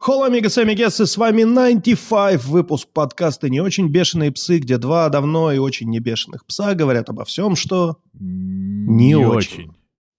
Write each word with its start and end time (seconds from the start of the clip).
Холо, 0.00 0.28
амигос 0.28 0.56
и 0.56 0.62
амигесы, 0.62 1.04
с 1.04 1.18
вами 1.18 1.42
95, 1.42 2.42
выпуск 2.46 2.88
подкаста 2.90 3.50
«Не 3.50 3.60
очень 3.60 3.88
бешеные 3.88 4.32
псы», 4.32 4.58
где 4.58 4.78
два 4.78 5.10
давно 5.10 5.52
и 5.52 5.58
очень 5.58 5.90
не 5.90 5.98
бешеных 5.98 6.46
пса 6.46 6.74
говорят 6.74 7.10
обо 7.10 7.26
всем, 7.26 7.54
что... 7.54 7.98
Не, 8.14 9.08
Не 9.08 9.16
очень. 9.16 9.36
очень. 9.36 9.74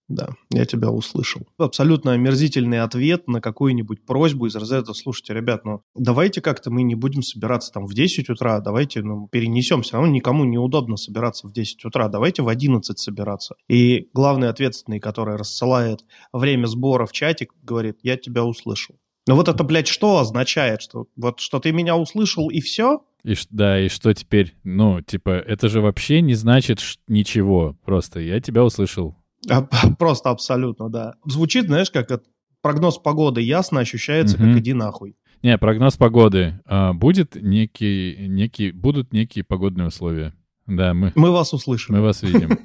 Да, 0.08 0.30
я 0.52 0.66
тебя 0.66 0.92
услышал. 0.92 1.48
Абсолютно 1.58 2.12
омерзительный 2.12 2.82
ответ 2.82 3.28
на 3.28 3.42
какую-нибудь 3.42 4.06
просьбу 4.06 4.46
из 4.46 4.56
разряда 4.56 4.94
«Слушайте, 4.94 5.34
ребят, 5.34 5.66
ну 5.66 5.82
давайте 5.96 6.42
как-то 6.42 6.70
мы 6.70 6.84
не 6.84 6.94
будем 6.94 7.24
собираться 7.24 7.72
там 7.72 7.88
в 7.88 7.96
10 7.96 8.30
утра, 8.30 8.60
давайте 8.60 9.02
ну, 9.02 9.30
перенесем, 9.30 9.82
все 9.82 9.94
равно 9.94 10.12
никому 10.12 10.44
неудобно 10.44 10.96
собираться 10.96 11.48
в 11.48 11.54
10 11.54 11.86
утра, 11.86 12.08
давайте 12.08 12.44
в 12.44 12.50
11 12.50 13.00
собираться». 13.00 13.56
И 13.68 14.10
главный 14.14 14.50
ответственный, 14.50 15.00
который 15.00 15.38
рассылает 15.38 16.06
время 16.32 16.68
сбора 16.68 17.08
в 17.08 17.14
чатик, 17.14 17.56
говорит 17.64 17.98
«Я 18.04 18.16
тебя 18.16 18.46
услышал». 18.46 18.98
Но 19.28 19.36
вот 19.36 19.48
это, 19.48 19.64
блядь, 19.64 19.88
что 19.88 20.18
означает? 20.20 20.82
Что, 20.82 21.08
вот, 21.16 21.40
что 21.40 21.60
ты 21.60 21.72
меня 21.72 21.96
услышал 21.96 22.50
и 22.50 22.60
все? 22.60 23.04
И, 23.24 23.36
да, 23.52 23.80
и 23.80 23.88
что 23.88 24.14
теперь? 24.14 24.56
Ну, 24.64 25.02
типа, 25.02 25.30
это 25.30 25.70
же 25.70 25.80
вообще 25.82 26.22
не 26.22 26.34
значит 26.34 26.80
ничего. 27.08 27.78
Просто 27.86 28.20
я 28.20 28.40
тебя 28.40 28.64
услышал. 28.64 29.16
А, 29.50 29.62
Просто 30.00 30.30
абсолютно, 30.32 30.90
да. 30.90 31.16
Звучит, 31.26 31.66
знаешь, 31.66 31.92
как 31.92 32.10
от- 32.12 32.26
прогноз 32.64 32.98
погоды 32.98 33.42
ясно 33.42 33.80
ощущается, 33.80 34.38
Мгм. 34.40 34.54
как 34.54 34.62
иди 34.62 34.74
нахуй. 34.74 35.16
Не, 35.44 35.58
прогноз 35.58 35.98
погоды. 35.98 36.60
А, 36.66 36.94
будет 36.94 37.36
некий, 37.36 38.28
некий, 38.28 38.72
будут 38.72 39.14
некие 39.14 39.44
погодные 39.44 39.88
условия. 39.88 40.34
Да, 40.68 40.94
мы, 40.94 41.12
Мы 41.16 41.32
вас 41.32 41.54
услышали. 41.54 41.96
мы 41.98 42.02
вас 42.02 42.22
видим. 42.24 42.58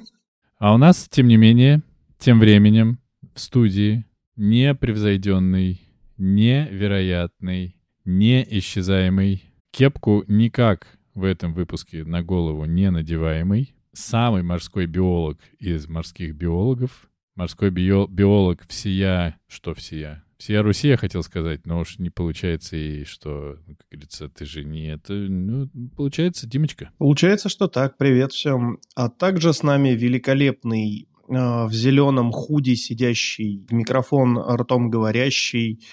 А 0.59 0.73
у 0.73 0.77
нас, 0.77 1.07
тем 1.09 1.27
не 1.27 1.37
менее, 1.37 1.81
тем 2.19 2.39
временем 2.39 2.99
в 3.35 3.39
студии 3.39 4.05
непревзойденный, 4.35 5.81
невероятный, 6.17 7.75
неисчезаемый, 8.05 9.43
кепку 9.71 10.23
никак 10.27 10.87
в 11.13 11.23
этом 11.23 11.53
выпуске 11.53 12.03
на 12.03 12.23
голову 12.23 12.65
не 12.65 12.91
надеваемый, 12.91 13.75
самый 13.93 14.43
морской 14.43 14.85
биолог 14.85 15.39
из 15.59 15.87
морских 15.87 16.35
биологов, 16.35 17.09
морской 17.35 17.69
био- 17.69 18.07
биолог 18.09 18.65
всея, 18.67 19.37
что 19.47 19.73
всея? 19.73 20.23
Всея 20.37 20.61
Руси, 20.61 20.89
я 20.89 20.97
хотел 20.97 21.23
сказать, 21.23 21.65
но 21.65 21.79
уж 21.79 21.97
не 21.97 22.11
получается 22.11 22.77
и 22.77 23.05
что, 23.05 23.57
ну, 23.65 23.75
как 23.75 23.87
говорится, 23.89 24.29
ты 24.29 24.45
же 24.45 24.63
не 24.63 24.85
это, 24.93 25.13
ну, 25.13 25.67
получается, 25.95 26.45
Димочка. 26.45 26.91
Получается, 26.99 27.49
что 27.49 27.67
так. 27.67 27.97
Привет 27.97 28.33
всем. 28.33 28.77
А 28.95 29.09
также 29.09 29.51
с 29.51 29.63
нами 29.63 29.89
великолепный 29.89 31.07
в 31.27 31.73
зеленом 31.73 32.31
худи 32.31 32.75
сидящий, 32.75 33.65
микрофон 33.69 34.37
ртом 34.37 34.89
говорящий, 34.89 35.83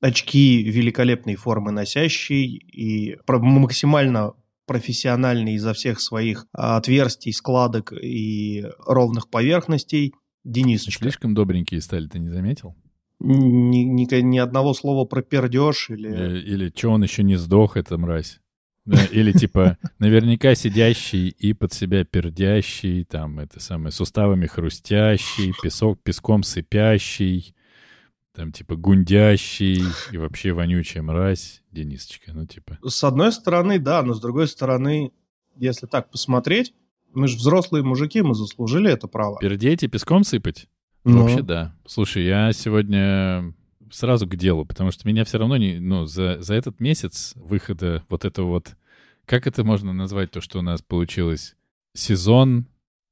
очки 0.00 0.62
великолепной 0.62 1.34
формы 1.36 1.72
носящий 1.72 2.56
и 2.56 3.16
максимально 3.26 4.34
профессиональный 4.66 5.54
изо 5.54 5.72
всех 5.72 6.00
своих 6.00 6.46
а, 6.52 6.76
отверстий, 6.76 7.32
складок 7.32 7.92
и 7.92 8.64
ровных 8.84 9.30
поверхностей 9.30 10.12
Денисочка. 10.44 11.02
Слишком 11.02 11.34
добренькие 11.34 11.80
стали, 11.80 12.06
ты 12.06 12.20
не 12.20 12.28
заметил? 12.28 12.76
Ни, 13.18 13.78
ни- 13.78 14.20
ни 14.20 14.38
одного 14.38 14.74
слова 14.74 15.04
про 15.04 15.22
пердеж 15.22 15.90
или... 15.90 16.08
Или, 16.08 16.38
или 16.40 16.72
что 16.74 16.90
он 16.90 17.02
еще 17.02 17.24
не 17.24 17.36
сдох, 17.36 17.76
эта 17.76 17.98
мразь? 17.98 18.40
Да, 18.86 19.04
Или 19.06 19.32
типа 19.32 19.78
наверняка 19.98 20.54
сидящий 20.54 21.28
и 21.28 21.52
под 21.52 21.72
себя 21.72 22.04
пердящий, 22.04 23.04
там 23.04 23.40
это 23.40 23.60
самое, 23.60 23.90
суставами 23.90 24.46
хрустящий, 24.46 25.52
песок, 25.60 26.00
песком 26.02 26.44
сыпящий, 26.44 27.54
там 28.32 28.52
типа 28.52 28.76
гундящий 28.76 29.82
и 30.12 30.16
вообще 30.16 30.52
вонючая 30.52 31.02
мразь, 31.02 31.62
Денисочка, 31.72 32.32
ну 32.32 32.46
типа. 32.46 32.78
С 32.86 33.02
одной 33.02 33.32
стороны, 33.32 33.80
да, 33.80 34.02
но 34.02 34.14
с 34.14 34.20
другой 34.20 34.46
стороны, 34.46 35.12
если 35.56 35.86
так 35.86 36.10
посмотреть, 36.10 36.72
мы 37.12 37.28
же 37.28 37.36
взрослые 37.38 37.82
мужики, 37.82 38.22
мы 38.22 38.34
заслужили 38.34 38.90
это 38.90 39.08
право. 39.08 39.38
Пердеть 39.40 39.82
и 39.82 39.88
песком 39.88 40.22
сыпать? 40.22 40.68
Ну, 41.02 41.22
Вообще 41.22 41.42
да. 41.42 41.74
Слушай, 41.86 42.24
я 42.24 42.52
сегодня 42.52 43.54
сразу 43.96 44.26
к 44.26 44.36
делу, 44.36 44.66
потому 44.66 44.90
что 44.90 45.08
меня 45.08 45.24
все 45.24 45.38
равно 45.38 45.56
не, 45.56 45.78
ну, 45.78 46.04
за, 46.04 46.40
за 46.40 46.54
этот 46.54 46.80
месяц 46.80 47.32
выхода 47.34 48.04
вот 48.08 48.24
этого 48.24 48.48
вот, 48.48 48.76
как 49.24 49.46
это 49.46 49.64
можно 49.64 49.92
назвать, 49.92 50.30
то, 50.30 50.40
что 50.40 50.58
у 50.58 50.62
нас 50.62 50.82
получилось, 50.82 51.56
сезон, 51.94 52.66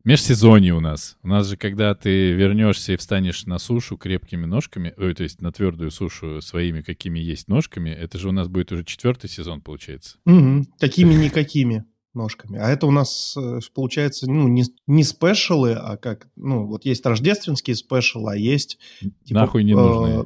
межсезонье 0.04 0.74
у 0.74 0.80
нас. 0.80 1.16
У 1.22 1.28
нас 1.28 1.48
же, 1.48 1.56
когда 1.56 1.94
ты 1.94 2.32
вернешься 2.32 2.92
и 2.92 2.96
встанешь 2.96 3.46
на 3.46 3.58
сушу 3.58 3.96
крепкими 3.96 4.44
ножками, 4.44 4.92
ой, 4.98 5.14
то 5.14 5.22
есть 5.22 5.40
на 5.40 5.52
твердую 5.52 5.90
сушу 5.90 6.42
своими 6.42 6.82
какими 6.82 7.18
есть 7.18 7.48
ножками, 7.48 7.88
это 7.88 8.18
же 8.18 8.28
у 8.28 8.32
нас 8.32 8.48
будет 8.48 8.70
уже 8.70 8.84
четвертый 8.84 9.30
сезон, 9.30 9.62
получается. 9.62 10.18
мгм, 10.26 10.66
Такими-никакими 10.78 11.84
ножками. 12.14 12.58
А 12.58 12.68
это 12.70 12.86
у 12.86 12.90
нас, 12.90 13.34
э, 13.36 13.58
получается, 13.74 14.30
ну, 14.30 14.48
не, 14.48 14.64
не 14.86 15.02
спешалы, 15.04 15.72
а 15.74 15.96
как, 15.96 16.28
ну, 16.36 16.66
вот 16.66 16.84
есть 16.84 17.04
рождественские 17.06 17.76
спешалы, 17.76 18.32
а 18.32 18.36
есть... 18.36 18.78
типа, 19.24 19.40
Нахуй 19.40 19.64
не 19.64 19.74
нужные. 19.74 20.20
э, 20.20 20.24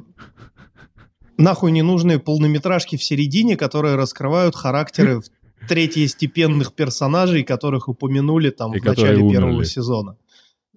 нахуй 1.37 1.71
ненужные 1.71 2.19
полнометражки 2.19 2.97
в 2.97 3.03
середине, 3.03 3.55
которые 3.57 3.95
раскрывают 3.95 4.55
характеры 4.55 5.21
третьестепенных 5.67 6.73
персонажей, 6.73 7.43
которых 7.43 7.87
упомянули 7.89 8.49
там 8.49 8.73
И 8.75 8.79
в 8.79 8.83
начале 8.85 9.07
которые 9.09 9.31
первого 9.31 9.49
умерли. 9.51 9.65
сезона. 9.65 10.17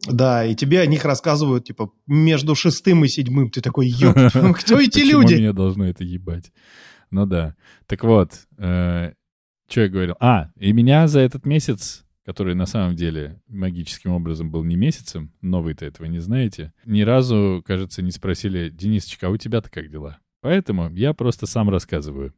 Да, 0.08 0.44
и 0.44 0.56
тебе 0.56 0.80
о 0.80 0.86
них 0.86 1.04
рассказывают, 1.04 1.64
типа, 1.64 1.92
между 2.08 2.54
шестым 2.56 3.04
и 3.04 3.08
седьмым. 3.08 3.50
Ты 3.50 3.60
такой, 3.60 3.86
ёб, 3.86 4.14
кто 4.58 4.80
эти 4.80 5.00
Почему 5.00 5.20
люди? 5.20 5.34
меня 5.34 5.52
должно 5.52 5.86
это 5.86 6.02
ебать? 6.02 6.50
Ну 7.12 7.26
да. 7.26 7.54
Так 7.86 8.02
вот, 8.04 8.32
что 9.72 9.80
я 9.80 9.88
говорил? 9.88 10.16
А, 10.20 10.50
и 10.56 10.70
меня 10.74 11.08
за 11.08 11.20
этот 11.20 11.46
месяц, 11.46 12.04
который 12.26 12.54
на 12.54 12.66
самом 12.66 12.94
деле 12.94 13.40
магическим 13.48 14.12
образом 14.12 14.50
был 14.50 14.64
не 14.64 14.76
месяцем, 14.76 15.32
но 15.40 15.62
вы-то 15.62 15.86
этого 15.86 16.04
не 16.04 16.18
знаете, 16.18 16.74
ни 16.84 17.00
разу, 17.00 17.62
кажется, 17.66 18.02
не 18.02 18.10
спросили, 18.10 18.68
Денисочка, 18.68 19.28
а 19.28 19.30
у 19.30 19.38
тебя-то 19.38 19.70
как 19.70 19.88
дела? 19.90 20.18
Поэтому 20.42 20.90
я 20.90 21.14
просто 21.14 21.46
сам 21.46 21.70
рассказываю. 21.70 22.34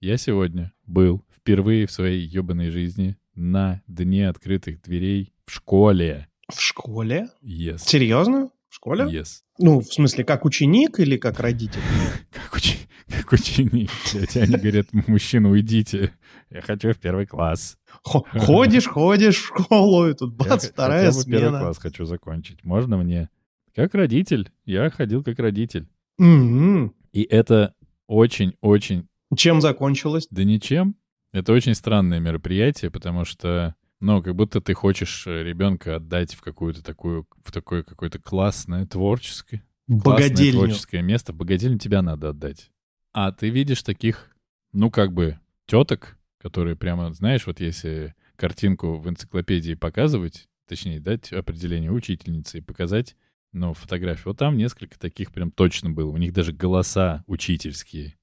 Я 0.00 0.16
сегодня 0.16 0.72
был 0.86 1.22
впервые 1.36 1.86
в 1.86 1.92
своей 1.92 2.26
ебаной 2.26 2.70
жизни 2.70 3.18
на 3.34 3.82
дне 3.86 4.26
открытых 4.30 4.80
дверей 4.80 5.34
в 5.44 5.52
школе. 5.52 6.28
В 6.50 6.62
школе? 6.62 7.28
Yes. 7.42 7.80
Серьезно? 7.80 8.48
В 8.68 8.74
школе? 8.74 9.04
Yes. 9.04 9.40
Ну, 9.58 9.80
в 9.80 9.86
смысле, 9.92 10.24
как 10.24 10.44
ученик 10.44 11.00
или 11.00 11.16
как 11.16 11.40
родитель? 11.40 11.80
Как, 12.30 12.54
учи- 12.56 12.76
как 13.08 13.32
ученик. 13.32 13.90
Блядь, 14.12 14.36
они 14.36 14.56
говорят, 14.56 14.86
мужчина, 14.92 15.50
уйдите. 15.50 16.12
Я 16.50 16.60
хочу 16.60 16.92
в 16.92 16.98
первый 16.98 17.26
класс. 17.26 17.78
Хо- 18.02 18.26
Ходишь, 18.32 18.86
ходишь 18.86 19.36
в 19.38 19.46
школу, 19.46 20.08
и 20.08 20.14
тут 20.14 20.32
Я 20.32 20.50
бац, 20.50 20.64
х- 20.66 20.72
вторая 20.72 21.06
хотя 21.10 21.18
бы 21.18 21.30
первый 21.30 21.60
класс 21.60 21.78
хочу 21.78 22.04
закончить. 22.04 22.62
Можно 22.64 22.98
мне? 22.98 23.30
Как 23.74 23.94
родитель. 23.94 24.50
Я 24.66 24.90
ходил 24.90 25.24
как 25.24 25.38
родитель. 25.38 25.88
Мгм. 26.18 26.94
И 27.12 27.22
это 27.22 27.74
очень-очень 28.06 29.08
Чем 29.36 29.60
закончилось? 29.62 30.26
Да 30.30 30.44
ничем. 30.44 30.94
Это 31.32 31.52
очень 31.52 31.74
странное 31.74 32.20
мероприятие, 32.20 32.90
потому 32.90 33.24
что, 33.24 33.74
ну, 34.00 34.22
как 34.22 34.34
будто 34.34 34.60
ты 34.60 34.74
хочешь 34.74 35.26
э, 35.26 35.42
ребенка 35.42 35.96
отдать 35.96 36.34
в 36.34 36.40
какую-то 36.40 36.82
такую, 36.82 37.26
в 37.44 37.50
такое 37.50 37.82
какое-то 37.82 38.18
классное 38.20 38.86
творческое, 38.86 39.64
классное 39.86 40.28
Богадельню. 40.28 40.52
творческое 40.52 41.02
место. 41.02 41.32
Богадельню 41.32 41.78
тебя 41.78 42.02
надо 42.02 42.30
отдать. 42.30 42.70
А 43.12 43.32
ты 43.32 43.50
видишь 43.50 43.82
таких, 43.82 44.36
ну, 44.72 44.90
как 44.90 45.12
бы, 45.12 45.40
теток, 45.66 46.16
которые 46.38 46.76
прямо, 46.76 47.12
знаешь, 47.12 47.46
вот 47.46 47.60
если 47.60 48.14
картинку 48.36 48.98
в 48.98 49.08
энциклопедии 49.08 49.74
показывать, 49.74 50.48
точнее, 50.68 51.00
дать 51.00 51.32
определение 51.32 51.90
учительницы 51.90 52.58
и 52.58 52.62
показать, 52.62 53.16
ну, 53.52 53.74
фотографию. 53.74 54.26
Вот 54.26 54.38
там 54.38 54.56
несколько 54.56 54.98
таких 54.98 55.32
прям 55.32 55.50
точно 55.50 55.90
было. 55.90 56.10
У 56.10 56.16
них 56.18 56.32
даже 56.32 56.52
голоса 56.52 57.24
учительские. 57.26 58.16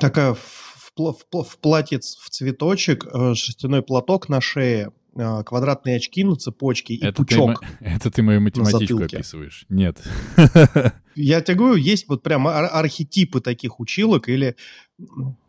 Такая 0.00 0.34
в, 0.34 0.92
в 0.96 1.14
в 1.30 1.42
в 1.44 1.58
платьец 1.58 2.16
в 2.16 2.30
цветочек, 2.30 3.06
э, 3.06 3.34
шерстяной 3.34 3.82
платок 3.82 4.28
на 4.28 4.40
шее, 4.40 4.92
э, 5.16 5.42
квадратные 5.44 5.96
очки 5.96 6.24
на 6.24 6.36
цепочке 6.36 6.94
и 6.94 7.04
Это 7.04 7.24
ты, 7.24 7.34
пучок. 7.36 7.62
мо- 7.62 7.68
это 7.80 8.10
ты 8.10 8.22
мою 8.22 8.40
математичку 8.40 8.80
затылке. 8.96 9.16
описываешь. 9.16 9.66
Нет. 9.68 10.02
Я 11.14 11.40
тебе 11.40 11.56
говорю, 11.56 11.76
есть 11.76 12.08
вот 12.08 12.22
прям 12.22 12.46
ар- 12.48 12.70
архетипы 12.72 13.40
таких 13.40 13.80
училок 13.80 14.28
или 14.28 14.56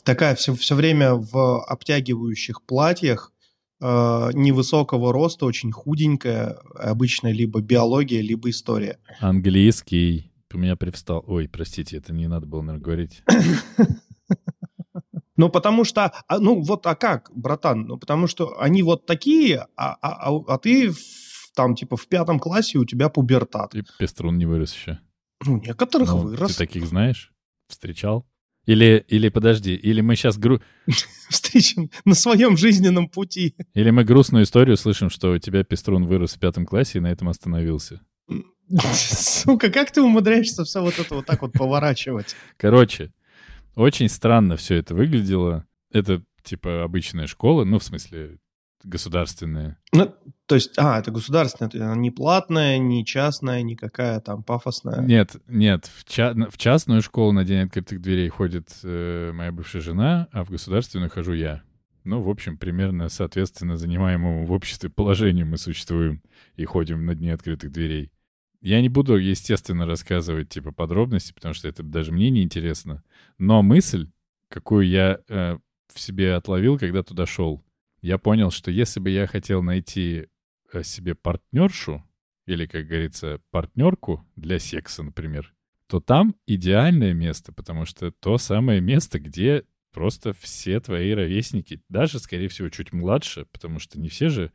такая 0.04 0.36
все, 0.36 0.54
все 0.56 0.75
время 0.75 1.13
в 1.15 1.63
обтягивающих 1.65 2.62
платьях, 2.63 3.31
э, 3.81 3.86
невысокого 4.33 5.13
роста, 5.13 5.45
очень 5.45 5.71
худенькая, 5.71 6.57
обычно 6.75 7.31
либо 7.31 7.62
биология, 7.62 8.21
либо 8.21 8.50
история. 8.50 9.00
Английский. 9.19 10.31
У 10.54 10.57
меня 10.60 10.75
привстал. 10.75 11.24
Ой, 11.25 11.50
простите, 11.50 11.98
это 11.98 12.13
не 12.13 12.27
надо 12.27 12.45
было, 12.45 12.62
наверное, 12.62 12.83
говорить. 12.83 13.24
Ну, 15.36 15.50
потому 15.50 15.84
что, 15.84 16.12
а, 16.28 16.40
ну, 16.40 16.62
вот, 16.62 16.86
а 16.86 16.96
как, 16.96 17.32
братан? 17.34 17.86
Ну, 17.88 17.98
потому 17.98 18.28
что 18.28 18.60
они 18.62 18.84
вот 18.84 19.06
такие, 19.06 19.68
а, 19.76 19.94
а, 20.02 20.30
а- 20.30 20.44
а 20.54 20.58
ты 20.60 20.92
в 20.92 20.98
там, 21.56 21.76
типа, 21.76 21.98
в 21.98 22.08
пятом 22.08 22.40
классе 22.40 22.78
у 22.80 22.86
тебя 22.86 23.10
пубертат. 23.10 23.76
И 23.76 23.84
пеструн 24.00 24.38
не 24.38 24.46
вырос 24.46 24.74
еще. 24.74 25.00
Ну, 25.46 25.58
некоторых 25.62 26.10
Ну, 26.10 26.18
вырос. 26.18 26.52
Ты 26.56 26.66
таких 26.66 26.86
знаешь? 26.88 27.32
Встречал? 27.68 28.26
Или, 28.66 29.04
или 29.10 29.30
подожди, 29.30 29.76
или 29.76 30.02
мы 30.02 30.16
сейчас 30.16 30.38
гру... 30.38 30.62
Встречен 31.30 31.92
на 32.06 32.16
своем 32.16 32.56
жизненном 32.58 33.10
пути. 33.10 33.56
или 33.74 33.92
мы 33.92 34.04
грустную 34.04 34.46
историю 34.46 34.78
слышим, 34.78 35.10
что 35.10 35.32
у 35.34 35.38
тебя 35.38 35.64
пеструн 35.64 36.06
вырос 36.06 36.36
в 36.36 36.40
пятом 36.40 36.66
классе 36.66 37.00
и 37.00 37.02
на 37.02 37.12
этом 37.12 37.28
остановился. 37.30 38.02
Сука, 38.94 39.70
как 39.70 39.92
ты 39.92 40.02
умудряешься 40.02 40.64
все 40.64 40.82
вот 40.82 40.98
это 40.98 41.16
вот 41.16 41.26
так 41.26 41.42
вот 41.42 41.52
поворачивать? 41.54 42.36
Короче, 42.58 43.12
очень 43.75 44.10
странно 44.10 44.58
все 44.58 44.75
это 44.75 44.96
выглядело. 44.96 45.66
Это 45.92 46.24
типа 46.44 46.84
обычная 46.84 47.28
школа, 47.28 47.64
ну, 47.64 47.80
в 47.80 47.84
смысле, 47.84 48.40
государственная. 48.84 49.78
Ну, 49.94 50.14
то 50.46 50.56
есть, 50.56 50.74
а, 50.78 51.00
это 51.00 51.12
государственная, 51.12 51.70
это 51.70 51.84
она 51.84 51.96
не 51.96 52.12
платная, 52.12 52.78
не 52.78 53.06
частная, 53.06 53.62
никакая 53.62 54.20
там 54.20 54.44
пафосная. 54.44 55.02
Нет, 55.02 55.38
нет, 55.48 55.90
в, 55.96 56.06
ча- 56.06 56.34
в 56.34 56.58
частную 56.58 57.02
школу 57.02 57.31
на 57.31 57.46
день 57.46 57.66
открытых 57.66 58.02
дверей 58.02 58.28
ходит 58.30 58.70
э, 58.84 59.31
моя 59.34 59.52
бывшая 59.52 59.81
жена, 59.81 60.28
а 60.31 60.44
в 60.44 60.50
государственную 60.50 61.10
хожу 61.10 61.34
я. 61.34 61.64
Ну, 62.04 62.22
в 62.22 62.30
общем, 62.30 62.58
примерно 62.58 63.08
соответственно 63.08 63.78
занимаемому 63.78 64.46
в 64.46 64.52
обществе 64.52 64.90
положению 64.90 65.48
мы 65.48 65.58
существуем 65.58 66.22
и 66.56 66.66
ходим 66.66 67.06
на 67.06 67.16
дни 67.16 67.30
открытых 67.30 67.72
дверей. 67.72 68.12
Я 68.63 68.81
не 68.81 68.88
буду, 68.88 69.18
естественно, 69.18 69.86
рассказывать 69.86 70.48
типа 70.48 70.71
подробности, 70.71 71.33
потому 71.33 71.54
что 71.54 71.68
это 71.68 71.83
даже 71.83 72.13
мне 72.13 72.30
не 72.30 72.44
интересно. 72.44 73.04
Но 73.38 73.62
мысль, 73.62 74.10
какую 74.48 74.88
я 74.88 75.19
э, 75.27 75.57
в 75.94 76.00
себе 76.00 76.33
отловил, 76.33 76.80
когда 76.80 77.04
туда 77.04 77.25
шел, 77.25 77.62
я 78.01 78.18
понял, 78.18 78.51
что 78.51 78.71
если 78.71 79.01
бы 79.01 79.10
я 79.10 79.27
хотел 79.27 79.62
найти 79.62 80.27
э, 80.71 80.81
себе 80.81 81.13
партнершу, 81.13 82.06
или, 82.45 82.65
как 82.65 82.88
говорится, 82.88 83.42
партнерку 83.51 84.25
для 84.38 84.60
секса, 84.60 85.04
например, 85.04 85.54
то 85.88 86.00
там 86.00 86.33
идеальное 86.48 87.13
место, 87.13 87.51
потому 87.51 87.83
что 87.83 88.12
то 88.12 88.38
самое 88.38 88.80
место, 88.80 89.19
где 89.19 89.65
просто 89.92 90.31
все 90.31 90.80
твои 90.80 91.12
ровесники, 91.12 91.81
даже, 91.89 92.18
скорее 92.18 92.48
всего, 92.48 92.69
чуть 92.69 92.94
младше, 92.94 93.45
потому 93.51 93.80
что 93.80 94.00
не 94.00 94.07
все 94.07 94.30
же 94.30 94.54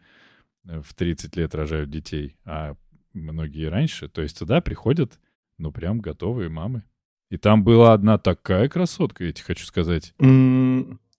э, 0.64 0.80
в 0.80 0.94
30 0.94 1.36
лет 1.36 1.54
рожают 1.54 1.90
детей, 1.90 2.38
а 2.46 2.74
многие 3.12 3.66
раньше. 3.68 4.08
То 4.08 4.22
есть 4.22 4.38
туда 4.38 4.60
приходят, 4.60 5.18
ну, 5.58 5.72
прям 5.72 6.00
готовые 6.00 6.48
мамы. 6.48 6.82
И 7.30 7.36
там 7.36 7.62
была 7.62 7.92
одна 7.92 8.16
такая 8.18 8.68
красотка, 8.68 9.24
я 9.24 9.32
тебе 9.32 9.44
хочу 9.44 9.66
сказать. 9.66 10.14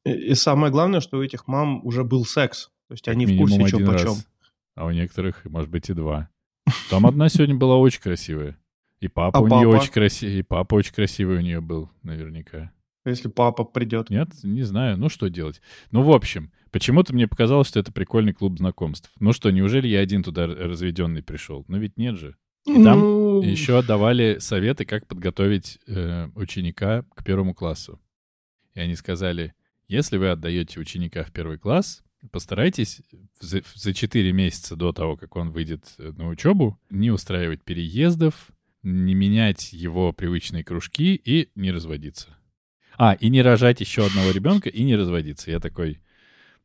И 0.06 0.34
самое 0.34 0.72
главное, 0.72 1.02
что 1.02 1.18
у 1.20 1.24
этих 1.24 1.48
мам 1.48 1.86
уже 1.86 2.04
был 2.04 2.26
секс. 2.26 2.70
То 2.88 2.94
есть 2.94 3.08
они 3.08 3.26
в 3.26 3.30
Минимум 3.30 3.60
курсе, 3.60 3.68
что 3.68 3.78
почем. 3.86 4.08
раз. 4.08 4.28
А 4.76 4.86
у 4.86 4.92
некоторых, 4.92 5.46
может 5.46 5.70
быть, 5.70 5.90
и 5.90 5.94
два. 5.94 6.30
Там 6.90 7.06
одна 7.06 7.30
сегодня 7.30 7.56
была 7.56 7.78
очень 7.78 8.02
красивая. 8.02 8.58
И 9.02 9.08
папа 9.08 9.38
А 9.38 9.42
у 9.42 9.48
нее 9.48 9.70
папа? 9.72 9.82
очень 9.82 9.92
красивый, 9.92 10.40
и 10.40 10.42
папа 10.42 10.76
очень 10.76 10.94
красивый 10.94 11.38
у 11.38 11.42
нее 11.42 11.62
был, 11.62 11.90
наверняка. 12.02 12.72
Если 13.06 13.28
папа 13.30 13.64
придет. 13.64 14.10
Нет, 14.10 14.30
не 14.44 14.64
знаю, 14.64 14.98
ну 14.98 15.10
что 15.10 15.30
делать. 15.30 15.62
Ну, 15.92 16.02
в 16.02 16.12
общем, 16.12 16.52
почему-то 16.72 17.14
мне 17.14 17.28
показалось, 17.28 17.68
что 17.68 17.80
это 17.80 17.92
прикольный 17.92 18.34
клуб 18.34 18.58
знакомств. 18.58 19.12
Ну 19.20 19.34
что, 19.34 19.52
неужели 19.52 19.88
я 19.88 20.00
один 20.00 20.24
туда 20.24 20.48
разведенный 20.48 21.24
пришел? 21.24 21.66
Ну 21.68 21.78
ведь 21.78 21.98
нет 21.98 22.16
же. 22.16 22.36
И 22.66 22.84
там 22.84 23.00
Ну, 23.00 23.42
Еще 23.42 23.82
давали 23.82 24.38
советы, 24.40 24.86
как 24.86 25.08
подготовить 25.08 25.80
э, 25.88 26.30
ученика 26.36 27.04
к 27.16 27.24
первому 27.24 27.54
классу. 27.54 28.00
И 28.76 28.80
они 28.80 28.96
сказали, 28.96 29.54
если 29.88 30.18
вы 30.18 30.30
отдаете 30.30 30.80
ученика 30.80 31.24
в 31.24 31.32
первый 31.32 31.58
класс, 31.58 32.04
постарайтесь 32.32 33.02
за, 33.40 33.62
за 33.76 33.94
4 33.94 34.32
месяца 34.34 34.76
до 34.76 34.92
того, 34.92 35.18
как 35.18 35.36
он 35.36 35.52
выйдет 35.52 35.96
э, 35.98 36.12
на 36.18 36.28
учебу, 36.28 36.80
не 36.90 37.12
устраивать 37.12 37.64
переездов, 37.64 38.50
не 38.84 39.14
менять 39.14 39.74
его 39.74 40.14
привычные 40.14 40.64
кружки 40.64 41.16
и 41.16 41.50
не 41.56 41.72
разводиться. 41.72 42.38
А, 42.98 43.14
и 43.14 43.30
не 43.30 43.42
рожать 43.42 43.80
еще 43.80 44.06
одного 44.06 44.32
ребенка 44.32 44.70
и 44.70 44.84
не 44.84 44.96
разводиться. 44.96 45.52
Я 45.52 45.60
такой, 45.60 46.00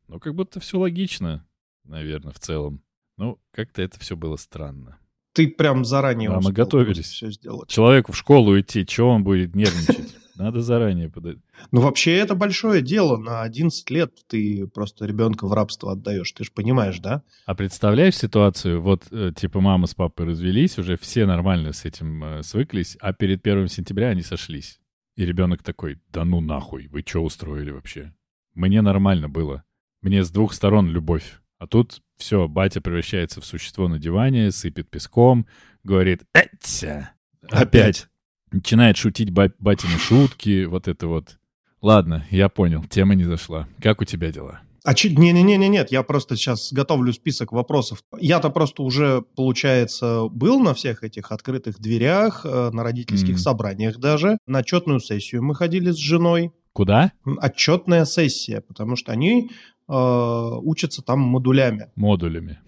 ну, 0.07 0.19
как 0.19 0.35
будто 0.35 0.59
все 0.59 0.77
логично, 0.79 1.45
наверное, 1.83 2.33
в 2.33 2.39
целом. 2.39 2.81
Ну, 3.17 3.39
как-то 3.51 3.81
это 3.81 3.99
все 3.99 4.15
было 4.15 4.35
странно. 4.35 4.97
Ты 5.33 5.47
прям 5.49 5.83
заранее 5.83 6.29
Да, 6.29 6.39
мы 6.39 6.51
готовились. 6.53 7.07
все 7.07 7.29
сделать. 7.31 7.69
Человеку 7.69 8.13
в 8.13 8.17
школу 8.17 8.59
идти, 8.59 8.85
что 8.89 9.09
он 9.09 9.23
будет 9.23 9.55
нервничать? 9.55 10.15
Надо 10.35 10.61
заранее 10.61 11.09
подать. 11.09 11.37
Ну, 11.71 11.81
вообще, 11.81 12.13
это 12.17 12.35
большое 12.35 12.81
дело. 12.81 13.17
На 13.17 13.41
11 13.43 13.89
лет 13.89 14.13
ты 14.27 14.67
просто 14.67 15.05
ребенка 15.05 15.47
в 15.47 15.53
рабство 15.53 15.93
отдаешь. 15.93 16.31
Ты 16.33 16.43
же 16.43 16.51
понимаешь, 16.51 16.99
да? 16.99 17.23
А 17.45 17.55
представляешь 17.55 18.17
ситуацию, 18.17 18.81
вот 18.81 19.03
э, 19.11 19.31
типа 19.35 19.61
мама 19.61 19.87
с 19.87 19.93
папой 19.95 20.25
развелись, 20.25 20.77
уже 20.77 20.97
все 20.97 21.25
нормально 21.25 21.71
с 21.71 21.85
этим 21.85 22.23
э, 22.23 22.43
свыклись, 22.43 22.97
а 22.99 23.13
перед 23.13 23.41
первым 23.41 23.69
сентября 23.69 24.09
они 24.09 24.23
сошлись. 24.23 24.79
И 25.15 25.25
ребенок 25.25 25.63
такой, 25.63 25.99
да 26.11 26.25
ну 26.25 26.41
нахуй, 26.41 26.87
вы 26.87 27.01
что 27.05 27.23
устроили 27.23 27.71
вообще? 27.71 28.13
Мне 28.53 28.81
нормально 28.81 29.29
было. 29.29 29.63
Мне 30.05 30.23
с 30.23 30.29
двух 30.29 30.53
сторон 30.53 30.87
любовь. 30.87 31.39
А 31.57 31.65
тут 31.65 32.03
все, 32.17 32.47
батя 32.47 32.79
превращается 32.79 33.41
в 33.41 33.45
существо 33.45 33.87
на 33.87 33.97
диване, 33.97 34.51
сыпет 34.51 34.87
песком, 34.87 35.47
говорит 35.83 36.21
«Этся!» 36.31 37.09
Опять. 37.49 38.07
Начинает 38.51 38.97
шутить 38.97 39.31
ба- 39.31 39.51
батины 39.57 39.97
шутки, 39.97 40.65
вот 40.65 40.87
это 40.87 41.07
вот. 41.07 41.39
Ладно, 41.81 42.23
я 42.29 42.49
понял, 42.49 42.83
тема 42.83 43.15
не 43.15 43.23
зашла. 43.23 43.67
Как 43.81 43.99
у 43.99 44.05
тебя 44.05 44.31
дела? 44.31 44.59
А 44.83 44.93
че... 44.93 45.09
Не-не-не, 45.09 45.57
нет, 45.67 45.91
я 45.91 46.03
просто 46.03 46.35
сейчас 46.35 46.71
готовлю 46.71 47.11
список 47.11 47.51
вопросов. 47.51 48.03
Я-то 48.19 48.51
просто 48.51 48.83
уже, 48.83 49.23
получается, 49.35 50.27
был 50.29 50.59
на 50.59 50.75
всех 50.75 51.03
этих 51.03 51.31
открытых 51.31 51.79
дверях, 51.79 52.45
э, 52.45 52.69
на 52.71 52.83
родительских 52.83 53.29
Мгм. 53.33 53.39
собраниях 53.39 53.97
даже. 53.97 54.37
На 54.45 54.59
отчетную 54.59 54.99
сессию 54.99 55.41
мы 55.43 55.55
ходили 55.55 55.89
с 55.89 55.97
женой. 55.97 56.51
Куда? 56.73 57.13
Отчетная 57.37 58.03
сессия, 58.03 58.59
потому 58.59 58.97
что 58.97 59.13
они 59.13 59.49
учатся 59.87 61.01
там 61.03 61.19
модулями. 61.19 61.91
Модулями. 61.95 62.59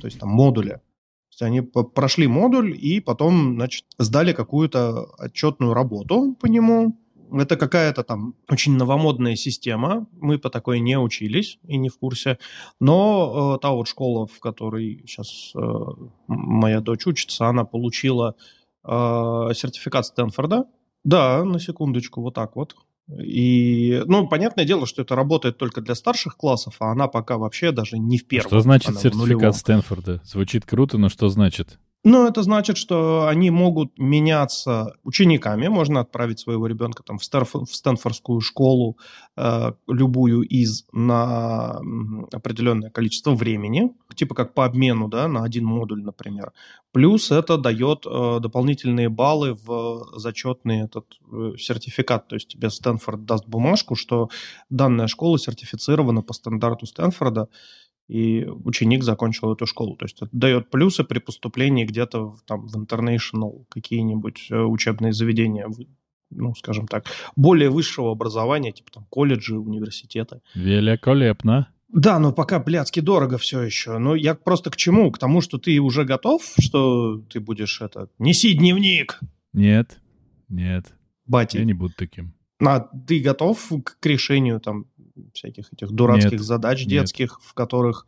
То 0.00 0.06
есть 0.06 0.18
там 0.18 0.30
модули. 0.30 0.70
То 0.70 0.80
есть 1.30 1.42
они 1.42 1.60
прошли 1.60 2.26
модуль 2.26 2.76
и 2.76 3.00
потом, 3.00 3.56
значит, 3.56 3.84
сдали 3.98 4.32
какую-то 4.32 5.06
отчетную 5.18 5.74
работу 5.74 6.34
по 6.40 6.46
нему. 6.46 6.98
Это 7.32 7.56
какая-то 7.56 8.04
там 8.04 8.34
очень 8.48 8.76
новомодная 8.76 9.36
система. 9.36 10.06
Мы 10.12 10.38
по 10.38 10.48
такой 10.48 10.80
не 10.80 10.98
учились 10.98 11.58
и 11.66 11.76
не 11.76 11.88
в 11.88 11.98
курсе. 11.98 12.38
Но 12.80 13.56
э, 13.56 13.60
та 13.60 13.72
вот 13.72 13.88
школа, 13.88 14.26
в 14.26 14.38
которой 14.38 15.02
сейчас 15.06 15.52
э, 15.54 15.58
моя 16.28 16.80
дочь 16.80 17.06
учится, 17.06 17.46
она 17.48 17.64
получила 17.64 18.36
э, 18.84 18.88
сертификат 19.54 20.06
Стэнфорда. 20.06 20.66
Да, 21.04 21.44
на 21.44 21.58
секундочку, 21.58 22.22
вот 22.22 22.34
так 22.34 22.56
вот. 22.56 22.76
И, 23.08 24.02
ну, 24.06 24.26
понятное 24.26 24.64
дело, 24.64 24.84
что 24.84 25.02
это 25.02 25.14
работает 25.14 25.58
только 25.58 25.80
для 25.80 25.94
старших 25.94 26.36
классов, 26.36 26.76
а 26.80 26.90
она 26.90 27.06
пока 27.06 27.38
вообще 27.38 27.70
даже 27.70 27.98
не 27.98 28.18
в 28.18 28.26
первом. 28.26 28.48
Что 28.48 28.60
значит 28.60 28.88
нулевом. 28.88 29.12
сертификат 29.12 29.56
Стэнфорда? 29.56 30.22
Звучит 30.24 30.64
круто, 30.64 30.98
но 30.98 31.08
что 31.08 31.28
значит? 31.28 31.78
Ну, 32.08 32.24
это 32.24 32.44
значит, 32.44 32.76
что 32.76 33.26
они 33.26 33.50
могут 33.50 33.98
меняться 33.98 34.94
учениками. 35.02 35.66
Можно 35.66 35.98
отправить 35.98 36.38
своего 36.38 36.68
ребенка 36.68 37.02
там, 37.02 37.18
в, 37.18 37.24
Старф- 37.24 37.64
в 37.64 37.74
Стэнфордскую 37.74 38.40
школу, 38.40 38.96
э, 39.36 39.72
любую 39.88 40.42
из, 40.42 40.86
на 40.92 41.80
определенное 42.30 42.90
количество 42.90 43.34
времени, 43.34 43.90
типа 44.14 44.36
как 44.36 44.54
по 44.54 44.64
обмену 44.64 45.08
да, 45.08 45.26
на 45.26 45.42
один 45.42 45.64
модуль, 45.64 46.04
например. 46.04 46.52
Плюс 46.92 47.32
это 47.32 47.58
дает 47.58 48.06
э, 48.06 48.38
дополнительные 48.40 49.08
баллы 49.08 49.54
в 49.54 50.06
зачетный 50.14 50.82
этот 50.82 51.06
э, 51.32 51.54
сертификат. 51.58 52.28
То 52.28 52.36
есть 52.36 52.46
тебе 52.46 52.70
Стэнфорд 52.70 53.24
даст 53.24 53.48
бумажку, 53.48 53.96
что 53.96 54.28
данная 54.70 55.08
школа 55.08 55.40
сертифицирована 55.40 56.22
по 56.22 56.34
стандарту 56.34 56.86
Стэнфорда, 56.86 57.48
и 58.08 58.44
ученик 58.64 59.02
закончил 59.02 59.52
эту 59.52 59.66
школу. 59.66 59.96
То 59.96 60.04
есть 60.04 60.22
это 60.22 60.30
дает 60.32 60.70
плюсы 60.70 61.04
при 61.04 61.18
поступлении 61.18 61.84
где-то 61.84 62.30
в, 62.30 62.42
там, 62.42 62.66
в 62.66 62.76
international 62.76 63.64
какие-нибудь 63.68 64.46
э, 64.50 64.58
учебные 64.60 65.12
заведения, 65.12 65.68
ну, 66.30 66.54
скажем 66.54 66.86
так, 66.86 67.06
более 67.34 67.70
высшего 67.70 68.12
образования, 68.12 68.72
типа 68.72 68.92
там 68.92 69.06
колледжи, 69.10 69.58
университеты. 69.58 70.40
Великолепно. 70.54 71.68
Да, 71.88 72.18
но 72.18 72.32
пока 72.32 72.58
блядски 72.58 73.00
дорого 73.00 73.38
все 73.38 73.62
еще. 73.62 73.98
Но 73.98 74.14
я 74.14 74.34
просто 74.34 74.70
к 74.70 74.76
чему? 74.76 75.10
К 75.10 75.18
тому, 75.18 75.40
что 75.40 75.58
ты 75.58 75.78
уже 75.80 76.04
готов, 76.04 76.42
что 76.58 77.18
ты 77.30 77.40
будешь 77.40 77.80
это... 77.80 78.08
Неси 78.18 78.54
дневник, 78.54 79.20
Нет, 79.52 79.98
нет, 80.48 80.92
бати. 81.26 81.58
я 81.58 81.64
не 81.64 81.74
буду 81.74 81.94
таким. 81.96 82.34
А 82.60 82.80
ты 82.80 83.20
готов 83.20 83.70
к 83.84 84.04
решению 84.06 84.60
там 84.60 84.86
всяких 85.32 85.72
этих 85.72 85.90
дурацких 85.90 86.32
Нет, 86.32 86.40
задач 86.40 86.80
нет. 86.80 86.88
детских, 86.88 87.40
в 87.42 87.54
которых 87.54 88.06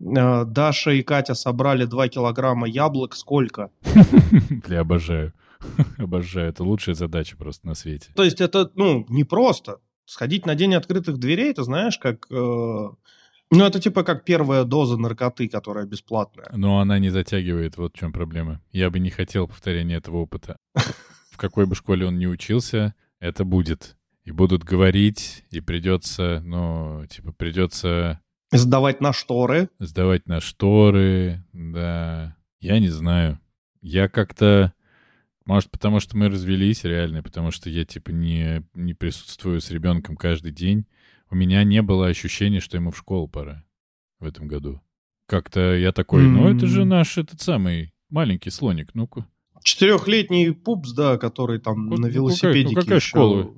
э, 0.00 0.44
Даша 0.44 0.92
и 0.92 1.02
Катя 1.02 1.34
собрали 1.34 1.84
2 1.84 2.08
килограмма 2.08 2.68
яблок 2.68 3.14
сколько? 3.14 3.70
Бля, 4.66 4.80
обожаю. 4.80 5.32
Обожаю. 5.98 6.50
Это 6.50 6.62
лучшая 6.64 6.94
задача 6.94 7.36
просто 7.36 7.66
на 7.66 7.74
свете. 7.74 8.10
То 8.14 8.24
есть 8.24 8.40
это, 8.40 8.70
ну, 8.74 9.04
не 9.08 9.24
просто. 9.24 9.78
Сходить 10.04 10.46
на 10.46 10.54
день 10.54 10.74
открытых 10.74 11.18
дверей, 11.18 11.52
ты 11.52 11.62
знаешь, 11.64 11.98
как 11.98 12.26
э, 12.30 12.34
Ну, 12.34 13.64
это 13.64 13.80
типа 13.80 14.04
как 14.04 14.24
первая 14.24 14.64
доза 14.64 14.96
наркоты, 14.96 15.48
которая 15.48 15.84
бесплатная. 15.84 16.48
Но 16.54 16.80
она 16.80 16.98
не 16.98 17.10
затягивает, 17.10 17.76
вот 17.76 17.94
в 17.94 17.98
чем 17.98 18.12
проблема. 18.12 18.60
Я 18.72 18.88
бы 18.90 19.00
не 19.00 19.10
хотел 19.10 19.48
повторения 19.48 19.96
этого 19.96 20.18
опыта. 20.18 20.56
В 21.30 21.36
какой 21.36 21.66
бы 21.66 21.74
школе 21.74 22.06
он 22.06 22.18
ни 22.18 22.26
учился, 22.26 22.94
это 23.20 23.44
будет. 23.44 23.97
И 24.28 24.30
будут 24.30 24.62
говорить, 24.62 25.42
и 25.50 25.60
придется, 25.60 26.42
ну, 26.44 27.06
типа, 27.08 27.32
придется... 27.32 28.20
Сдавать 28.52 29.00
на 29.00 29.14
шторы. 29.14 29.70
Сдавать 29.78 30.26
на 30.26 30.42
шторы, 30.42 31.42
да. 31.54 32.36
Я 32.60 32.78
не 32.78 32.88
знаю. 32.88 33.40
Я 33.80 34.06
как-то... 34.10 34.74
Может, 35.46 35.70
потому 35.70 35.98
что 35.98 36.14
мы 36.14 36.28
развелись 36.28 36.84
реально, 36.84 37.22
потому 37.22 37.50
что 37.50 37.70
я, 37.70 37.86
типа, 37.86 38.10
не, 38.10 38.66
не 38.74 38.92
присутствую 38.92 39.62
с 39.62 39.70
ребенком 39.70 40.14
каждый 40.14 40.52
день. 40.52 40.84
У 41.30 41.34
меня 41.34 41.64
не 41.64 41.80
было 41.80 42.08
ощущения, 42.08 42.60
что 42.60 42.76
ему 42.76 42.90
в 42.90 42.98
школу 42.98 43.28
пора 43.28 43.64
в 44.20 44.26
этом 44.26 44.46
году. 44.46 44.82
Как-то 45.24 45.74
я 45.74 45.90
такой, 45.92 46.24
ну, 46.24 46.54
это 46.54 46.66
же 46.66 46.84
наш 46.84 47.16
этот 47.16 47.40
самый 47.40 47.94
маленький 48.10 48.50
слоник, 48.50 48.90
ну-ка. 48.92 49.26
Четырехлетний 49.62 50.52
пупс, 50.52 50.92
да, 50.92 51.16
который 51.16 51.60
там 51.60 51.86
ну, 51.86 51.96
на 51.96 52.08
велосипеде. 52.08 52.64
Ну, 52.64 52.68
какая, 52.68 52.74
ну, 52.74 52.80
какая 52.82 53.00
школа? 53.00 53.54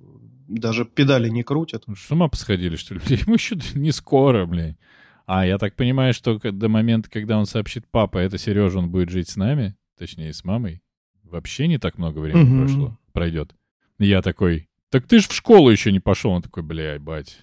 Даже 0.50 0.84
педали 0.84 1.28
не 1.28 1.42
крутят. 1.42 1.84
С 1.96 2.10
ума 2.10 2.28
посходили, 2.28 2.76
что 2.76 2.94
ли? 2.94 3.00
Ему 3.06 3.34
еще 3.34 3.56
не 3.74 3.92
скоро, 3.92 4.46
блядь. 4.46 4.76
А, 5.26 5.46
я 5.46 5.58
так 5.58 5.76
понимаю, 5.76 6.12
что 6.12 6.38
до 6.38 6.68
момента, 6.68 7.08
когда 7.08 7.38
он 7.38 7.46
сообщит, 7.46 7.86
папа, 7.90 8.18
это 8.18 8.36
Сережа, 8.36 8.78
он 8.78 8.90
будет 8.90 9.10
жить 9.10 9.28
с 9.28 9.36
нами, 9.36 9.76
точнее, 9.96 10.32
с 10.32 10.44
мамой 10.44 10.82
вообще 11.30 11.66
не 11.66 11.78
так 11.78 11.98
много 11.98 12.18
времени 12.18 12.50
угу. 12.50 12.60
прошло, 12.62 12.98
пройдет. 13.12 13.54
Я 13.98 14.22
такой, 14.22 14.68
так 14.90 15.06
ты 15.06 15.20
ж 15.20 15.28
в 15.28 15.32
школу 15.32 15.70
еще 15.70 15.92
не 15.92 16.00
пошел. 16.00 16.32
Он 16.32 16.42
такой, 16.42 16.62
блядь, 16.62 17.00
бать, 17.00 17.38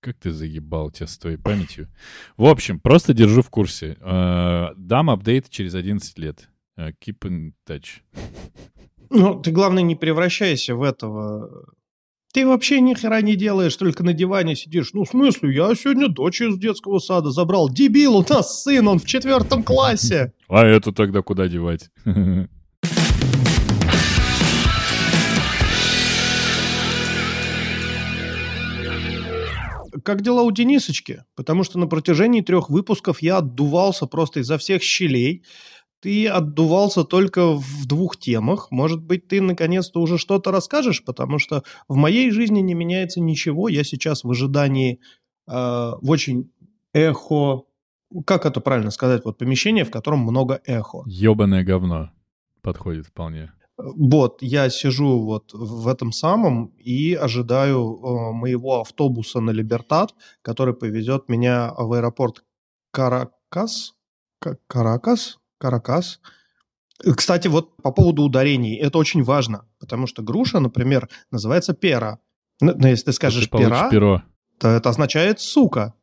как 0.00 0.16
ты 0.16 0.30
заебал 0.32 0.90
тебя 0.90 1.06
с 1.06 1.18
твоей 1.18 1.38
памятью. 1.38 1.88
В 2.36 2.46
общем, 2.46 2.78
просто 2.80 3.14
держу 3.14 3.42
в 3.42 3.50
курсе. 3.50 3.96
Uh, 4.00 4.72
дам 4.76 5.10
апдейт 5.10 5.48
через 5.48 5.74
11 5.74 6.18
лет. 6.18 6.48
Uh, 6.78 6.94
keep 7.00 7.18
in 7.20 7.52
touch. 7.66 8.02
Ну, 9.10 9.40
ты, 9.40 9.50
главное, 9.52 9.82
не 9.82 9.96
превращайся 9.96 10.74
в 10.74 10.82
этого... 10.82 11.72
Ты 12.34 12.44
вообще 12.44 12.80
ни 12.80 12.94
хера 12.94 13.22
не 13.22 13.36
делаешь, 13.36 13.76
только 13.76 14.02
на 14.02 14.12
диване 14.12 14.56
сидишь. 14.56 14.90
Ну, 14.92 15.04
в 15.04 15.08
смысле, 15.08 15.54
я 15.54 15.72
сегодня 15.76 16.08
дочь 16.08 16.40
из 16.40 16.58
детского 16.58 16.98
сада 16.98 17.30
забрал. 17.30 17.70
Дебил, 17.70 18.16
у 18.16 18.26
нас 18.28 18.64
сын, 18.64 18.88
он 18.88 18.98
в 18.98 19.04
четвертом 19.04 19.62
классе. 19.62 20.32
А 20.48 20.64
эту 20.66 20.92
тогда 20.92 21.22
куда 21.22 21.46
девать? 21.46 21.90
как 30.04 30.22
дела 30.22 30.42
у 30.42 30.50
Денисочки? 30.50 31.24
Потому 31.36 31.62
что 31.62 31.78
на 31.78 31.86
протяжении 31.86 32.40
трех 32.40 32.68
выпусков 32.68 33.22
я 33.22 33.38
отдувался 33.38 34.06
просто 34.06 34.40
изо 34.40 34.58
всех 34.58 34.82
щелей. 34.82 35.44
Ты 36.04 36.28
отдувался 36.28 37.02
только 37.02 37.54
в 37.54 37.86
двух 37.86 38.18
темах. 38.18 38.70
Может 38.70 39.02
быть, 39.02 39.26
ты 39.26 39.40
наконец-то 39.40 40.02
уже 40.02 40.18
что-то 40.18 40.50
расскажешь, 40.50 41.02
потому 41.02 41.38
что 41.38 41.62
в 41.88 41.96
моей 41.96 42.30
жизни 42.30 42.60
не 42.60 42.74
меняется 42.74 43.22
ничего. 43.22 43.70
Я 43.70 43.84
сейчас 43.84 44.22
в 44.22 44.30
ожидании 44.30 45.00
э, 45.48 45.52
в 45.54 46.10
очень 46.10 46.52
эхо... 46.92 47.62
Как 48.26 48.44
это 48.44 48.60
правильно 48.60 48.90
сказать? 48.90 49.24
Вот 49.24 49.38
помещение, 49.38 49.86
в 49.86 49.90
котором 49.90 50.18
много 50.18 50.60
эхо. 50.66 51.04
Ёбаное 51.06 51.64
говно 51.64 52.10
подходит 52.60 53.06
вполне. 53.06 53.52
Вот, 53.78 54.42
я 54.42 54.68
сижу 54.68 55.20
вот 55.20 55.54
в 55.54 55.88
этом 55.88 56.12
самом 56.12 56.66
и 56.76 57.14
ожидаю 57.14 57.80
э, 57.80 58.32
моего 58.32 58.82
автобуса 58.82 59.40
на 59.40 59.52
Либертат, 59.52 60.14
который 60.42 60.74
повезет 60.74 61.30
меня 61.30 61.72
в 61.78 61.94
аэропорт 61.94 62.44
Каракас. 62.90 63.94
Каракас? 64.66 65.38
Каракас. 65.64 66.20
Кстати, 67.16 67.48
вот 67.48 67.74
по 67.82 67.90
поводу 67.90 68.22
ударений, 68.22 68.76
это 68.76 68.98
очень 68.98 69.22
важно, 69.22 69.64
потому 69.80 70.06
что 70.06 70.22
груша, 70.22 70.60
например, 70.60 71.08
называется 71.30 71.72
пера. 71.72 72.18
Но, 72.60 72.74
но 72.76 72.88
если 72.88 73.06
ты 73.06 73.12
скажешь 73.14 73.46
ты 73.46 73.56
пера, 73.56 73.88
перо. 73.88 74.22
то 74.60 74.68
это 74.68 74.90
означает 74.90 75.40
сука. 75.40 75.94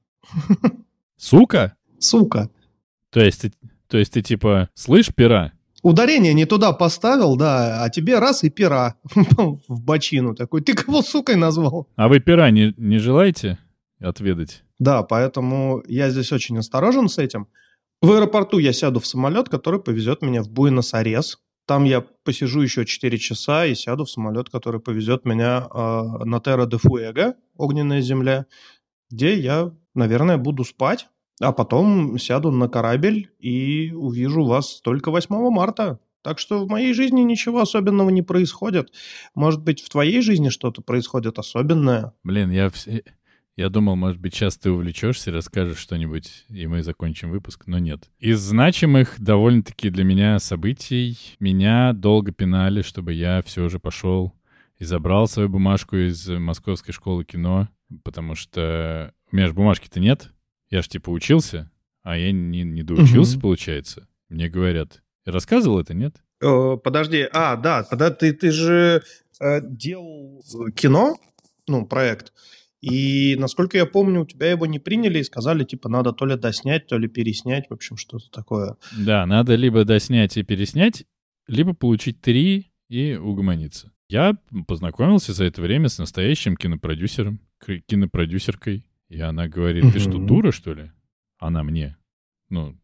Сука? 1.15 1.75
Сука. 1.99 2.49
То 3.11 3.19
есть, 3.19 3.41
ты, 3.41 3.53
то 3.87 3.99
есть 3.99 4.13
ты 4.13 4.23
типа, 4.23 4.69
слышь, 4.73 5.13
пера? 5.13 5.51
Ударение 5.83 6.33
не 6.33 6.45
туда 6.45 6.73
поставил, 6.73 7.35
да, 7.35 7.83
а 7.83 7.89
тебе 7.91 8.17
раз 8.17 8.43
и 8.43 8.49
пера 8.49 8.95
в 9.67 9.81
бочину 9.81 10.33
такой. 10.33 10.61
Ты 10.63 10.73
кого 10.73 11.03
сукой 11.03 11.35
назвал? 11.35 11.87
А 11.95 12.07
вы 12.07 12.19
пера 12.19 12.49
не, 12.49 12.73
не 12.77 12.97
желаете 12.97 13.59
отведать? 13.99 14.63
Да, 14.79 15.03
поэтому 15.03 15.83
я 15.87 16.09
здесь 16.09 16.31
очень 16.31 16.57
осторожен 16.57 17.09
с 17.09 17.19
этим. 17.19 17.47
В 18.01 18.11
аэропорту 18.11 18.57
я 18.57 18.73
сяду 18.73 18.99
в 18.99 19.07
самолет, 19.07 19.49
который 19.49 19.79
повезет 19.79 20.21
меня 20.21 20.41
в 20.43 20.49
Буэнос-Айрес. 20.49 21.37
Там 21.67 21.83
я 21.83 22.01
посижу 22.01 22.61
еще 22.61 22.85
4 22.85 23.17
часа 23.17 23.65
и 23.65 23.75
сяду 23.75 24.05
в 24.05 24.09
самолет, 24.09 24.49
который 24.49 24.79
повезет 24.79 25.25
меня 25.25 25.67
э, 25.71 26.01
на 26.25 26.39
Терра 26.39 26.65
де 26.65 26.77
Фуэго, 26.77 27.35
огненная 27.55 28.01
земля, 28.01 28.47
где 29.11 29.35
я, 29.35 29.71
наверное, 29.93 30.37
буду 30.37 30.63
спать 30.63 31.07
а 31.41 31.51
потом 31.51 32.17
сяду 32.19 32.51
на 32.51 32.69
корабль 32.69 33.29
и 33.39 33.91
увижу 33.93 34.45
вас 34.45 34.79
только 34.81 35.11
8 35.11 35.49
марта. 35.49 35.99
Так 36.23 36.37
что 36.37 36.63
в 36.63 36.69
моей 36.69 36.93
жизни 36.93 37.21
ничего 37.21 37.61
особенного 37.61 38.11
не 38.11 38.21
происходит. 38.21 38.93
Может 39.33 39.63
быть, 39.63 39.81
в 39.81 39.89
твоей 39.89 40.21
жизни 40.21 40.49
что-то 40.49 40.83
происходит 40.83 41.39
особенное? 41.39 42.13
Блин, 42.23 42.51
я, 42.51 42.71
я 43.55 43.69
думал, 43.69 43.95
может 43.95 44.19
быть, 44.19 44.33
сейчас 44.33 44.57
ты 44.57 44.71
увлечешься, 44.71 45.31
расскажешь 45.31 45.77
что-нибудь, 45.77 46.45
и 46.49 46.67
мы 46.67 46.83
закончим 46.83 47.31
выпуск, 47.31 47.63
но 47.67 47.79
нет. 47.79 48.09
Из 48.19 48.39
значимых 48.39 49.19
довольно-таки 49.19 49.89
для 49.89 50.03
меня 50.03 50.39
событий 50.39 51.17
меня 51.39 51.93
долго 51.93 52.31
пинали, 52.31 52.81
чтобы 52.81 53.13
я 53.13 53.41
все 53.41 53.67
же 53.69 53.79
пошел 53.79 54.33
и 54.77 54.85
забрал 54.85 55.27
свою 55.27 55.49
бумажку 55.49 55.95
из 55.95 56.27
Московской 56.27 56.93
школы 56.93 57.25
кино, 57.25 57.69
потому 58.03 58.35
что 58.35 59.13
у 59.31 59.35
меня 59.35 59.47
же 59.47 59.53
бумажки-то 59.53 59.99
нет, 59.99 60.31
я 60.69 60.81
ж 60.81 60.87
типа 60.87 61.09
учился, 61.09 61.69
а 62.03 62.17
я 62.17 62.31
не, 62.31 62.63
не 62.63 62.83
доучился, 62.83 63.35
угу. 63.35 63.41
получается. 63.41 64.07
Мне 64.29 64.49
говорят. 64.49 65.03
Рассказывал 65.25 65.79
это, 65.79 65.93
нет? 65.93 66.15
О, 66.41 66.77
подожди, 66.77 67.27
а, 67.31 67.57
да, 67.57 67.83
когда 67.83 68.09
ты, 68.09 68.33
ты 68.33 68.49
же 68.51 69.03
э, 69.39 69.59
делал 69.61 70.41
кино, 70.75 71.17
ну, 71.67 71.85
проект, 71.85 72.33
и, 72.81 73.35
насколько 73.37 73.77
я 73.77 73.85
помню, 73.85 74.21
у 74.21 74.25
тебя 74.25 74.51
его 74.51 74.65
не 74.65 74.79
приняли 74.79 75.19
и 75.19 75.23
сказали, 75.23 75.63
типа, 75.63 75.89
надо 75.89 76.13
то 76.13 76.25
ли 76.25 76.35
доснять, 76.35 76.87
то 76.87 76.97
ли 76.97 77.07
переснять, 77.07 77.69
в 77.69 77.73
общем, 77.73 77.97
что-то 77.97 78.29
такое. 78.31 78.75
Да, 78.97 79.25
надо 79.25 79.55
либо 79.55 79.85
доснять 79.85 80.35
и 80.37 80.43
переснять, 80.43 81.05
либо 81.47 81.73
получить 81.73 82.21
три 82.21 82.71
и 82.89 83.15
угомониться. 83.15 83.91
Я 84.09 84.35
познакомился 84.67 85.33
за 85.33 85.45
это 85.45 85.61
время 85.61 85.87
с 85.87 85.97
настоящим 85.97 86.57
кинопродюсером, 86.57 87.39
кинопродюсеркой 87.87 88.85
и 89.11 89.19
она 89.19 89.49
говорит, 89.49 89.91
ты 89.91 89.99
что, 89.99 90.17
дура, 90.17 90.53
что 90.53 90.73
ли? 90.73 90.89
Она 91.37 91.63
мне. 91.63 91.97
Ну, 92.49 92.77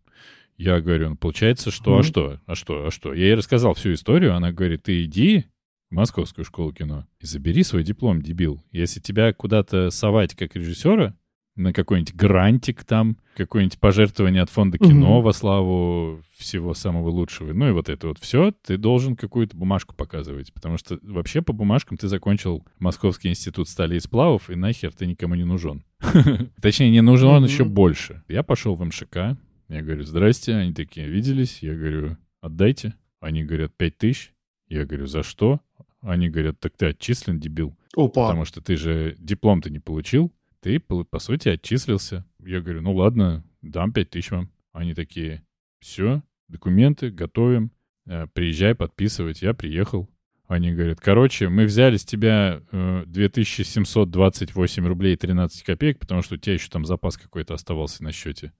я 0.58 0.82
говорю, 0.82 1.12
ну, 1.12 1.16
получается, 1.16 1.72
что, 1.72 2.00
а 2.00 2.04
что, 2.04 2.42
а 2.46 2.54
что, 2.54 2.88
а 2.88 2.92
что? 2.92 3.14
Я 3.14 3.28
ей 3.28 3.36
рассказал 3.36 3.74
всю 3.76 3.94
историю, 3.94 4.36
она 4.36 4.52
говорит, 4.52 4.84
ты 4.84 5.06
иди 5.06 5.46
Московскую 5.90 6.46
школу 6.46 6.74
кино 6.74 7.08
и 7.20 7.26
забери 7.26 7.64
свой 7.64 7.84
диплом, 7.84 8.22
дебил. 8.22 8.64
Если 8.72 9.00
тебя 9.00 9.34
куда-то 9.34 9.90
совать 9.90 10.36
как 10.36 10.56
режиссера, 10.56 11.16
на 11.56 11.74
какой-нибудь 11.74 12.14
грантик 12.14 12.84
там, 12.84 13.18
какое-нибудь 13.36 13.80
пожертвование 13.80 14.44
от 14.44 14.50
фонда 14.50 14.78
кино 14.78 15.18
угу. 15.18 15.26
во 15.26 15.34
славу 15.34 16.22
всего 16.38 16.74
самого 16.74 17.10
лучшего. 17.10 17.52
Ну 17.52 17.70
и 17.70 17.72
вот 17.72 17.90
это 17.90 18.10
вот 18.10 18.20
все, 18.20 18.52
ты 18.52 18.78
должен 18.78 19.16
какую-то 19.16 19.58
бумажку 19.58 19.96
показывать. 19.96 20.54
Потому 20.54 20.78
что 20.78 21.00
вообще 21.02 21.42
по 21.42 21.54
бумажкам 21.54 21.98
ты 21.98 22.08
закончил 22.08 22.64
Московский 22.78 23.30
институт 23.30 23.68
стали 23.68 23.96
и 23.96 24.00
сплавов, 24.00 24.50
и 24.52 24.56
нахер 24.56 24.94
ты 24.94 25.08
никому 25.08 25.34
не 25.34 25.46
нужен. 25.46 25.84
Точнее, 26.62 26.92
не 26.92 27.02
нужен 27.02 27.28
он 27.30 27.46
еще 27.46 27.66
больше. 27.66 28.24
Я 28.28 28.44
пошел 28.44 28.76
в 28.76 28.84
МШК, 28.84 29.36
я 29.70 29.82
говорю, 29.82 30.04
здрасте, 30.04 30.54
они 30.56 30.74
такие, 30.74 31.10
виделись? 31.10 31.60
Я 31.62 31.76
говорю, 31.76 32.18
отдайте. 32.40 32.96
Они 33.20 33.44
говорят, 33.44 33.76
пять 33.76 33.98
тысяч. 33.98 34.32
Я 34.70 34.86
говорю, 34.86 35.08
за 35.08 35.24
что? 35.24 35.60
Они 36.08 36.30
говорят, 36.30 36.60
так 36.60 36.78
ты 36.78 36.88
отчислен, 36.88 37.40
дебил. 37.40 37.76
Опа. 37.96 38.28
Потому 38.28 38.46
что 38.46 38.62
ты 38.62 38.78
же 38.78 39.16
диплом-то 39.18 39.70
не 39.70 39.80
получил 39.80 40.32
ты, 40.68 40.80
по, 40.80 41.20
сути, 41.20 41.50
отчислился. 41.50 42.26
Я 42.44 42.62
говорю, 42.62 42.82
ну 42.82 42.94
ладно, 42.94 43.44
дам 43.62 43.94
5 43.94 44.10
тысяч 44.10 44.32
вам. 44.32 44.50
Они 44.74 44.94
такие, 44.94 45.44
все, 45.80 46.24
документы 46.50 47.10
готовим, 47.10 47.72
э, 48.06 48.28
приезжай 48.34 48.76
подписывать. 48.76 49.42
Я 49.42 49.54
приехал. 49.54 50.10
Они 50.48 50.74
говорят, 50.74 51.00
короче, 51.00 51.50
мы 51.50 51.66
взяли 51.66 51.98
с 51.98 52.06
тебя 52.06 52.62
э, 52.72 53.04
2728 53.06 54.88
рублей 54.88 55.16
13 55.16 55.64
копеек, 55.64 56.00
потому 56.00 56.22
что 56.22 56.36
у 56.36 56.38
тебя 56.38 56.54
еще 56.54 56.70
там 56.70 56.86
запас 56.86 57.18
какой-то 57.18 57.54
оставался 57.54 58.04
на 58.04 58.12
счете. 58.12 58.52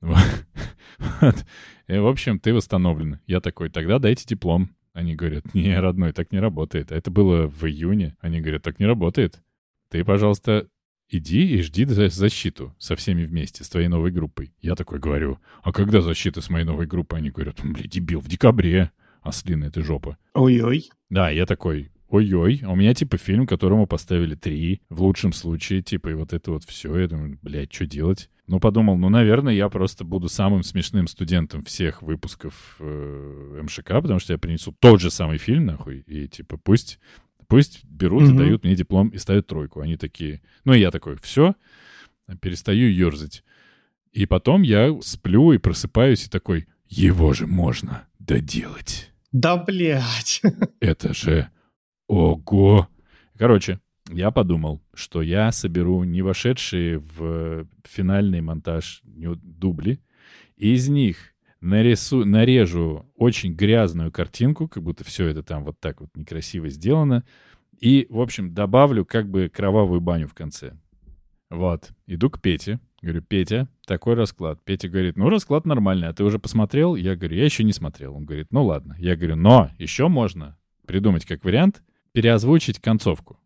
Вот. 1.20 1.44
И, 1.88 1.98
в 1.98 2.06
общем, 2.06 2.38
ты 2.38 2.54
восстановлен. 2.54 3.18
Я 3.26 3.40
такой, 3.40 3.68
тогда 3.68 3.98
дайте 3.98 4.24
диплом. 4.26 4.70
Они 4.94 5.16
говорят, 5.16 5.54
не, 5.54 5.78
родной, 5.78 6.12
так 6.12 6.32
не 6.32 6.38
работает. 6.38 6.92
А 6.92 6.96
это 6.96 7.10
было 7.10 7.48
в 7.48 7.64
июне. 7.64 8.16
Они 8.20 8.40
говорят, 8.40 8.62
так 8.62 8.78
не 8.78 8.86
работает. 8.86 9.42
Ты, 9.90 10.04
пожалуйста, 10.04 10.68
иди 11.08 11.56
и 11.56 11.62
жди 11.62 11.84
защиту 11.84 12.74
со 12.78 12.94
всеми 12.94 13.24
вместе, 13.24 13.64
с 13.64 13.68
твоей 13.68 13.88
новой 13.88 14.12
группой. 14.12 14.54
Я 14.62 14.76
такой 14.76 15.00
говорю, 15.00 15.40
а 15.62 15.72
когда 15.72 16.00
защита 16.00 16.40
с 16.40 16.48
моей 16.48 16.64
новой 16.64 16.86
группой? 16.86 17.18
Они 17.18 17.30
говорят, 17.30 17.56
блин, 17.62 17.88
дебил, 17.88 18.20
в 18.20 18.28
декабре. 18.28 18.92
Ослиная 19.20 19.70
ты 19.70 19.82
жопа. 19.82 20.16
Ой-ой. 20.34 20.90
Да, 21.10 21.28
я 21.30 21.46
такой, 21.46 21.90
ой-ой, 22.08 22.60
а 22.62 22.70
у 22.70 22.76
меня 22.76 22.94
типа 22.94 23.16
фильм, 23.16 23.46
которому 23.46 23.86
поставили 23.88 24.36
три, 24.36 24.80
в 24.90 25.02
лучшем 25.02 25.32
случае, 25.32 25.82
типа, 25.82 26.10
и 26.10 26.14
вот 26.14 26.32
это 26.32 26.52
вот 26.52 26.62
все. 26.64 26.96
Я 26.96 27.08
думаю, 27.08 27.38
блядь, 27.42 27.72
что 27.72 27.86
делать? 27.86 28.30
Ну, 28.46 28.60
подумал, 28.60 28.98
ну, 28.98 29.08
наверное, 29.08 29.54
я 29.54 29.68
просто 29.68 30.04
буду 30.04 30.28
самым 30.28 30.62
смешным 30.62 31.06
студентом 31.06 31.64
всех 31.64 32.02
выпусков 32.02 32.76
э, 32.78 33.60
МШК, 33.62 33.88
потому 33.88 34.18
что 34.18 34.34
я 34.34 34.38
принесу 34.38 34.72
тот 34.78 35.00
же 35.00 35.10
самый 35.10 35.38
фильм, 35.38 35.64
нахуй, 35.64 36.00
и 36.06 36.28
типа 36.28 36.58
пусть, 36.58 36.98
пусть 37.48 37.84
берут 37.84 38.24
mm-hmm. 38.24 38.34
и 38.34 38.38
дают 38.38 38.64
мне 38.64 38.74
диплом 38.74 39.08
и 39.08 39.18
ставят 39.18 39.46
тройку. 39.46 39.80
Они 39.80 39.96
такие, 39.96 40.42
ну, 40.64 40.74
и 40.74 40.80
я 40.80 40.90
такой, 40.90 41.16
все, 41.22 41.54
перестаю 42.40 42.90
ерзать. 42.90 43.44
И 44.12 44.26
потом 44.26 44.62
я 44.62 44.94
сплю 45.00 45.52
и 45.52 45.58
просыпаюсь 45.58 46.26
и 46.26 46.30
такой, 46.30 46.66
его 46.86 47.32
же 47.32 47.46
можно 47.46 48.06
доделать. 48.18 49.10
Да, 49.32 49.56
блядь. 49.56 50.42
Это 50.80 51.14
же 51.14 51.50
Ого! 52.06 52.88
Короче, 53.36 53.80
я 54.10 54.30
подумал, 54.30 54.82
что 54.92 55.22
я 55.22 55.50
соберу 55.52 56.04
не 56.04 56.22
вошедшие 56.22 56.98
в 56.98 57.66
финальный 57.84 58.40
монтаж 58.40 59.02
дубли, 59.04 60.00
и 60.56 60.74
из 60.74 60.88
них 60.88 61.34
нарису, 61.60 62.24
нарежу 62.24 63.10
очень 63.16 63.54
грязную 63.54 64.12
картинку, 64.12 64.68
как 64.68 64.82
будто 64.82 65.04
все 65.04 65.26
это 65.26 65.42
там 65.42 65.64
вот 65.64 65.80
так 65.80 66.00
вот 66.00 66.10
некрасиво 66.14 66.68
сделано, 66.68 67.24
и, 67.80 68.06
в 68.08 68.20
общем, 68.20 68.54
добавлю 68.54 69.04
как 69.04 69.28
бы 69.28 69.48
кровавую 69.48 70.00
баню 70.00 70.28
в 70.28 70.34
конце. 70.34 70.76
Вот. 71.50 71.90
Иду 72.06 72.30
к 72.30 72.40
Пете. 72.40 72.80
Говорю, 73.02 73.22
Петя, 73.22 73.68
такой 73.86 74.14
расклад. 74.14 74.64
Петя 74.64 74.88
говорит, 74.88 75.16
ну, 75.16 75.28
расклад 75.28 75.66
нормальный, 75.66 76.08
а 76.08 76.14
ты 76.14 76.24
уже 76.24 76.38
посмотрел? 76.38 76.94
Я 76.94 77.16
говорю, 77.16 77.36
я 77.36 77.44
еще 77.44 77.62
не 77.62 77.72
смотрел. 77.72 78.14
Он 78.14 78.24
говорит, 78.24 78.48
ну, 78.50 78.64
ладно. 78.64 78.96
Я 78.98 79.14
говорю, 79.16 79.36
но 79.36 79.70
еще 79.78 80.08
можно 80.08 80.56
придумать 80.86 81.26
как 81.26 81.44
вариант— 81.44 81.82
переозвучить 82.12 82.78
концовку. 82.78 83.38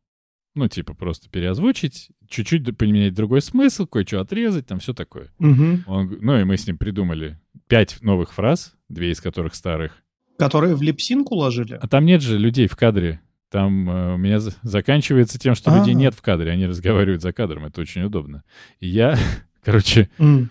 Ну, 0.59 0.67
типа, 0.67 0.93
просто 0.93 1.31
переозвучить, 1.31 2.11
чуть-чуть 2.29 2.77
поменять 2.77 3.15
другой 3.15 3.43
смысл, 3.43 3.87
кое-что 3.87 4.21
отрезать, 4.21 4.67
там 4.67 4.81
все 4.81 4.93
такое. 4.93 5.31
Угу. 5.39 5.85
Он, 5.87 6.19
ну, 6.21 6.37
и 6.37 6.43
мы 6.43 6.57
с 6.57 6.67
ним 6.67 6.79
придумали 6.79 7.39
пять 7.69 7.99
новых 8.03 8.33
фраз, 8.33 8.75
две 8.89 9.13
из 9.13 9.21
которых 9.21 9.55
старых. 9.55 9.93
Которые 10.37 10.75
в 10.75 10.83
липсинку 10.83 11.37
ложили? 11.37 11.79
А 11.81 11.87
там 11.87 12.07
нет 12.07 12.23
же 12.23 12.39
людей 12.39 12.67
в 12.67 12.75
кадре. 12.75 13.21
Там 13.53 13.89
э, 13.89 14.15
у 14.15 14.17
меня 14.17 14.41
за- 14.41 14.57
заканчивается 14.63 15.39
тем, 15.39 15.55
что 15.55 15.71
А-а-а. 15.71 15.79
людей 15.79 15.95
нет 15.95 16.15
в 16.15 16.23
кадре, 16.23 16.51
они 16.51 16.67
разговаривают 16.67 17.23
за 17.23 17.33
кадром, 17.33 17.67
это 17.67 17.81
очень 17.81 18.03
удобно. 18.03 18.43
И 18.81 18.89
я, 18.89 19.17
короче, 19.63 20.11
mm. 20.19 20.49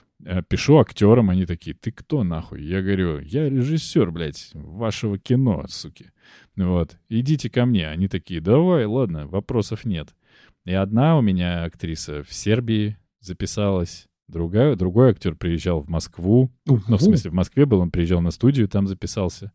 пишу 0.47 0.77
актерам, 0.77 1.29
они 1.29 1.45
такие, 1.45 1.75
ты 1.75 1.91
кто 1.91 2.23
нахуй? 2.23 2.63
Я 2.63 2.81
говорю, 2.81 3.19
я 3.19 3.49
режиссер, 3.49 4.09
блядь, 4.11 4.51
вашего 4.53 5.17
кино, 5.17 5.65
суки. 5.67 6.11
Вот, 6.57 6.97
идите 7.07 7.49
ко 7.49 7.65
мне. 7.65 7.87
Они 7.87 8.07
такие, 8.07 8.41
давай, 8.41 8.85
ладно, 8.85 9.27
вопросов 9.27 9.85
нет. 9.85 10.15
И 10.65 10.73
одна 10.73 11.17
у 11.17 11.21
меня 11.21 11.63
актриса 11.63 12.23
в 12.23 12.33
Сербии 12.33 12.97
записалась, 13.21 14.07
другая, 14.27 14.75
другой 14.75 15.11
актер 15.11 15.35
приезжал 15.35 15.81
в 15.81 15.89
Москву. 15.89 16.51
Ну, 16.65 16.97
в 16.97 17.01
смысле, 17.01 17.31
в 17.31 17.33
Москве 17.35 17.65
был, 17.65 17.79
он 17.79 17.91
приезжал 17.91 18.21
на 18.21 18.31
студию, 18.31 18.67
там 18.67 18.87
записался. 18.87 19.51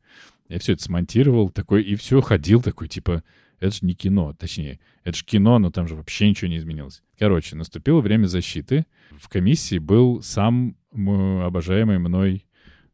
Я 0.49 0.59
все 0.59 0.75
это 0.75 0.83
смонтировал, 0.83 1.51
такой, 1.51 1.83
и 1.83 1.97
все, 1.97 2.21
ходил 2.21 2.63
такой, 2.63 2.89
типа, 2.89 3.23
это 3.59 3.75
же 3.75 3.81
не 3.83 3.95
кино, 3.95 4.35
точнее, 4.39 4.81
это 5.05 5.17
же 5.17 5.25
кино, 5.25 5.59
но 5.59 5.71
там 5.71 5.87
же 5.87 5.95
вообще 5.95 6.29
ничего 6.29 6.49
не 6.49 6.59
изменилось. 6.59 7.03
Короче, 7.19 7.57
наступило 7.57 8.01
время 8.01 8.27
защиты. 8.27 8.87
В 9.19 9.29
комиссии 9.29 9.79
был 9.79 10.23
сам 10.23 10.77
обожаемый 10.93 11.99
мной 11.99 12.47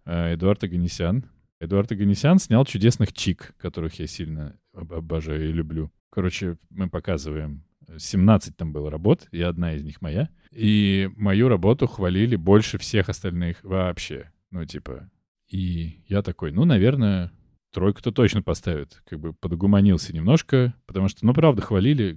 э, 0.04 0.34
Эдуард 0.34 0.64
Аганесян, 0.64 1.24
Эдуард 1.60 1.90
Аганесян 1.92 2.38
снял 2.38 2.64
чудесных 2.64 3.12
чик, 3.12 3.54
которых 3.58 3.98
я 3.98 4.06
сильно 4.06 4.56
обожаю 4.72 5.48
и 5.48 5.52
люблю. 5.52 5.90
Короче, 6.10 6.56
мы 6.70 6.88
показываем 6.88 7.64
17 7.96 8.56
там 8.56 8.72
было 8.72 8.90
работ, 8.90 9.26
и 9.32 9.40
одна 9.42 9.74
из 9.74 9.82
них 9.82 10.00
моя. 10.00 10.28
И 10.50 11.10
мою 11.16 11.48
работу 11.48 11.86
хвалили 11.86 12.36
больше 12.36 12.78
всех 12.78 13.08
остальных 13.08 13.62
вообще. 13.62 14.30
Ну, 14.50 14.64
типа, 14.64 15.10
и 15.48 16.02
я 16.06 16.22
такой, 16.22 16.52
ну, 16.52 16.64
наверное, 16.64 17.32
тройку-то 17.72 18.12
точно 18.12 18.42
поставят. 18.42 19.02
Как 19.06 19.18
бы 19.18 19.32
подогуманился 19.32 20.14
немножко, 20.14 20.74
потому 20.86 21.08
что, 21.08 21.24
ну, 21.24 21.34
правда, 21.34 21.62
хвалили, 21.62 22.16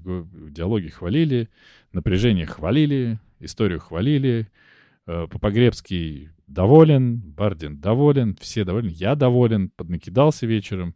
диалоги 0.49 0.87
хвалили, 0.87 1.49
напряжение 1.91 2.45
хвалили, 2.45 3.19
историю 3.39 3.79
хвалили. 3.79 4.49
Э, 5.07 5.27
Попогребский 5.29 6.29
доволен, 6.53 7.19
Бардин 7.19 7.79
доволен, 7.79 8.37
все 8.39 8.63
довольны, 8.63 8.89
я 8.89 9.15
доволен, 9.15 9.69
поднакидался 9.69 10.45
вечером. 10.45 10.95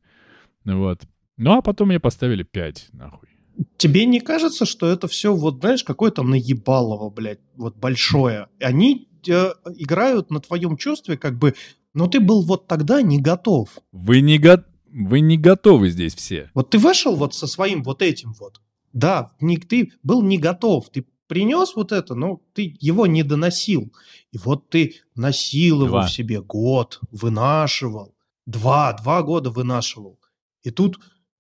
Вот. 0.64 1.02
Ну, 1.38 1.54
а 1.58 1.62
потом 1.62 1.90
мне 1.90 2.00
поставили 2.00 2.44
5, 2.44 2.90
нахуй. 2.94 3.30
Тебе 3.78 4.06
не 4.06 4.20
кажется, 4.20 4.66
что 4.66 4.88
это 4.88 5.08
все, 5.08 5.34
вот, 5.34 5.60
знаешь, 5.60 5.84
какое-то 5.84 6.24
наебалово, 6.24 7.10
блядь, 7.10 7.40
вот 7.56 7.78
большое? 7.78 8.48
Они 8.60 9.08
э, 9.28 9.52
играют 9.78 10.30
на 10.30 10.40
твоем 10.40 10.76
чувстве, 10.78 11.18
как 11.18 11.38
бы, 11.38 11.56
но 11.94 12.08
ты 12.08 12.20
был 12.20 12.42
вот 12.42 12.68
тогда 12.68 13.02
не 13.02 13.22
готов. 13.22 13.70
Вы 13.92 14.22
не, 14.22 14.38
го... 14.38 14.64
Вы 14.92 15.22
не 15.22 15.38
готовы 15.38 15.90
здесь 15.90 16.16
все. 16.16 16.52
Вот 16.54 16.70
ты 16.70 16.78
вышел 16.78 17.16
вот 17.16 17.34
со 17.34 17.48
своим 17.48 17.84
вот 17.84 18.02
этим 18.02 18.34
вот. 18.40 18.62
Да, 18.92 19.32
не, 19.40 19.58
ты 19.58 19.92
был 20.04 20.22
не 20.22 20.38
готов, 20.38 20.90
ты 20.90 21.06
принес 21.28 21.76
вот 21.76 21.92
это, 21.92 22.16
но 22.16 22.42
ты 22.54 22.76
его 22.80 23.08
не 23.08 23.24
доносил. 23.24 23.92
И 24.36 24.38
вот 24.38 24.70
ты 24.70 24.96
его 25.14 25.88
два. 25.88 26.08
в 26.08 26.12
себе 26.12 26.42
год, 26.42 27.00
вынашивал. 27.10 28.14
Два, 28.46 28.92
два 28.92 29.24
года 29.24 29.50
вынашивал. 29.50 30.20
И 30.62 30.72
тут, 30.72 31.00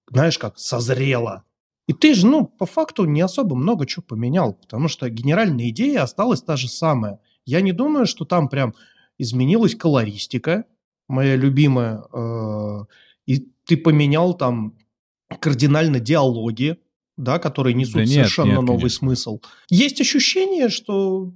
знаешь 0.10 0.40
как, 0.40 0.58
созрело. 0.58 1.44
И 1.88 1.94
ты 1.94 2.14
же, 2.14 2.26
ну, 2.26 2.46
по 2.46 2.66
факту 2.66 3.04
не 3.04 3.20
особо 3.20 3.58
много 3.58 3.86
чего 3.86 4.02
поменял, 4.02 4.54
потому 4.54 4.88
что 4.88 5.10
генеральная 5.10 5.70
идея 5.72 6.04
осталась 6.04 6.42
та 6.42 6.56
же 6.56 6.70
самая. 6.70 7.20
Я 7.46 7.60
не 7.60 7.74
думаю, 7.74 8.06
что 8.06 8.24
там 8.24 8.48
прям 8.48 8.74
изменилась 9.18 9.76
колористика, 9.76 10.64
моя 11.10 11.36
любимая, 11.36 12.02
э, 12.14 12.86
и 13.26 13.46
ты 13.66 13.76
поменял 13.76 14.34
там 14.36 14.78
кардинально 15.42 16.00
диалоги, 16.00 16.78
да, 17.18 17.40
которые 17.40 17.74
несут 17.74 17.96
да 17.96 18.02
нет, 18.06 18.12
совершенно 18.12 18.52
нет, 18.52 18.62
новый 18.62 18.80
конечно. 18.80 19.00
смысл. 19.00 19.42
Есть 19.70 20.00
ощущение, 20.00 20.70
что, 20.70 21.34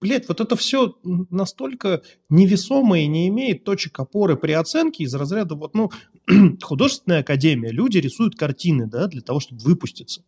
блядь, 0.00 0.28
вот 0.28 0.40
это 0.40 0.56
все 0.56 0.96
настолько 1.02 2.02
невесомое 2.28 3.02
и 3.02 3.06
не 3.06 3.28
имеет 3.28 3.64
точек 3.64 3.98
опоры 4.00 4.36
при 4.36 4.52
оценке 4.52 5.04
из 5.04 5.14
разряда 5.14 5.54
вот, 5.54 5.74
ну, 5.74 5.90
художественная 6.62 7.20
академия, 7.20 7.70
люди 7.70 7.98
рисуют 7.98 8.36
картины, 8.36 8.86
да, 8.86 9.06
для 9.06 9.20
того, 9.20 9.40
чтобы 9.40 9.62
выпуститься. 9.62 10.24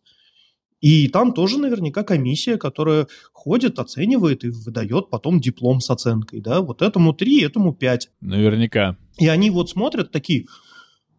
И 0.79 1.07
там 1.07 1.33
тоже 1.33 1.59
наверняка 1.59 2.03
комиссия, 2.03 2.57
которая 2.57 3.07
ходит, 3.31 3.79
оценивает 3.79 4.43
и 4.43 4.49
выдает 4.49 5.09
потом 5.09 5.39
диплом 5.39 5.79
с 5.79 5.89
оценкой, 5.89 6.41
да, 6.41 6.61
вот 6.61 6.81
этому 6.81 7.13
3, 7.13 7.41
этому 7.43 7.73
5. 7.73 8.09
Наверняка. 8.19 8.97
И 9.17 9.27
они 9.27 9.49
вот 9.49 9.69
смотрят 9.69 10.11
такие, 10.11 10.47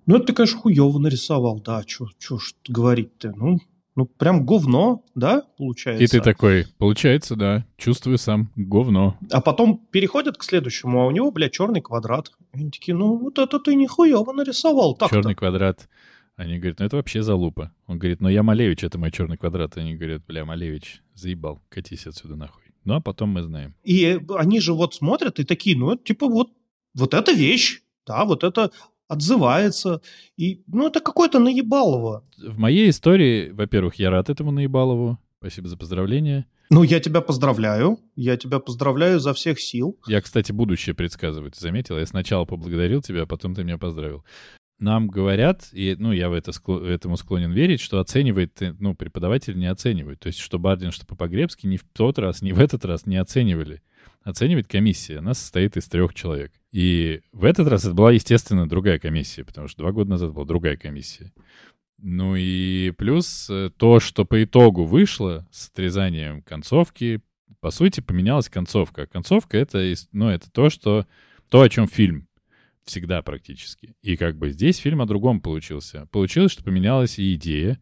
ну, 0.04 0.16
это 0.16 0.26
ты, 0.26 0.32
конечно, 0.34 0.58
хуево 0.58 0.98
нарисовал, 0.98 1.60
да, 1.60 1.82
что 1.86 2.38
говорить-то, 2.68 3.32
ну, 3.34 3.58
ну, 3.96 4.06
прям 4.06 4.44
говно, 4.44 5.04
да, 5.14 5.42
получается? 5.56 6.02
И 6.02 6.06
ты 6.06 6.20
такой, 6.20 6.66
получается, 6.78 7.36
да, 7.36 7.64
чувствую 7.76 8.18
сам, 8.18 8.50
говно. 8.56 9.16
А 9.30 9.40
потом 9.40 9.78
переходят 9.90 10.36
к 10.36 10.42
следующему, 10.42 11.02
а 11.02 11.06
у 11.06 11.10
него, 11.10 11.30
блядь, 11.30 11.52
черный 11.52 11.80
квадрат. 11.80 12.32
И 12.52 12.58
они 12.58 12.70
такие, 12.70 12.96
ну, 12.96 13.16
вот 13.16 13.38
это 13.38 13.60
ты 13.60 13.74
нихуево 13.74 14.32
нарисовал 14.32 14.96
так 14.96 15.10
Черный 15.10 15.34
квадрат. 15.34 15.88
Они 16.36 16.58
говорят, 16.58 16.80
ну 16.80 16.86
это 16.86 16.96
вообще 16.96 17.22
залупа. 17.22 17.72
Он 17.86 17.98
говорит, 17.98 18.20
ну 18.20 18.28
я 18.28 18.42
Малевич, 18.42 18.82
это 18.82 18.98
мой 18.98 19.12
черный 19.12 19.36
квадрат. 19.36 19.76
Они 19.76 19.94
говорят, 19.94 20.24
бля, 20.26 20.44
Малевич, 20.44 21.00
заебал, 21.14 21.62
катись 21.68 22.06
отсюда 22.08 22.34
нахуй. 22.34 22.64
Ну 22.84 22.94
а 22.94 23.00
потом 23.00 23.30
мы 23.30 23.42
знаем. 23.42 23.76
И 23.84 24.20
они 24.36 24.58
же 24.58 24.74
вот 24.74 24.94
смотрят 24.94 25.38
и 25.38 25.44
такие, 25.44 25.78
ну 25.78 25.92
это 25.92 26.02
типа 26.02 26.26
вот, 26.26 26.50
вот 26.94 27.14
эта 27.14 27.30
вещь, 27.32 27.82
да, 28.04 28.24
вот 28.24 28.42
это 28.42 28.72
отзывается. 29.14 30.00
И, 30.36 30.62
ну, 30.66 30.86
это 30.86 31.00
какое-то 31.00 31.38
наебалово. 31.38 32.24
В 32.36 32.58
моей 32.58 32.90
истории, 32.90 33.50
во-первых, 33.50 33.96
я 33.96 34.10
рад 34.10 34.30
этому 34.30 34.50
наебалову. 34.50 35.18
Спасибо 35.38 35.68
за 35.68 35.76
поздравление. 35.76 36.46
Ну, 36.70 36.82
я 36.82 37.00
тебя 37.00 37.20
поздравляю. 37.20 37.98
Я 38.16 38.36
тебя 38.36 38.58
поздравляю 38.58 39.20
за 39.20 39.34
всех 39.34 39.60
сил. 39.60 39.98
Я, 40.06 40.20
кстати, 40.20 40.52
будущее 40.52 40.94
предсказываю. 40.94 41.50
Ты 41.50 41.60
заметил? 41.60 41.98
Я 41.98 42.06
сначала 42.06 42.44
поблагодарил 42.44 43.02
тебя, 43.02 43.22
а 43.22 43.26
потом 43.26 43.54
ты 43.54 43.64
меня 43.64 43.78
поздравил. 43.78 44.24
Нам 44.80 45.08
говорят, 45.08 45.68
и 45.72 45.94
ну, 45.98 46.12
я 46.12 46.28
в 46.28 46.32
это, 46.32 46.50
этому 46.84 47.16
склонен 47.16 47.52
верить, 47.52 47.80
что 47.80 48.00
оценивает, 48.00 48.60
э, 48.60 48.74
ну, 48.80 48.94
преподаватель 48.94 49.56
не 49.56 49.66
оценивает. 49.66 50.20
То 50.20 50.26
есть, 50.26 50.40
что 50.40 50.58
Бардин, 50.58 50.90
что 50.90 51.06
Попогребский 51.06 51.68
ни 51.68 51.76
в 51.76 51.84
тот 51.92 52.18
раз, 52.18 52.42
ни 52.42 52.52
в 52.52 52.58
этот 52.58 52.84
раз 52.84 53.06
не 53.06 53.16
оценивали 53.16 53.82
оценивает 54.22 54.68
комиссия. 54.68 55.18
Она 55.18 55.34
состоит 55.34 55.76
из 55.76 55.86
трех 55.86 56.14
человек. 56.14 56.52
И 56.72 57.20
в 57.32 57.44
этот 57.44 57.68
раз 57.68 57.84
это 57.84 57.94
была, 57.94 58.12
естественно, 58.12 58.68
другая 58.68 58.98
комиссия, 58.98 59.44
потому 59.44 59.68
что 59.68 59.82
два 59.82 59.92
года 59.92 60.10
назад 60.10 60.32
была 60.32 60.44
другая 60.44 60.76
комиссия. 60.76 61.32
Ну 61.98 62.34
и 62.36 62.90
плюс 62.98 63.48
э, 63.48 63.70
то, 63.76 64.00
что 64.00 64.24
по 64.24 64.42
итогу 64.42 64.84
вышло 64.84 65.46
с 65.50 65.68
отрезанием 65.68 66.42
концовки, 66.42 67.22
по 67.60 67.70
сути, 67.70 68.00
поменялась 68.00 68.48
концовка. 68.48 69.06
Концовка— 69.06 69.56
это, 69.58 69.94
ну, 70.12 70.28
это 70.28 70.50
то, 70.50 70.68
что, 70.68 71.06
то, 71.48 71.62
о 71.62 71.68
чем 71.68 71.88
фильм 71.88 72.28
всегда 72.84 73.22
практически. 73.22 73.94
И 74.02 74.16
как 74.16 74.36
бы 74.36 74.50
здесь 74.50 74.76
фильм 74.76 75.00
о 75.00 75.06
другом 75.06 75.40
получился. 75.40 76.06
Получилось, 76.10 76.52
что 76.52 76.62
поменялась 76.62 77.18
и 77.18 77.34
идея 77.34 77.80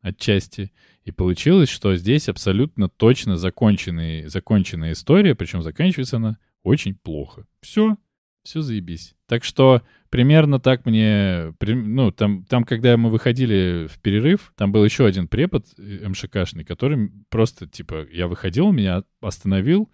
отчасти, 0.00 0.70
и 1.08 1.10
получилось, 1.10 1.70
что 1.70 1.96
здесь 1.96 2.28
абсолютно 2.28 2.90
точно 2.90 3.38
законченный, 3.38 4.26
законченная 4.26 4.92
история, 4.92 5.34
причем 5.34 5.62
заканчивается 5.62 6.16
она 6.16 6.36
очень 6.62 6.94
плохо. 6.94 7.46
Все, 7.62 7.96
все 8.42 8.60
заебись. 8.60 9.14
Так 9.26 9.42
что 9.42 9.82
примерно 10.10 10.60
так 10.60 10.84
мне... 10.84 11.54
Ну, 11.60 12.12
там, 12.12 12.44
там, 12.44 12.64
когда 12.64 12.98
мы 12.98 13.10
выходили 13.10 13.88
в 13.90 13.98
перерыв, 14.00 14.52
там 14.54 14.70
был 14.70 14.84
еще 14.84 15.06
один 15.06 15.28
препод 15.28 15.66
э, 15.78 16.06
МШКшный, 16.06 16.64
который 16.64 17.10
просто, 17.30 17.66
типа, 17.66 18.06
я 18.12 18.28
выходил, 18.28 18.70
меня 18.70 19.02
остановил 19.22 19.90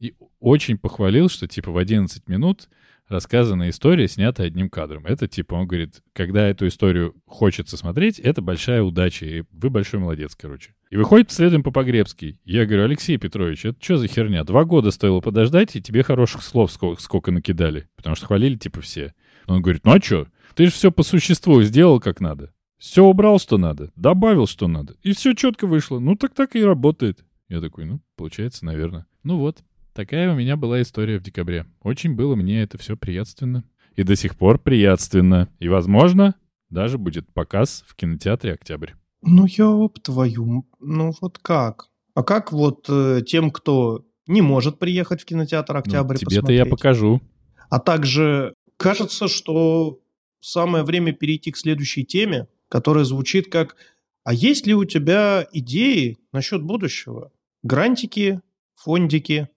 и 0.00 0.14
очень 0.40 0.78
похвалил, 0.78 1.28
что, 1.28 1.46
типа, 1.46 1.72
в 1.72 1.76
11 1.76 2.26
минут 2.26 2.70
рассказанная 3.14 3.70
история 3.70 4.08
снята 4.08 4.42
одним 4.42 4.68
кадром. 4.68 5.06
Это 5.06 5.28
типа, 5.28 5.54
он 5.54 5.66
говорит, 5.66 6.02
когда 6.12 6.48
эту 6.48 6.66
историю 6.66 7.14
хочется 7.26 7.76
смотреть, 7.76 8.18
это 8.18 8.42
большая 8.42 8.82
удача, 8.82 9.24
и 9.24 9.44
вы 9.52 9.70
большой 9.70 10.00
молодец, 10.00 10.34
короче. 10.34 10.74
И 10.90 10.96
выходит 10.96 11.30
следуем 11.30 11.62
по 11.62 11.70
Погребский. 11.70 12.38
Я 12.44 12.66
говорю, 12.66 12.84
Алексей 12.84 13.16
Петрович, 13.16 13.64
это 13.64 13.78
что 13.80 13.96
за 13.96 14.08
херня? 14.08 14.44
Два 14.44 14.64
года 14.64 14.90
стоило 14.90 15.20
подождать, 15.20 15.76
и 15.76 15.82
тебе 15.82 16.02
хороших 16.02 16.42
слов 16.42 16.72
сколько, 16.72 17.00
сколько 17.00 17.30
накидали. 17.30 17.88
Потому 17.96 18.16
что 18.16 18.26
хвалили 18.26 18.56
типа 18.56 18.80
все. 18.80 19.14
Он 19.46 19.62
говорит, 19.62 19.84
ну 19.84 19.92
а 19.94 20.00
что? 20.00 20.26
Ты 20.54 20.66
же 20.66 20.72
все 20.72 20.90
по 20.90 21.02
существу 21.02 21.62
сделал 21.62 22.00
как 22.00 22.20
надо. 22.20 22.52
Все 22.78 23.04
убрал, 23.04 23.38
что 23.38 23.56
надо, 23.58 23.92
добавил, 23.96 24.46
что 24.46 24.68
надо. 24.68 24.96
И 25.02 25.12
все 25.12 25.34
четко 25.34 25.66
вышло. 25.66 26.00
Ну 26.00 26.16
так 26.16 26.34
так 26.34 26.54
и 26.56 26.62
работает. 26.64 27.24
Я 27.48 27.60
такой, 27.60 27.84
ну, 27.84 28.00
получается, 28.16 28.64
наверное. 28.64 29.06
Ну 29.22 29.38
вот, 29.38 29.62
Такая 29.94 30.32
у 30.32 30.34
меня 30.34 30.56
была 30.56 30.82
история 30.82 31.18
в 31.18 31.22
декабре. 31.22 31.66
Очень 31.80 32.16
было 32.16 32.34
мне 32.34 32.62
это 32.62 32.78
все 32.78 32.96
приятственно. 32.96 33.62
И 33.94 34.02
до 34.02 34.16
сих 34.16 34.36
пор 34.36 34.58
приятственно. 34.58 35.48
И, 35.60 35.68
возможно, 35.68 36.34
даже 36.68 36.98
будет 36.98 37.32
показ 37.32 37.84
в 37.86 37.94
кинотеатре 37.94 38.54
«Октябрь». 38.54 38.90
Ну, 39.22 39.46
ёб 39.46 40.00
твою, 40.00 40.66
ну 40.80 41.12
вот 41.20 41.38
как? 41.38 41.90
А 42.14 42.24
как 42.24 42.50
вот 42.50 42.86
э, 42.88 43.22
тем, 43.24 43.52
кто 43.52 44.04
не 44.26 44.42
может 44.42 44.80
приехать 44.80 45.22
в 45.22 45.24
кинотеатр 45.24 45.76
«Октябрь» 45.76 46.16
ну, 46.20 46.28
Тебе-то 46.28 46.52
я 46.52 46.66
покажу. 46.66 47.22
А 47.70 47.78
также 47.78 48.54
кажется, 48.76 49.28
что 49.28 50.00
самое 50.40 50.82
время 50.82 51.12
перейти 51.12 51.52
к 51.52 51.56
следующей 51.56 52.04
теме, 52.04 52.48
которая 52.68 53.04
звучит 53.04 53.48
как 53.48 53.76
«А 54.24 54.34
есть 54.34 54.66
ли 54.66 54.74
у 54.74 54.84
тебя 54.84 55.46
идеи 55.52 56.18
насчет 56.32 56.64
будущего? 56.64 57.30
Грантики, 57.62 58.40
фондики, 58.74 59.48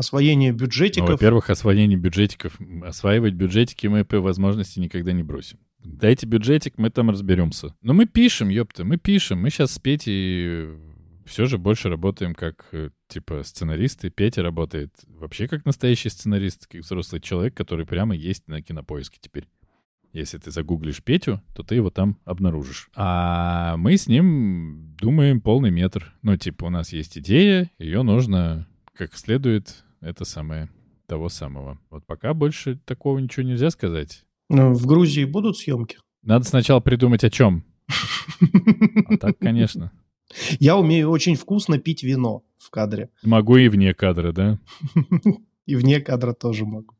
освоение 0.00 0.52
бюджетиков. 0.52 1.08
Ну, 1.08 1.14
во-первых, 1.14 1.50
освоение 1.50 1.98
бюджетиков. 1.98 2.58
Осваивать 2.82 3.34
бюджетики 3.34 3.86
мы 3.86 4.04
по 4.04 4.20
возможности 4.20 4.80
никогда 4.80 5.12
не 5.12 5.22
бросим. 5.22 5.58
Дайте 5.82 6.26
бюджетик, 6.26 6.74
мы 6.76 6.90
там 6.90 7.10
разберемся. 7.10 7.74
Но 7.80 7.94
мы 7.94 8.06
пишем, 8.06 8.48
ёпта, 8.48 8.84
мы 8.84 8.98
пишем. 8.98 9.40
Мы 9.40 9.50
сейчас 9.50 9.72
с 9.72 9.78
Петей 9.78 10.68
все 11.24 11.46
же 11.46 11.58
больше 11.58 11.88
работаем 11.88 12.34
как, 12.34 12.66
э, 12.72 12.90
типа, 13.08 13.42
сценаристы. 13.44 14.10
Петя 14.10 14.42
работает 14.42 14.92
вообще 15.06 15.48
как 15.48 15.64
настоящий 15.64 16.08
сценарист, 16.08 16.66
как 16.66 16.82
взрослый 16.82 17.20
человек, 17.20 17.56
который 17.56 17.86
прямо 17.86 18.14
есть 18.14 18.48
на 18.48 18.60
кинопоиске 18.60 19.18
теперь. 19.20 19.46
Если 20.12 20.38
ты 20.38 20.50
загуглишь 20.50 21.04
Петю, 21.04 21.40
то 21.54 21.62
ты 21.62 21.76
его 21.76 21.90
там 21.90 22.18
обнаружишь. 22.24 22.90
А 22.96 23.76
мы 23.76 23.96
с 23.96 24.08
ним 24.08 24.96
думаем 25.00 25.40
полный 25.40 25.70
метр. 25.70 26.12
Ну, 26.22 26.36
типа, 26.36 26.64
у 26.64 26.70
нас 26.70 26.92
есть 26.92 27.16
идея, 27.16 27.70
ее 27.78 28.02
нужно 28.02 28.66
как 28.92 29.14
следует 29.14 29.84
это 30.00 30.24
самое, 30.24 30.70
того 31.06 31.28
самого. 31.28 31.78
Вот 31.90 32.04
пока 32.06 32.34
больше 32.34 32.76
такого 32.84 33.18
ничего 33.18 33.44
нельзя 33.44 33.70
сказать. 33.70 34.24
Но 34.48 34.72
в 34.72 34.86
Грузии 34.86 35.24
будут 35.24 35.56
съемки? 35.58 35.98
Надо 36.22 36.44
сначала 36.44 36.80
придумать 36.80 37.24
о 37.24 37.30
чем. 37.30 37.64
А 39.06 39.16
так, 39.18 39.38
конечно. 39.40 39.92
Я 40.58 40.76
умею 40.76 41.10
очень 41.10 41.34
вкусно 41.34 41.78
пить 41.78 42.02
вино 42.02 42.44
в 42.58 42.70
кадре. 42.70 43.10
Могу 43.22 43.56
и 43.56 43.68
вне 43.68 43.94
кадра, 43.94 44.32
да? 44.32 44.58
И 45.66 45.76
вне 45.76 46.00
кадра 46.00 46.32
тоже 46.32 46.64
могу. 46.64 46.94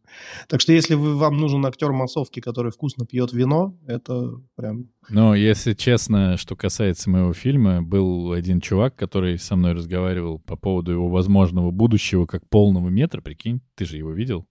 Так 0.48 0.60
что 0.60 0.72
если 0.72 0.94
вы, 0.94 1.16
вам 1.16 1.38
нужен 1.38 1.64
актер 1.66 1.92
массовки, 1.92 2.40
который 2.40 2.72
вкусно 2.72 3.06
пьет 3.06 3.32
вино, 3.32 3.76
это 3.86 4.32
прям... 4.56 4.90
Но 5.08 5.34
если 5.34 5.74
честно, 5.74 6.36
что 6.36 6.56
касается 6.56 7.10
моего 7.10 7.32
фильма, 7.32 7.82
был 7.82 8.32
один 8.32 8.60
чувак, 8.60 8.96
который 8.96 9.38
со 9.38 9.56
мной 9.56 9.72
разговаривал 9.72 10.38
по 10.38 10.56
поводу 10.56 10.92
его 10.92 11.08
возможного 11.08 11.70
будущего 11.70 12.26
как 12.26 12.48
полного 12.48 12.88
метра. 12.88 13.20
Прикинь, 13.20 13.60
ты 13.74 13.84
же 13.84 13.96
его 13.96 14.12
видел? 14.12 14.46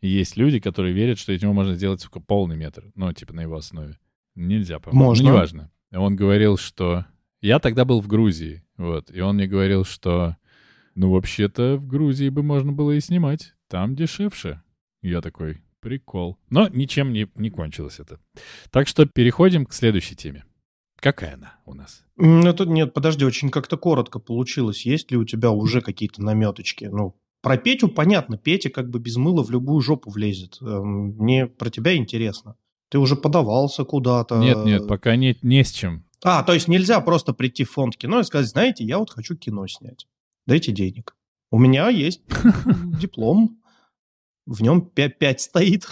И 0.00 0.08
есть 0.08 0.36
люди, 0.36 0.60
которые 0.60 0.94
верят, 0.94 1.18
что 1.18 1.32
из 1.32 1.42
него 1.42 1.52
можно 1.52 1.74
сделать 1.74 2.02
только 2.02 2.20
полный 2.20 2.56
метр. 2.56 2.90
Ну, 2.94 3.12
типа 3.12 3.32
на 3.32 3.40
его 3.40 3.56
основе. 3.56 3.98
Нельзя, 4.34 4.78
по-моему. 4.80 5.04
Можно. 5.04 5.24
Ну, 5.24 5.30
неважно. 5.30 5.70
Он 5.92 6.16
говорил, 6.16 6.56
что... 6.56 7.06
Я 7.40 7.58
тогда 7.58 7.84
был 7.84 8.00
в 8.00 8.06
Грузии, 8.06 8.64
вот, 8.78 9.10
и 9.10 9.20
он 9.20 9.36
мне 9.36 9.46
говорил, 9.46 9.84
что, 9.84 10.38
ну, 10.94 11.10
вообще-то 11.10 11.76
в 11.76 11.86
Грузии 11.86 12.30
бы 12.30 12.42
можно 12.42 12.72
было 12.72 12.92
и 12.92 13.00
снимать. 13.00 13.52
Там 13.68 13.94
дешевше. 13.94 14.62
Я 15.04 15.20
такой, 15.20 15.60
прикол. 15.80 16.38
Но 16.48 16.66
ничем 16.68 17.12
не, 17.12 17.28
не 17.34 17.50
кончилось 17.50 18.00
это. 18.00 18.18
Так 18.70 18.88
что 18.88 19.04
переходим 19.04 19.66
к 19.66 19.74
следующей 19.74 20.16
теме. 20.16 20.44
Какая 20.96 21.34
она 21.34 21.58
у 21.66 21.74
нас? 21.74 22.02
Ну, 22.16 22.50
тут 22.54 22.68
нет, 22.68 22.94
подожди, 22.94 23.26
очень 23.26 23.50
как-то 23.50 23.76
коротко 23.76 24.18
получилось. 24.18 24.86
Есть 24.86 25.10
ли 25.10 25.18
у 25.18 25.24
тебя 25.26 25.50
уже 25.50 25.82
какие-то 25.82 26.22
наметочки? 26.22 26.86
Ну, 26.86 27.14
про 27.42 27.58
Петю 27.58 27.88
понятно, 27.88 28.38
Петя 28.38 28.70
как 28.70 28.88
бы 28.88 28.98
без 28.98 29.16
мыла 29.16 29.44
в 29.44 29.50
любую 29.50 29.82
жопу 29.82 30.08
влезет. 30.08 30.56
Эм, 30.62 31.16
мне 31.18 31.46
про 31.46 31.68
тебя 31.68 31.94
интересно. 31.94 32.56
Ты 32.88 32.98
уже 32.98 33.14
подавался 33.14 33.84
куда-то? 33.84 34.38
Нет, 34.38 34.64
нет, 34.64 34.88
пока 34.88 35.16
нет, 35.16 35.42
не 35.42 35.64
с 35.64 35.70
чем. 35.70 36.06
А, 36.22 36.42
то 36.42 36.54
есть 36.54 36.66
нельзя 36.66 36.98
просто 37.02 37.34
прийти 37.34 37.64
в 37.64 37.72
фонд 37.72 37.98
кино 37.98 38.20
и 38.20 38.24
сказать, 38.24 38.48
знаете, 38.48 38.84
я 38.84 38.98
вот 38.98 39.10
хочу 39.10 39.36
кино 39.36 39.66
снять. 39.66 40.06
Дайте 40.46 40.72
денег. 40.72 41.14
У 41.50 41.58
меня 41.58 41.90
есть 41.90 42.22
диплом 42.98 43.60
в 44.46 44.62
нем 44.62 44.82
5 44.82 45.40
стоит. 45.40 45.86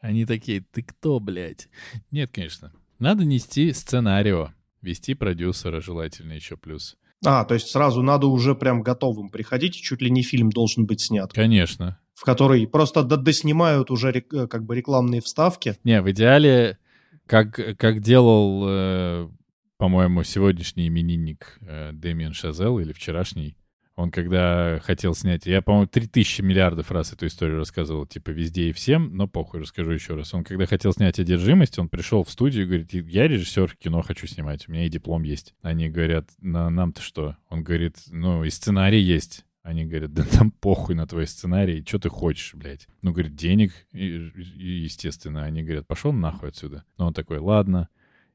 Они 0.00 0.24
такие, 0.24 0.60
ты 0.60 0.82
кто, 0.82 1.20
блядь? 1.20 1.68
Нет, 2.10 2.30
конечно. 2.32 2.72
Надо 2.98 3.24
нести 3.24 3.72
сценарио, 3.72 4.52
вести 4.80 5.14
продюсера 5.14 5.80
желательно 5.80 6.32
еще 6.32 6.56
плюс. 6.56 6.96
А, 7.24 7.44
то 7.44 7.54
есть 7.54 7.68
сразу 7.68 8.02
надо 8.02 8.26
уже 8.26 8.54
прям 8.54 8.82
готовым 8.82 9.30
приходить, 9.30 9.74
чуть 9.74 10.02
ли 10.02 10.10
не 10.10 10.22
фильм 10.22 10.50
должен 10.50 10.86
быть 10.86 11.00
снят. 11.00 11.32
Конечно. 11.32 11.98
В 12.14 12.24
который 12.24 12.66
просто 12.66 13.02
доснимают 13.02 13.90
уже 13.90 14.10
э, 14.10 14.46
как 14.46 14.64
бы 14.64 14.76
рекламные 14.76 15.20
вставки. 15.20 15.76
Не, 15.84 16.00
в 16.02 16.10
идеале, 16.10 16.78
как, 17.26 17.54
как 17.78 18.00
делал, 18.00 18.64
э, 18.68 19.28
по-моему, 19.76 20.22
сегодняшний 20.24 20.88
именинник 20.88 21.58
э, 21.62 21.92
Дэмиан 21.92 22.32
Шазел 22.32 22.78
или 22.78 22.92
вчерашний, 22.92 23.56
он 23.96 24.10
когда 24.10 24.78
хотел 24.82 25.14
снять... 25.14 25.46
Я, 25.46 25.62
по-моему, 25.62 25.86
3000 25.86 26.42
миллиардов 26.42 26.90
раз 26.90 27.14
эту 27.14 27.26
историю 27.26 27.56
рассказывал, 27.56 28.06
типа, 28.06 28.28
везде 28.28 28.68
и 28.68 28.72
всем, 28.72 29.16
но 29.16 29.26
похуй, 29.26 29.60
расскажу 29.60 29.90
еще 29.90 30.14
раз. 30.14 30.34
Он 30.34 30.44
когда 30.44 30.66
хотел 30.66 30.92
снять 30.92 31.18
«Одержимость», 31.18 31.78
он 31.78 31.88
пришел 31.88 32.22
в 32.22 32.30
студию 32.30 32.64
и 32.64 32.66
говорит, 32.66 32.92
я 32.92 33.26
режиссер 33.26 33.74
кино 33.76 34.02
хочу 34.02 34.26
снимать, 34.26 34.68
у 34.68 34.72
меня 34.72 34.84
и 34.84 34.90
диплом 34.90 35.22
есть. 35.22 35.54
Они 35.62 35.88
говорят, 35.88 36.28
на 36.40 36.68
нам-то 36.68 37.00
что? 37.00 37.38
Он 37.48 37.64
говорит, 37.64 37.96
ну, 38.08 38.44
и 38.44 38.50
сценарий 38.50 39.00
есть. 39.00 39.46
Они 39.62 39.86
говорят, 39.86 40.12
да 40.12 40.24
там 40.24 40.50
похуй 40.50 40.94
на 40.94 41.06
твой 41.06 41.26
сценарий, 41.26 41.82
что 41.84 41.98
ты 41.98 42.10
хочешь, 42.10 42.54
блядь? 42.54 42.88
Ну, 43.00 43.12
говорит, 43.12 43.34
денег, 43.34 43.72
и, 43.92 44.28
и, 44.28 44.82
естественно. 44.84 45.44
Они 45.44 45.62
говорят, 45.62 45.86
пошел 45.86 46.12
нахуй 46.12 46.50
отсюда. 46.50 46.84
Но 46.98 47.06
он 47.06 47.14
такой, 47.14 47.38
ладно. 47.38 47.88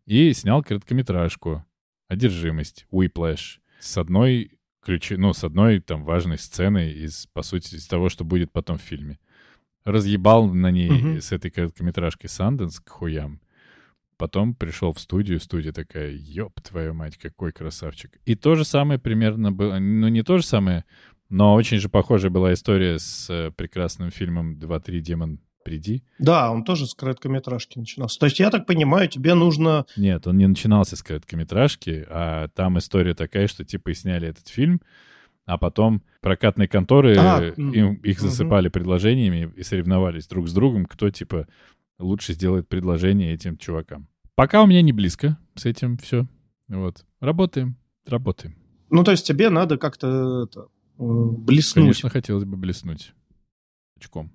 И 0.08 0.34
снял 0.34 0.64
короткометражку 0.64 1.64
«Одержимость», 2.08 2.88
«Whiplash» 2.92 3.60
с 3.80 3.98
одной 3.98 4.58
ключи, 4.84 5.16
ну, 5.16 5.34
с 5.34 5.44
одной 5.44 5.80
там 5.80 6.04
важной 6.04 6.38
сценой 6.38 6.92
из, 6.92 7.28
по 7.34 7.42
сути, 7.42 7.76
из 7.76 7.88
того, 7.88 8.10
что 8.10 8.24
будет 8.24 8.52
потом 8.52 8.78
в 8.78 8.82
фильме. 8.82 9.20
Разъебал 9.84 10.48
на 10.48 10.72
ней 10.72 10.90
mm-hmm. 10.90 11.22
с 11.22 11.32
этой 11.32 11.52
короткометражкой 11.52 12.30
Санденс 12.30 12.80
к 12.80 12.90
хуям. 12.90 13.42
Потом 14.18 14.54
пришел 14.54 14.94
в 14.94 15.00
студию, 15.00 15.40
студия 15.40 15.72
такая, 15.72 16.12
ёб 16.12 16.62
твою 16.62 16.94
мать, 16.94 17.18
какой 17.18 17.52
красавчик. 17.52 18.20
И 18.26 18.36
то 18.36 18.56
же 18.56 18.66
самое 18.66 19.00
примерно 19.00 19.52
было, 19.52 19.80
ну 19.80 20.08
не 20.10 20.22
то 20.22 20.38
же 20.38 20.46
самое, 20.46 20.86
но 21.30 21.56
очень 21.56 21.80
же 21.80 21.90
похожая 21.90 22.30
была 22.30 22.54
история 22.54 23.00
с 23.00 23.28
э, 23.30 23.52
прекрасным 23.52 24.12
фильмом 24.12 24.60
«2-3 24.60 25.00
демон 25.00 25.40
приди. 25.64 26.04
Да, 26.20 26.52
он 26.52 26.64
тоже 26.64 26.88
с 26.88 26.94
короткометражки 26.94 27.78
начинался. 27.78 28.20
То 28.20 28.26
есть, 28.26 28.40
я 28.40 28.50
так 28.50 28.66
понимаю, 28.66 29.08
тебе 29.08 29.34
нужно... 29.34 29.86
Нет, 29.96 30.28
он 30.28 30.38
не 30.38 30.48
начинался 30.48 30.96
с 30.96 31.04
короткометражки, 31.04 32.06
а 32.10 32.48
там 32.50 32.78
история 32.78 33.14
такая, 33.14 33.48
что 33.48 33.64
типа 33.64 33.90
и 33.90 33.94
сняли 33.94 34.28
этот 34.28 34.48
фильм, 34.48 34.82
а 35.46 35.58
потом 35.58 36.02
прокатные 36.22 36.68
конторы, 36.68 37.16
а, 37.18 37.42
им, 37.58 37.96
их 37.96 38.20
засыпали 38.20 38.68
угу. 38.68 38.74
предложениями 38.74 39.52
и 39.56 39.64
соревновались 39.64 40.28
друг 40.28 40.48
с 40.48 40.54
другом, 40.54 40.86
кто 40.86 41.10
типа 41.10 41.48
лучше 42.00 42.34
сделает 42.34 42.68
предложение 42.68 43.34
этим 43.34 43.58
чувакам. 43.58 44.08
Пока 44.36 44.64
у 44.64 44.68
меня 44.68 44.82
не 44.82 44.94
близко 44.94 45.38
с 45.56 45.66
этим 45.66 45.98
все. 45.98 46.26
Вот. 46.68 47.06
Работаем, 47.20 47.76
работаем. 48.06 48.56
Ну, 48.90 49.04
то 49.04 49.12
есть 49.12 49.26
тебе 49.26 49.50
надо 49.50 49.78
как-то 49.78 50.44
это, 50.44 50.68
блеснуть. 50.98 51.84
Конечно, 51.84 52.10
хотелось 52.10 52.46
бы 52.46 52.58
блеснуть 52.58 53.14
очком. 53.98 54.32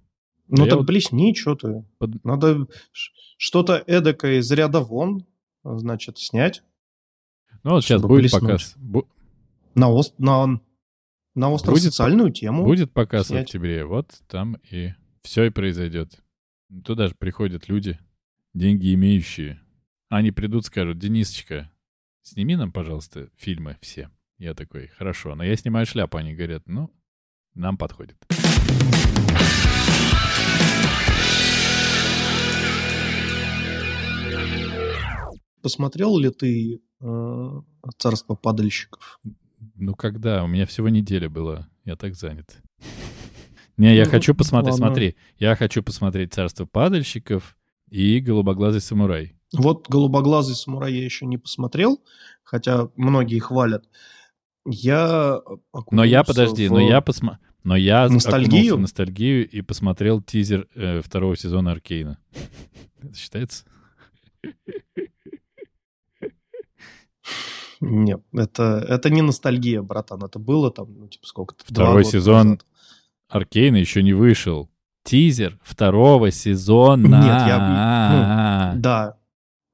Ну, 0.49 0.65
да 0.65 0.71
так 0.71 0.79
вот... 0.79 0.87
блесни, 0.87 1.35
что 1.35 1.55
ты. 1.57 1.85
Под... 1.99 2.25
Надо 2.25 2.67
что-то 2.93 3.83
эдакое 3.87 4.39
из 4.39 4.51
ряда 4.51 4.81
вон, 4.81 5.27
значит, 5.65 6.19
снять. 6.19 6.63
Ну, 7.63 7.73
вот 7.73 7.85
сейчас 7.85 8.03
будет 8.03 8.23
блеснуть. 8.23 8.43
показ. 8.43 8.75
Бу... 8.77 9.09
На, 9.75 9.91
ост... 9.91 10.19
на... 10.19 10.61
на 11.35 11.51
остро-социальную 11.51 12.33
тему. 12.33 12.65
Будет 12.65 12.93
показ 12.93 13.29
снять. 13.29 13.41
в 13.41 13.45
октябре. 13.47 13.85
Вот 13.85 14.23
там 14.29 14.57
и 14.71 14.95
все 15.23 15.45
и 15.45 15.51
произойдет. 15.51 16.23
Туда 16.85 17.09
же 17.09 17.15
приходят 17.17 17.69
люди, 17.69 17.99
деньги 18.55 18.95
имеющие. 18.95 19.61
Они 20.09 20.31
придут, 20.31 20.67
скажут, 20.67 20.99
Денисочка, 20.99 21.71
сними 22.23 22.57
нам, 22.57 22.71
пожалуйста, 22.71 23.29
фильмы 23.37 23.77
все. 23.81 24.11
Я 24.39 24.55
такой, 24.55 24.89
хорошо. 24.89 25.35
Но 25.35 25.45
я 25.45 25.57
снимаю 25.57 25.87
шляпу, 25.87 26.19
они 26.19 26.35
говорят, 26.35 26.63
ну, 26.67 26.91
нам 27.55 27.77
подходит. 27.77 28.17
Посмотрел 35.63 36.17
ли 36.19 36.31
ты 36.31 36.81
э, 37.01 37.61
«Царство 37.99 38.35
падальщиков»? 38.35 39.21
Ну, 39.75 39.95
когда? 39.95 40.45
У 40.45 40.47
меня 40.47 40.67
всего 40.67 40.89
неделя 40.89 41.29
была. 41.29 41.69
Я 41.85 41.97
так 41.97 42.15
занят. 42.15 42.57
Не, 43.77 43.95
я 43.95 44.05
ну, 44.05 44.11
хочу 44.11 44.35
посмотреть, 44.35 44.77
смотри, 44.77 45.17
я 45.39 45.57
хочу 45.57 45.83
посмотреть 45.83 46.33
«Царство 46.33 46.67
падальщиков» 46.67 47.57
и 47.91 48.21
«Голубоглазый 48.21 48.81
самурай». 48.81 49.35
Вот 49.53 49.89
«Голубоглазый 49.89 50.55
самурай» 50.55 50.95
я 50.95 51.05
еще 51.05 51.27
не 51.27 51.37
посмотрел, 51.37 52.03
хотя 52.43 52.89
многие 52.97 53.39
хвалят. 53.39 53.89
Я 54.65 55.41
Но 55.91 56.05
я, 56.05 56.25
подожди, 56.25 56.69
в... 56.69 56.73
но 56.73 56.81
я 56.81 57.01
посмотрел... 57.01 57.41
Но 57.63 57.75
я 57.75 58.09
ностальгию? 58.09 58.79
ностальгию 58.79 59.49
и 59.49 59.61
посмотрел 59.61 60.23
тизер 60.23 60.69
э, 60.77 61.01
второго 61.03 61.37
сезона 61.37 61.73
Аркейна. 61.73 62.19
Это 63.03 63.17
считается? 63.17 63.65
Нет, 67.81 68.23
это, 68.33 68.85
это 68.89 69.11
не 69.11 69.23
ностальгия, 69.23 69.83
братан. 69.83 70.25
Это 70.25 70.39
было 70.39 70.71
там, 70.71 70.99
ну, 70.99 71.09
типа, 71.09 71.27
сколько-то. 71.27 71.65
Второй 71.67 72.05
сезон 72.05 72.45
назад. 72.45 72.67
Аркейна 73.29 73.77
еще 73.77 74.03
не 74.03 74.13
вышел. 74.13 74.71
Тизер 75.05 75.59
второго 75.63 76.31
сезона. 76.31 77.07
Нет, 77.07 77.47
я... 77.47 78.73
Ну, 78.75 78.81
да, 78.81 79.19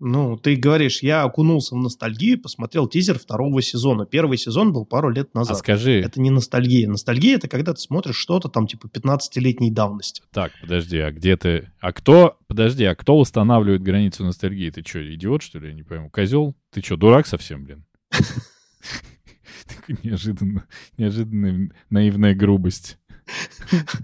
ну, 0.04 0.36
ты 0.36 0.56
говоришь, 0.56 1.00
я 1.00 1.22
окунулся 1.22 1.76
в 1.76 1.78
ностальгию, 1.78 2.40
посмотрел 2.40 2.88
тизер 2.88 3.20
второго 3.20 3.62
сезона. 3.62 4.04
Первый 4.04 4.36
сезон 4.36 4.72
был 4.72 4.84
пару 4.84 5.10
лет 5.10 5.32
назад. 5.32 5.56
А 5.56 5.58
скажи... 5.60 6.00
Это 6.00 6.20
не 6.20 6.30
ностальгия. 6.30 6.88
Ностальгия– 6.88 7.36
это 7.36 7.46
когда 7.46 7.72
ты 7.72 7.80
смотришь 7.80 8.16
что-то 8.16 8.48
там 8.48 8.66
типа 8.66 8.88
15-летней 8.88 9.70
давности. 9.70 10.22
Так, 10.32 10.50
подожди, 10.60 10.98
а 10.98 11.12
где 11.12 11.36
ты... 11.36 11.70
А 11.78 11.92
кто... 11.92 12.36
Подожди, 12.48 12.84
а 12.84 12.96
кто 12.96 13.16
устанавливает 13.16 13.82
границу 13.82 14.24
ностальгии? 14.24 14.70
Ты 14.70 14.82
что, 14.84 15.14
идиот, 15.14 15.40
что 15.40 15.60
ли? 15.60 15.68
Я 15.68 15.74
не 15.74 15.84
пойму. 15.84 16.10
Козел? 16.10 16.56
Ты 16.72 16.82
что, 16.82 16.96
дурак 16.96 17.28
совсем, 17.28 17.64
блин? 17.64 17.84
Неожиданно, 20.02 20.66
неожиданная 20.98 21.70
наивная 21.90 22.34
грубость. 22.34 22.98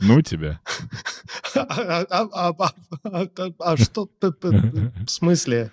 Ну 0.01 0.23
тебя. 0.23 0.61
А, 1.63 2.07
а, 2.11 2.55
а, 3.05 3.29
а 3.59 3.77
что 3.77 4.09
в 4.21 5.09
смысле? 5.09 5.71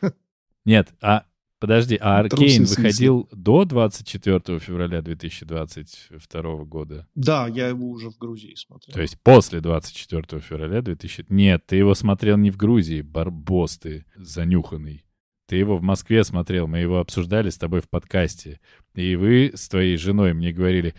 Нет, 0.66 0.94
а 1.02 1.26
подожди, 1.60 1.98
а 2.00 2.20
Аркейн 2.20 2.66
выходил 2.66 3.30
до 3.32 3.66
24 3.66 4.60
февраля 4.60 5.02
2022 5.02 6.64
года? 6.66 7.08
Да, 7.16 7.48
я 7.48 7.68
его 7.68 7.90
уже 7.90 8.10
в 8.10 8.18
Грузии 8.18 8.56
смотрел. 8.56 8.94
То 8.94 9.02
есть 9.02 9.20
после 9.22 9.62
24 9.62 10.42
февраля 10.42 10.82
2000... 10.82 11.26
Нет, 11.30 11.66
ты 11.66 11.76
его 11.76 11.94
смотрел 11.94 12.38
не 12.38 12.52
в 12.52 12.58
Грузии, 12.58 13.02
барбос 13.02 13.78
ты 13.78 14.06
занюханный. 14.16 15.06
Ты 15.48 15.58
его 15.58 15.78
в 15.78 15.84
Москве 15.84 16.24
смотрел, 16.24 16.68
мы 16.68 16.80
его 16.80 17.00
обсуждали 17.00 17.50
с 17.50 17.58
тобой 17.58 17.82
в 17.82 17.90
подкасте. 17.90 18.60
И 18.96 19.16
вы 19.16 19.52
с 19.54 19.70
твоей 19.70 19.98
женой 19.98 20.34
мне 20.34 20.52
говорили, 20.52 20.96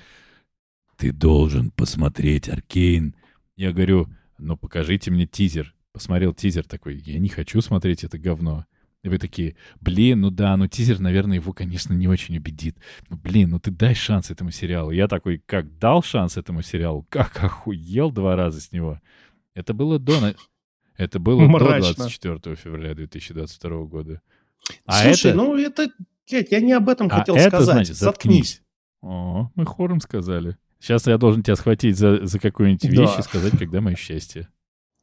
ты 0.96 1.12
должен 1.12 1.70
посмотреть 1.70 2.48
Аркейн. 2.48 3.14
Я 3.56 3.72
говорю, 3.72 4.08
ну 4.38 4.56
покажите 4.56 5.10
мне 5.10 5.26
тизер. 5.26 5.74
Посмотрел 5.92 6.34
тизер 6.34 6.64
такой, 6.64 6.98
я 6.98 7.18
не 7.18 7.28
хочу 7.28 7.60
смотреть 7.60 8.04
это 8.04 8.18
говно. 8.18 8.66
И 9.02 9.08
вы 9.08 9.18
такие, 9.18 9.54
блин, 9.80 10.22
ну 10.22 10.30
да, 10.30 10.56
ну 10.56 10.66
тизер, 10.66 10.98
наверное, 10.98 11.36
его, 11.36 11.52
конечно, 11.52 11.94
не 11.94 12.08
очень 12.08 12.36
убедит. 12.36 12.76
Ну, 13.08 13.16
блин, 13.16 13.50
ну 13.50 13.60
ты 13.60 13.70
дай 13.70 13.94
шанс 13.94 14.32
этому 14.32 14.50
сериалу. 14.50 14.90
Я 14.90 15.06
такой, 15.06 15.40
как 15.46 15.78
дал 15.78 16.02
шанс 16.02 16.36
этому 16.36 16.62
сериалу, 16.62 17.06
как 17.08 17.42
охуел 17.42 18.10
два 18.10 18.34
раза 18.34 18.60
с 18.60 18.72
него. 18.72 19.00
Это 19.54 19.74
было 19.74 19.98
до... 19.98 20.34
Это 20.96 21.20
было 21.20 21.42
Мрачно. 21.42 21.90
до 21.90 21.94
24 21.94 22.56
февраля 22.56 22.94
2022 22.94 23.84
года. 23.84 24.22
А 24.86 25.04
Слушай, 25.04 25.28
это... 25.28 25.36
ну 25.36 25.56
это... 25.56 25.88
Блядь, 26.28 26.50
я 26.50 26.60
не 26.60 26.72
об 26.72 26.88
этом 26.88 27.06
а 27.08 27.20
хотел 27.20 27.36
это, 27.36 27.48
сказать. 27.48 27.74
Значит, 27.74 27.96
заткнись. 27.96 28.62
О, 29.02 29.50
мы 29.54 29.66
хором 29.66 30.00
сказали. 30.00 30.56
Сейчас 30.80 31.06
я 31.06 31.18
должен 31.18 31.42
тебя 31.42 31.56
схватить 31.56 31.96
за, 31.96 32.24
за 32.26 32.38
какую-нибудь 32.38 32.84
вещь 32.84 33.14
да. 33.14 33.18
и 33.18 33.22
сказать, 33.22 33.58
когда 33.58 33.80
мое 33.80 33.96
счастье. 33.96 34.48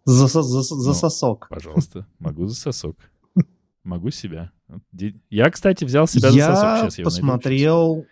За, 0.05 0.27
за, 0.27 0.41
за, 0.41 0.75
ну, 0.75 0.93
сосок. 0.93 1.47
Пожалуйста, 1.49 2.07
могу 2.19 2.45
за 2.45 2.55
сосок. 2.55 2.97
Могу 3.83 4.11
себя. 4.11 4.51
Я, 5.29 5.49
кстати, 5.49 5.83
взял 5.83 6.07
себя 6.07 6.29
я 6.29 6.47
за 6.47 6.55
сосок. 6.55 6.79
Сейчас 6.79 6.97
я 6.99 7.03
посмотрел... 7.05 8.05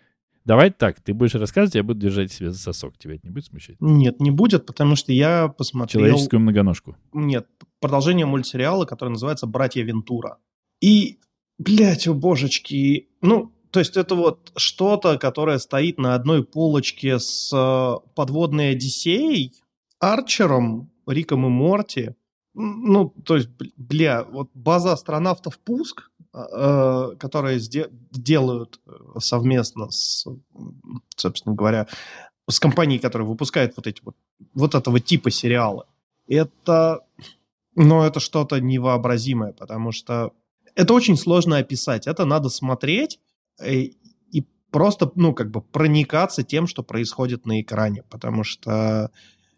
Давай 0.44 0.70
так, 0.70 1.00
ты 1.00 1.14
будешь 1.14 1.34
рассказывать, 1.34 1.76
я 1.76 1.84
буду 1.84 2.00
держать 2.00 2.32
себя 2.32 2.50
за 2.50 2.58
сосок. 2.58 2.98
Тебя 2.98 3.14
это 3.14 3.26
не 3.26 3.32
будет 3.32 3.44
смущать? 3.44 3.76
Нет, 3.80 4.18
не 4.20 4.32
будет, 4.32 4.66
потому 4.66 4.96
что 4.96 5.12
я 5.12 5.48
посмотрел... 5.48 6.04
Человеческую 6.04 6.40
многоножку. 6.40 6.96
Нет, 7.12 7.46
продолжение 7.78 8.26
мультсериала, 8.26 8.84
который 8.84 9.10
называется 9.10 9.46
«Братья 9.46 9.84
Вентура». 9.84 10.38
И, 10.80 11.20
блядь, 11.58 12.08
о 12.08 12.14
божечки, 12.14 13.08
ну, 13.20 13.52
то 13.72 13.80
есть 13.80 13.96
это 13.96 14.14
вот 14.14 14.52
что-то, 14.54 15.18
которое 15.18 15.58
стоит 15.58 15.96
на 15.98 16.14
одной 16.14 16.44
полочке 16.44 17.18
с 17.18 17.50
э, 17.52 18.08
подводной 18.14 18.72
Одиссеей, 18.72 19.54
Арчером, 19.98 20.90
Риком 21.06 21.46
и 21.46 21.48
Морти. 21.48 22.14
Ну, 22.52 23.14
то 23.24 23.36
есть, 23.36 23.48
бля, 23.78 24.24
вот 24.24 24.50
база 24.52 24.92
астронавтов 24.92 25.58
«Пуск», 25.58 26.10
э, 26.34 27.16
которые 27.18 27.60
делают 28.10 28.78
э, 28.86 28.90
совместно 29.20 29.90
с, 29.90 30.26
собственно 31.16 31.54
говоря, 31.54 31.86
с 32.50 32.60
компанией, 32.60 32.98
которая 32.98 33.26
выпускает 33.26 33.74
вот 33.76 33.86
эти 33.86 34.02
вот, 34.04 34.16
вот 34.52 34.74
этого 34.74 35.00
типа 35.00 35.30
сериалы. 35.30 35.84
Это, 36.28 37.06
ну, 37.74 38.02
это 38.02 38.20
что-то 38.20 38.60
невообразимое, 38.60 39.54
потому 39.54 39.92
что 39.92 40.32
это 40.74 40.92
очень 40.92 41.16
сложно 41.16 41.56
описать. 41.56 42.06
Это 42.06 42.26
надо 42.26 42.50
смотреть, 42.50 43.18
Э, 43.60 43.72
и 43.74 44.46
просто, 44.70 45.10
ну, 45.14 45.34
как 45.34 45.50
бы 45.50 45.60
проникаться 45.62 46.42
тем, 46.42 46.66
что 46.66 46.82
происходит 46.82 47.46
на 47.46 47.60
экране, 47.60 48.02
потому 48.10 48.44
что 48.44 49.10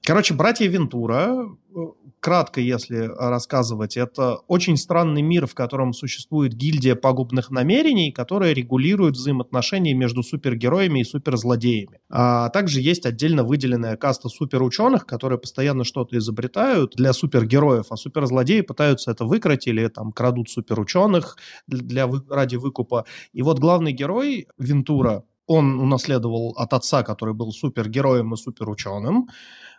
Короче, 0.06 0.34
братья 0.34 0.68
Вентура, 0.68 1.48
э, 1.74 1.78
кратко 2.20 2.60
если 2.60 3.10
рассказывать, 3.18 3.96
это 3.96 4.34
очень 4.48 4.76
странный 4.76 5.22
мир, 5.22 5.46
в 5.46 5.54
котором 5.54 5.94
существует 5.94 6.52
гильдия 6.52 6.94
пагубных 6.94 7.50
намерений, 7.50 8.12
которая 8.12 8.52
регулирует 8.52 9.14
взаимоотношения 9.14 9.94
между 9.94 10.22
супергероями 10.22 11.00
и 11.00 11.04
суперзлодеями. 11.04 12.00
А 12.10 12.50
также 12.50 12.82
есть 12.82 13.06
отдельно 13.06 13.44
выделенная 13.44 13.96
каста 13.96 14.28
суперученых, 14.28 15.06
которые 15.06 15.38
постоянно 15.38 15.84
что-то 15.84 16.18
изобретают 16.18 16.92
для 16.96 17.14
супергероев, 17.14 17.86
а 17.88 17.96
суперзлодеи 17.96 18.60
пытаются 18.60 19.10
это 19.10 19.24
выкрыть 19.24 19.66
или 19.66 19.88
там 19.88 20.12
крадут 20.12 20.50
суперученых 20.50 21.38
для, 21.66 22.06
ради 22.28 22.56
выкупа. 22.56 23.06
И 23.32 23.40
вот 23.40 23.58
главный 23.58 23.92
герой 23.92 24.48
Вентура, 24.58 25.24
он 25.46 25.78
унаследовал 25.80 26.54
от 26.56 26.72
отца, 26.72 27.02
который 27.02 27.34
был 27.34 27.52
супергероем 27.52 28.34
и 28.34 28.36
суперученым, 28.36 29.28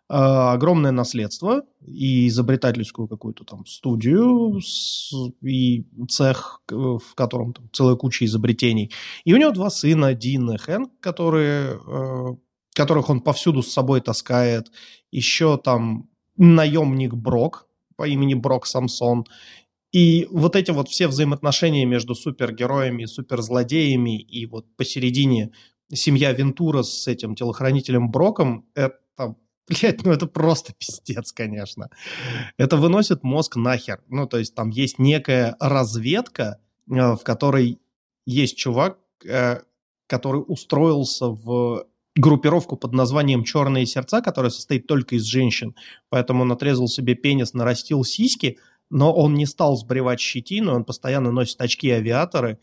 огромное 0.07 0.91
наследство 0.91 1.63
и 1.85 2.27
изобретательскую 2.27 3.07
какую-то 3.07 3.43
там 3.43 3.65
студию 3.65 4.59
с, 4.61 5.11
и 5.41 5.85
цех, 6.09 6.61
в 6.69 7.15
котором 7.15 7.53
там 7.53 7.69
целая 7.73 7.95
куча 7.95 8.25
изобретений. 8.25 8.91
И 9.23 9.33
у 9.33 9.37
него 9.37 9.51
два 9.51 9.69
сына, 9.69 10.13
Дин 10.13 10.51
и 10.51 10.57
Хэнк, 10.57 10.91
которые, 10.99 11.79
э, 11.87 12.35
которых 12.75 13.09
он 13.09 13.21
повсюду 13.21 13.63
с 13.63 13.71
собой 13.71 14.01
таскает. 14.01 14.71
Еще 15.11 15.57
там 15.57 16.09
наемник 16.37 17.13
Брок 17.15 17.67
по 17.95 18.07
имени 18.07 18.35
Брок 18.35 18.67
Самсон. 18.67 19.25
И 19.91 20.27
вот 20.29 20.55
эти 20.55 20.71
вот 20.71 20.89
все 20.89 21.07
взаимоотношения 21.07 21.85
между 21.85 22.15
супергероями 22.15 23.03
и 23.03 23.07
суперзлодеями, 23.07 24.19
и 24.19 24.45
вот 24.45 24.65
посередине 24.75 25.51
семья 25.91 26.33
Вентура 26.33 26.83
с 26.83 27.07
этим 27.07 27.33
телохранителем 27.33 28.11
Броком, 28.11 28.65
это 28.75 29.35
Блять, 29.67 30.05
ну 30.05 30.11
это 30.11 30.27
просто 30.27 30.73
пиздец, 30.73 31.31
конечно. 31.31 31.89
Это 32.57 32.77
выносит 32.77 33.23
мозг 33.23 33.55
нахер. 33.55 34.03
Ну, 34.07 34.27
то 34.27 34.37
есть 34.37 34.53
там 34.53 34.69
есть 34.69 34.99
некая 34.99 35.55
разведка, 35.59 36.59
в 36.85 37.19
которой 37.23 37.79
есть 38.25 38.57
чувак, 38.57 38.99
который 40.07 40.43
устроился 40.47 41.27
в 41.27 41.87
группировку 42.15 42.77
под 42.77 42.93
названием 42.93 43.43
«Черные 43.43 43.85
сердца», 43.85 44.21
которая 44.21 44.51
состоит 44.51 44.87
только 44.87 45.15
из 45.15 45.23
женщин. 45.23 45.75
Поэтому 46.09 46.43
он 46.43 46.51
отрезал 46.51 46.87
себе 46.87 47.15
пенис, 47.15 47.53
нарастил 47.53 48.03
сиськи, 48.03 48.57
но 48.89 49.13
он 49.13 49.33
не 49.33 49.45
стал 49.45 49.75
сбривать 49.77 50.19
щетину, 50.19 50.75
он 50.75 50.85
постоянно 50.85 51.31
носит 51.31 51.59
очки-авиаторы, 51.59 52.59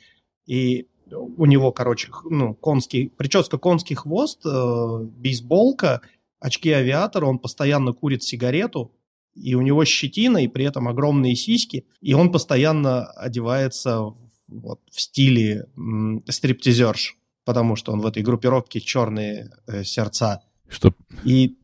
и 0.46 0.86
у 1.10 1.44
него, 1.44 1.72
короче, 1.72 2.08
ну, 2.30 2.54
конский, 2.54 3.10
прическа 3.10 3.58
конский 3.58 3.96
хвост, 3.96 4.40
э, 4.46 4.98
бейсболка, 5.16 6.00
очки-авиатора, 6.42 7.26
он 7.26 7.38
постоянно 7.38 7.92
курит 7.92 8.22
сигарету, 8.22 8.92
и 9.34 9.54
у 9.54 9.62
него 9.62 9.84
щетина, 9.84 10.44
и 10.44 10.48
при 10.48 10.64
этом 10.64 10.88
огромные 10.88 11.34
сиськи, 11.34 11.86
и 12.00 12.12
он 12.14 12.30
постоянно 12.30 13.06
одевается 13.06 14.12
вот, 14.48 14.80
в 14.90 15.00
стиле 15.00 15.66
м, 15.76 16.22
стриптизерш 16.28 17.16
потому 17.44 17.76
что 17.76 17.92
он 17.92 18.00
в 18.00 18.06
этой 18.06 18.22
группировке 18.22 18.80
черные 18.80 19.50
э, 19.66 19.84
сердца. 19.84 20.42
Что? 20.68 20.94
И 21.24 21.58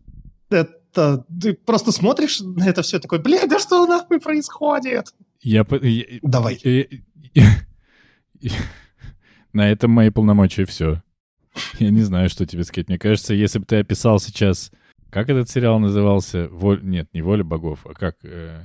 это 0.51 1.25
ты 1.41 1.55
просто 1.55 1.93
смотришь 1.93 2.41
на 2.41 2.69
это 2.69 2.83
все 2.83 2.99
такой, 2.99 3.21
блядь, 3.21 3.49
да 3.49 3.59
что 3.59 3.87
нахуй 3.87 4.21
происходит? 4.21 5.15
Я, 5.41 5.67
я 5.83 6.05
давай. 6.23 6.61
на 9.53 9.71
этом 9.71 9.91
мои 9.91 10.11
полномочия 10.11 10.65
все. 10.65 11.03
Я 11.79 11.91
не 11.91 12.03
знаю, 12.03 12.29
что 12.29 12.47
тебе 12.47 12.65
сказать. 12.65 12.89
Мне 12.89 12.99
кажется, 12.99 13.35
если 13.35 13.59
бы 13.59 13.65
ты 13.65 13.77
описал 13.77 14.19
сейчас, 14.21 14.71
как 15.11 15.29
этот 15.29 15.49
сериал 15.49 15.79
назывался, 15.79 16.49
Воль... 16.49 16.83
нет, 16.83 17.09
не 17.13 17.23
воля 17.23 17.45
богов, 17.45 17.87
а 17.87 17.95
как 17.95 18.17
э, 18.25 18.63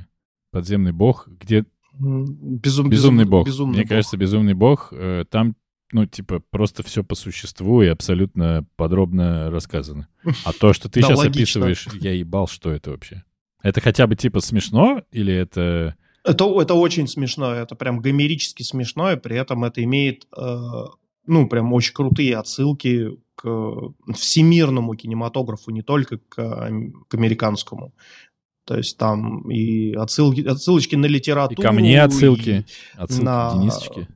подземный 0.52 0.92
бог, 0.92 1.28
где 1.28 1.66
Безум, 2.00 2.90
безумный 2.90 3.26
бог. 3.26 3.46
Безумный 3.46 3.74
Мне 3.76 3.84
бог. 3.84 3.90
кажется, 3.90 4.18
безумный 4.18 4.56
бог. 4.56 4.90
Э, 4.92 5.26
там 5.30 5.56
ну, 5.94 6.08
типа, 6.08 6.42
просто 6.50 6.82
все 6.82 7.04
по 7.04 7.14
существу 7.14 7.84
и 7.84 7.88
абсолютно 7.88 8.66
подробно 8.76 9.52
рассказано. 9.52 10.08
А 10.44 10.52
то, 10.52 10.74
что 10.74 10.90
ты 10.90 11.02
Да, 11.02 11.08
сейчас 11.08 11.20
логично. 11.20 11.66
описываешь, 11.66 11.88
я 12.02 12.14
ебал, 12.14 12.48
что 12.48 12.72
это 12.72 12.90
вообще? 12.92 13.24
Это 13.62 13.80
хотя 13.80 14.08
бы, 14.08 14.16
типа, 14.16 14.42
смешно 14.42 15.04
или 15.12 15.32
это... 15.34 15.96
Это, 16.24 16.46
это 16.62 16.74
очень 16.74 17.08
смешно, 17.08 17.54
это 17.54 17.76
прям 17.76 18.00
гомерически 18.00 18.64
смешно, 18.64 19.12
и 19.12 19.18
при 19.18 19.38
этом 19.38 19.64
это 19.66 19.84
имеет, 19.84 20.26
э, 20.36 20.86
ну, 21.26 21.48
прям 21.48 21.72
очень 21.74 21.94
крутые 21.94 22.38
отсылки 22.38 23.18
к 23.36 23.94
всемирному 24.14 24.96
кинематографу, 24.96 25.72
не 25.72 25.82
только 25.82 26.18
к, 26.18 26.36
к 27.08 27.14
американскому. 27.16 27.94
То 28.66 28.78
есть 28.78 28.98
там 28.98 29.50
и 29.52 29.94
отсылки, 29.94 30.42
отсылочки 30.48 30.96
на 30.96 31.06
И 31.06 31.10
литературу. 31.10 31.62
ко 31.62 31.72
мне 31.72 31.94
и- 31.94 31.96
отсылки, 31.98 32.66
отсылки 32.94 33.24
на- 33.26 33.50
к 33.50 33.54
Денисочке. 33.60 34.08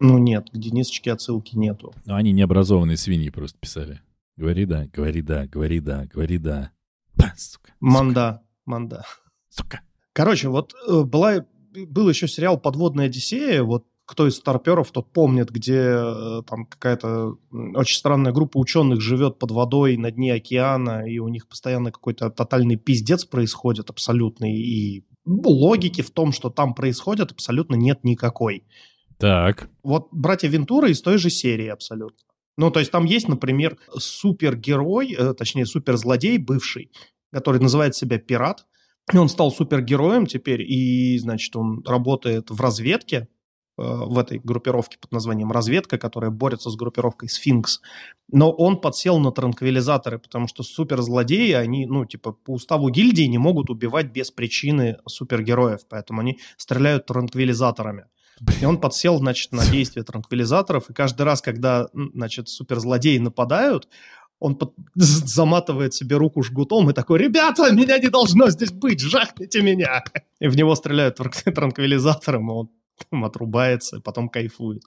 ну 0.00 0.18
нет, 0.18 0.50
к 0.50 0.56
Денисочке 0.56 1.12
отсылки 1.12 1.56
нету. 1.56 1.92
Но 2.04 2.16
они 2.16 2.32
необразованные 2.32 2.96
свиньи 2.96 3.30
просто 3.30 3.58
писали. 3.60 4.00
Говори 4.36 4.64
да, 4.64 4.86
говори 4.92 5.22
да, 5.22 5.46
говори 5.46 5.78
да, 5.80 6.06
говори 6.12 6.38
да. 6.38 6.72
Ба, 7.14 7.32
сука, 7.36 7.72
Манда, 7.78 8.42
манда. 8.66 9.04
сука. 9.48 9.82
Короче, 10.12 10.48
вот 10.48 10.74
э, 10.88 11.02
была, 11.04 11.44
был 11.88 12.08
еще 12.08 12.26
сериал 12.26 12.58
«Подводная 12.58 13.06
Одиссея», 13.06 13.62
вот 13.62 13.86
кто 14.06 14.26
из 14.26 14.36
старперов, 14.36 14.90
тот 14.90 15.12
помнит, 15.12 15.50
где 15.50 15.78
э, 15.96 16.42
там 16.46 16.66
какая-то 16.66 17.36
очень 17.74 17.96
странная 17.96 18.32
группа 18.32 18.58
ученых 18.58 19.00
живет 19.00 19.38
под 19.38 19.50
водой 19.50 19.96
на 19.96 20.10
дне 20.10 20.34
океана, 20.34 21.08
и 21.08 21.18
у 21.18 21.28
них 21.28 21.48
постоянно 21.48 21.90
какой-то 21.90 22.30
тотальный 22.30 22.76
пиздец 22.76 23.24
происходит 23.24 23.90
абсолютный, 23.90 24.56
и 24.56 25.04
логики 25.24 26.02
в 26.02 26.10
том, 26.10 26.32
что 26.32 26.50
там 26.50 26.74
происходит, 26.74 27.32
абсолютно 27.32 27.76
нет 27.76 28.04
никакой. 28.04 28.64
Так, 29.18 29.70
Вот 29.82 30.08
«Братья 30.12 30.48
Вентура» 30.48 30.90
из 30.90 31.00
той 31.00 31.18
же 31.18 31.30
серии 31.30 31.68
абсолютно. 31.68 32.18
Ну, 32.56 32.70
то 32.70 32.80
есть 32.80 32.92
там 32.92 33.04
есть, 33.04 33.28
например, 33.28 33.78
супергерой, 33.96 35.12
э, 35.12 35.34
точнее, 35.34 35.66
суперзлодей 35.66 36.38
бывший, 36.38 36.90
который 37.32 37.60
называет 37.60 37.96
себя 37.96 38.18
пират. 38.18 38.66
И 39.12 39.16
он 39.16 39.28
стал 39.28 39.50
супергероем 39.50 40.26
теперь, 40.26 40.62
и, 40.62 41.18
значит, 41.18 41.54
он 41.56 41.82
работает 41.86 42.50
в 42.50 42.60
разведке, 42.60 43.28
в 43.76 44.18
этой 44.18 44.38
группировке 44.38 44.98
под 44.98 45.10
названием 45.12 45.50
«Разведка», 45.50 45.98
которая 45.98 46.30
борется 46.30 46.70
с 46.70 46.76
группировкой 46.76 47.28
«Сфинкс». 47.28 47.80
Но 48.30 48.50
он 48.50 48.80
подсел 48.80 49.18
на 49.18 49.32
транквилизаторы, 49.32 50.18
потому 50.18 50.48
что 50.48 50.62
суперзлодеи, 50.62 51.52
они, 51.52 51.86
ну, 51.86 52.04
типа, 52.04 52.32
по 52.32 52.52
уставу 52.52 52.88
гильдии 52.90 53.24
не 53.24 53.38
могут 53.38 53.70
убивать 53.70 54.12
без 54.12 54.30
причины 54.30 54.98
супергероев, 55.06 55.80
поэтому 55.88 56.20
они 56.20 56.38
стреляют 56.56 57.06
транквилизаторами. 57.06 58.06
И 58.60 58.64
он 58.64 58.80
подсел, 58.80 59.18
значит, 59.18 59.52
на 59.52 59.64
действие 59.64 60.04
транквилизаторов, 60.04 60.90
и 60.90 60.92
каждый 60.92 61.22
раз, 61.22 61.40
когда, 61.42 61.88
значит, 61.92 62.48
суперзлодеи 62.48 63.18
нападают, 63.18 63.88
он 64.40 64.56
под- 64.56 64.74
заматывает 64.94 65.94
себе 65.94 66.16
руку 66.16 66.42
жгутом 66.42 66.90
и 66.90 66.92
такой, 66.92 67.18
ребята, 67.18 67.72
меня 67.72 67.98
не 67.98 68.08
должно 68.08 68.50
здесь 68.50 68.72
быть, 68.72 69.00
жахните 69.00 69.62
меня. 69.62 70.02
И 70.40 70.48
в 70.48 70.56
него 70.56 70.74
стреляют 70.74 71.18
транк- 71.18 71.52
транквилизатором, 71.52 72.50
и 72.50 72.52
он 72.52 72.70
там 73.10 73.24
отрубается, 73.24 74.00
потом 74.00 74.28
кайфует. 74.28 74.82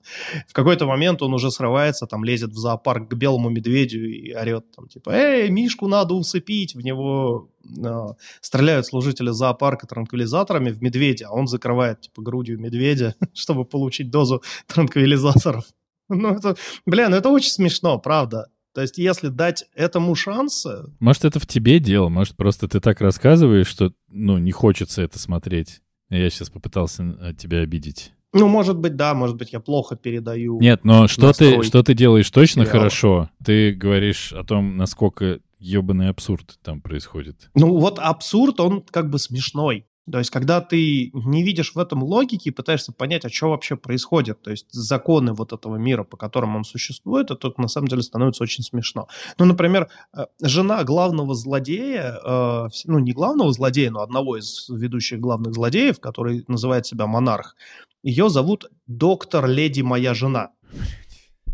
В 0.48 0.54
какой-то 0.54 0.86
момент 0.86 1.22
он 1.22 1.34
уже 1.34 1.52
срывается, 1.52 2.06
там 2.06 2.24
лезет 2.24 2.52
в 2.52 2.58
зоопарк 2.58 3.10
к 3.10 3.14
белому 3.16 3.50
медведю 3.50 4.10
и 4.10 4.34
орет 4.34 4.72
там 4.76 4.88
типа, 4.88 5.12
эй, 5.12 5.50
Мишку 5.50 5.88
надо 5.88 6.14
усыпить, 6.14 6.76
в 6.76 6.82
него 6.82 7.50
а, 7.86 8.16
стреляют 8.42 8.86
служители 8.86 9.30
зоопарка 9.32 9.88
транквилизаторами 9.88 10.72
в 10.72 10.82
медведя, 10.82 11.28
а 11.30 11.34
он 11.34 11.48
закрывает 11.48 12.02
типа 12.02 12.22
грудью 12.22 12.60
медведя, 12.60 13.16
чтобы 13.34 13.66
получить 13.66 14.10
дозу 14.10 14.42
транквилизаторов. 14.68 15.66
Ну, 16.10 16.36
это, 16.36 16.56
бля, 16.86 17.10
ну 17.10 17.18
это 17.18 17.30
очень 17.30 17.52
смешно, 17.52 18.00
правда. 18.00 18.48
То 18.74 18.82
есть, 18.82 19.00
если 19.00 19.30
дать 19.30 19.66
этому 19.74 20.14
шанс, 20.14 20.64
э, 20.68 20.84
может, 21.00 21.26
это 21.26 21.40
в 21.40 21.48
тебе 21.48 21.80
дело, 21.80 22.10
может, 22.10 22.38
просто 22.38 22.68
ты 22.68 22.80
так 22.80 23.02
рассказываешь, 23.02 23.66
что, 23.66 23.92
ну, 24.08 24.38
не 24.38 24.52
хочется 24.52 25.02
это 25.02 25.18
смотреть. 25.18 25.82
Я 26.10 26.30
сейчас 26.30 26.50
попытался 26.50 27.04
э, 27.04 27.34
тебя 27.34 27.60
обидеть. 27.60 28.14
ну, 28.34 28.48
может 28.48 28.78
быть, 28.78 28.96
да, 28.96 29.14
может 29.14 29.36
быть, 29.36 29.52
я 29.54 29.60
плохо 29.60 29.96
передаю. 29.96 30.60
Нет, 30.60 30.84
но 30.84 31.08
что 31.08 31.34
ты, 31.34 31.64
что 31.64 31.84
ты 31.84 31.94
делаешь 31.94 32.30
точно 32.30 32.64
сериала. 32.64 32.80
хорошо? 32.80 33.30
Ты 33.44 33.74
говоришь 33.74 34.32
о 34.34 34.44
том, 34.44 34.78
насколько 34.78 35.40
ебаный 35.60 36.10
абсурд 36.10 36.58
там 36.64 36.82
происходит. 36.82 37.50
Ну, 37.56 37.78
вот 37.80 38.00
абсурд, 38.00 38.60
он 38.60 38.82
как 38.82 39.10
бы 39.10 39.20
смешной. 39.20 39.88
То 40.10 40.20
есть, 40.20 40.30
когда 40.30 40.62
ты 40.62 41.12
не 41.14 41.44
видишь 41.44 41.76
в 41.76 41.80
этом 41.80 42.02
логики, 42.02 42.50
пытаешься 42.50 42.94
понять, 42.94 43.26
а 43.26 43.30
что 43.30 43.50
вообще 43.50 43.76
происходит, 43.76 44.42
то 44.42 44.52
есть 44.52 44.68
законы 44.72 45.34
вот 45.34 45.52
этого 45.52 45.76
мира, 45.76 46.04
по 46.04 46.16
которым 46.16 46.56
он 46.56 46.64
существует, 46.64 47.30
это 47.30 47.52
на 47.58 47.68
самом 47.68 47.88
деле 47.88 48.02
становится 48.02 48.44
очень 48.44 48.64
смешно. 48.64 49.08
Ну, 49.38 49.46
например, 49.46 49.90
э, 50.16 50.26
жена 50.42 50.84
главного 50.86 51.36
злодея, 51.36 52.20
э, 52.24 52.68
ну, 52.86 53.00
не 53.00 53.12
главного 53.12 53.52
злодея, 53.52 53.92
но 53.92 54.02
одного 54.02 54.38
из 54.38 54.70
ведущих 54.70 55.20
главных 55.20 55.54
злодеев, 55.54 56.00
который 56.00 56.46
называет 56.48 56.86
себя 56.86 57.06
монарх, 57.06 57.56
ее 58.02 58.30
зовут 58.30 58.72
доктор 58.88 59.48
леди 59.48 59.82
моя 59.82 60.14
жена. 60.14 60.52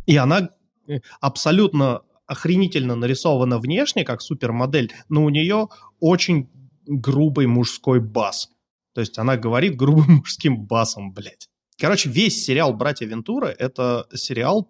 И 0.06 0.16
она 0.16 0.50
э, 0.88 1.00
абсолютно 1.22 2.02
охренительно 2.28 2.96
нарисована 2.96 3.58
внешне, 3.58 4.04
как 4.04 4.22
супермодель, 4.22 4.92
но 5.10 5.24
у 5.24 5.30
нее 5.30 5.70
очень 6.00 6.50
грубый 6.86 7.48
мужской 7.48 8.00
бас. 8.00 8.50
То 8.94 9.02
есть 9.02 9.18
она 9.18 9.38
говорит 9.38 9.76
грубым 9.76 10.06
мужским 10.18 10.66
басом, 10.66 11.14
блядь. 11.14 11.50
Короче, 11.80 12.10
весь 12.10 12.46
сериал 12.46 12.74
«Братья 12.74 13.06
Вентура»— 13.08 13.48
это 13.60 14.06
сериал, 14.14 14.70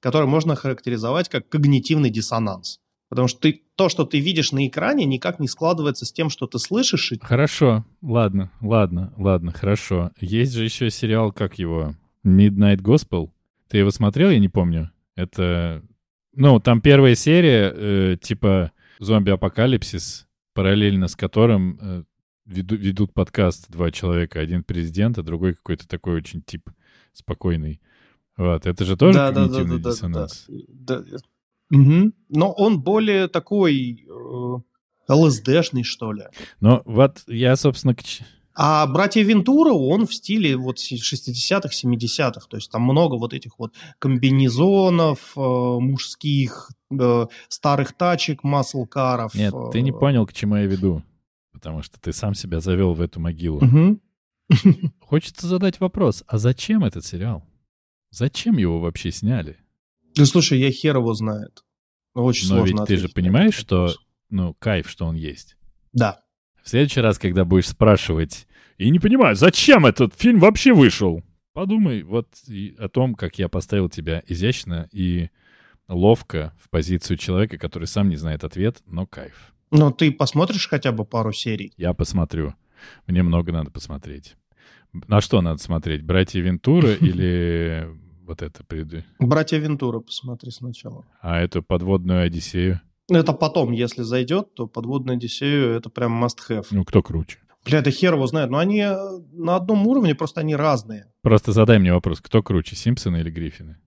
который 0.00 0.28
можно 0.28 0.54
характеризовать 0.54 1.28
как 1.28 1.48
когнитивный 1.48 2.10
диссонанс. 2.10 2.78
Потому 3.08 3.28
что 3.28 3.40
ты, 3.40 3.62
то, 3.76 3.88
что 3.88 4.04
ты 4.04 4.20
видишь 4.20 4.52
на 4.52 4.66
экране, 4.66 5.04
никак 5.04 5.38
не 5.40 5.48
складывается 5.48 6.06
с 6.06 6.12
тем, 6.12 6.30
что 6.30 6.46
ты 6.46 6.58
слышишь. 6.58 7.12
и- 7.12 7.18
Хорошо, 7.20 7.84
ладно, 8.02 8.50
ладно, 8.60 9.12
ладно, 9.18 9.52
хорошо. 9.52 10.12
Есть 10.20 10.52
же 10.52 10.64
еще 10.64 10.90
сериал, 10.90 11.32
как 11.32 11.58
его, 11.58 11.94
Midnight 12.24 12.78
Gospel. 12.80 13.30
Ты 13.68 13.78
его 13.78 13.90
смотрел, 13.90 14.30
я 14.30 14.38
не 14.38 14.48
помню. 14.48 14.90
Это, 15.16 15.82
ну, 16.34 16.58
там 16.60 16.80
первая 16.80 17.14
серия, 17.14 17.72
э, 17.74 18.16
типа 18.20 18.72
зомби-апокалипсис, 18.98 20.26
параллельно 20.54 21.08
с 21.08 21.16
которым 21.16 21.78
э, 21.80 22.04
веду- 22.46 22.76
ведут 22.76 23.12
подкаст 23.14 23.70
два 23.70 23.90
человека. 23.90 24.40
Один 24.40 24.62
президент, 24.64 25.18
а 25.18 25.22
другой 25.22 25.54
какой-то 25.54 25.86
такой 25.88 26.14
очень 26.16 26.42
тип 26.42 26.68
спокойный. 27.12 27.80
Вот, 28.36 28.66
это 28.66 28.84
же 28.84 28.96
тоже 28.96 29.18
Да, 29.18 29.30
да, 29.30 29.34
да, 29.34 29.40
когнитивный 29.48 29.78
да, 29.78 29.82
да, 29.84 29.90
диссонанс. 29.90 30.44
да. 30.48 31.00
Да. 31.00 31.16
Мгм. 31.70 32.14
Но 32.28 32.52
он 32.52 32.82
более 32.82 33.28
такой 33.28 34.06
э, 34.06 35.12
ЛСДшный, 35.12 35.84
что 35.84 36.12
ли. 36.12 36.24
Но 36.60 36.82
вот 36.84 37.22
я, 37.26 37.56
собственно, 37.56 37.94
к 37.94 38.02
А 38.54 38.86
«Братья 38.86 39.22
Вентура», 39.22 39.72
он 39.72 40.06
в 40.06 40.14
стиле 40.14 40.56
вот 40.56 40.78
60-х, 40.78 41.68
70-х. 41.68 42.46
То 42.48 42.56
есть 42.56 42.70
там 42.70 42.82
много 42.82 43.16
вот 43.16 43.32
этих 43.32 43.58
вот 43.58 43.74
комбинезонов 43.98 45.32
э, 45.36 45.40
мужских, 45.40 46.70
э, 46.90 47.26
старых 47.48 47.96
тачек, 47.96 48.44
маслкаров. 48.44 49.34
Нет, 49.34 49.54
ты 49.72 49.80
не 49.80 49.90
э, 49.90 49.94
понял, 49.94 50.26
к 50.26 50.32
чему 50.32 50.56
я 50.56 50.66
веду. 50.66 51.02
Потому 51.52 51.82
что 51.82 52.00
ты 52.00 52.12
сам 52.12 52.34
себя 52.34 52.60
завел 52.60 52.94
в 52.94 53.00
эту 53.00 53.20
могилу. 53.20 53.60
мгм. 53.64 54.00
Хочется 55.00 55.46
задать 55.46 55.80
вопрос, 55.80 56.24
а 56.26 56.38
зачем 56.38 56.84
этот 56.84 57.06
сериал? 57.06 57.44
Зачем 58.10 58.58
его 58.58 58.80
вообще 58.80 59.10
сняли? 59.10 59.56
Да 60.14 60.26
слушай, 60.26 60.58
я 60.58 60.70
хер 60.70 60.96
его 60.96 61.14
знает. 61.14 61.64
Очень 62.14 62.48
Но 62.48 62.56
сложно 62.56 62.80
ведь 62.80 62.88
ты 62.88 62.96
же 62.98 63.08
понимаешь, 63.08 63.54
что, 63.54 63.90
ну, 64.28 64.54
кайф, 64.58 64.90
что 64.90 65.06
он 65.06 65.14
есть. 65.14 65.56
Да. 65.94 66.20
В 66.62 66.68
следующий 66.68 67.00
раз, 67.00 67.18
когда 67.18 67.44
будешь 67.44 67.68
спрашивать, 67.68 68.46
и 68.78 68.90
не 68.90 68.98
понимаю, 68.98 69.36
зачем 69.36 69.86
этот 69.86 70.14
фильм 70.14 70.40
вообще 70.40 70.72
вышел, 70.72 71.22
подумай 71.52 72.02
вот 72.02 72.28
о 72.78 72.88
том, 72.88 73.14
как 73.14 73.38
я 73.38 73.48
поставил 73.48 73.88
тебя 73.88 74.22
изящно 74.26 74.88
и 74.92 75.30
ловко 75.88 76.54
в 76.58 76.70
позицию 76.70 77.16
человека, 77.16 77.58
который 77.58 77.86
сам 77.86 78.08
не 78.08 78.16
знает 78.16 78.44
ответ, 78.44 78.82
но 78.86 79.06
кайф. 79.06 79.52
Но 79.70 79.90
ты 79.90 80.12
посмотришь 80.12 80.68
хотя 80.68 80.92
бы 80.92 81.04
пару 81.04 81.32
серий? 81.32 81.72
Я 81.76 81.94
посмотрю. 81.94 82.54
Мне 83.06 83.22
много 83.22 83.52
надо 83.52 83.70
посмотреть. 83.70 84.36
На 84.92 85.20
что 85.20 85.40
надо 85.40 85.62
смотреть? 85.62 86.02
«Братья 86.02 86.40
Вентура» 86.40 86.92
или 87.00 87.88
вот 88.22 88.42
это. 88.42 88.64
«Братья 89.18 89.58
Вентура» 89.58 90.00
посмотри 90.00 90.50
сначала. 90.50 91.06
А 91.20 91.40
эту 91.40 91.62
подводную 91.62 92.22
Одиссею? 92.22 92.80
Это 93.08 93.32
потом, 93.32 93.72
если 93.72 94.02
зайдет, 94.02 94.54
то 94.54 94.66
«Подводную 94.66 95.16
Одиссею»— 95.16 95.70
это 95.76 95.90
прям 95.90 96.22
must-have. 96.24 96.66
Ну, 96.70 96.84
кто 96.84 97.02
круче? 97.02 97.38
Бля, 97.64 97.78
это 97.78 97.90
хер 97.90 98.14
его 98.14 98.26
знает. 98.26 98.50
Но 98.50 98.58
они 98.58 98.80
э, 98.80 98.96
на 99.32 99.56
одном 99.56 99.86
уровне, 99.86 100.14
просто 100.14 100.40
они 100.40 100.56
разные. 100.56 101.06
Просто 101.22 101.52
задай 101.52 101.78
мне 101.78 101.92
вопрос, 101.92 102.20
кто 102.20 102.42
круче, 102.42 102.76
Симпсоны 102.76 103.18
или 103.18 103.30
Гриффины? 103.30 103.78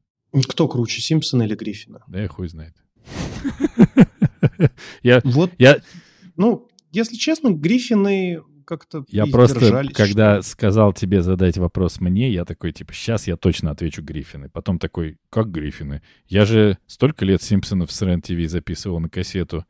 Кто 0.47 0.68
круче, 0.68 1.01
Симпсона 1.01 1.43
или 1.43 1.55
Гриффина? 1.55 2.03
Да 2.07 2.22
я 2.22 2.28
хуй 2.28 2.47
знает. 2.47 2.76
Я, 5.03 5.22
Вот, 5.24 5.51
я, 5.57 5.80
ну, 6.38 6.68
если 6.91 7.16
честно, 7.16 7.49
Гриффины 7.49 8.41
как-то 8.66 9.05
я 9.07 9.26
просто, 9.26 9.84
когда 9.93 10.41
сказал 10.41 10.93
тебе 10.93 11.22
задать 11.22 11.57
вопрос 11.57 11.99
мне, 11.99 12.30
я 12.32 12.45
такой, 12.45 12.72
типа, 12.72 12.93
сейчас 12.93 13.28
я 13.28 13.38
точно 13.38 13.72
отвечу 13.72 14.01
Гриффины. 14.01 14.49
Потом 14.49 14.80
такой, 14.80 15.18
как 15.30 15.51
Гриффины? 15.51 16.01
Я 16.28 16.45
же 16.45 16.78
столько 16.88 17.26
лет 17.26 17.41
Симпсонов 17.41 17.91
с 17.91 18.01
РЕН-ТВ 18.01 18.49
записывал 18.49 18.99
на 18.99 19.09
кассету, 19.09 19.66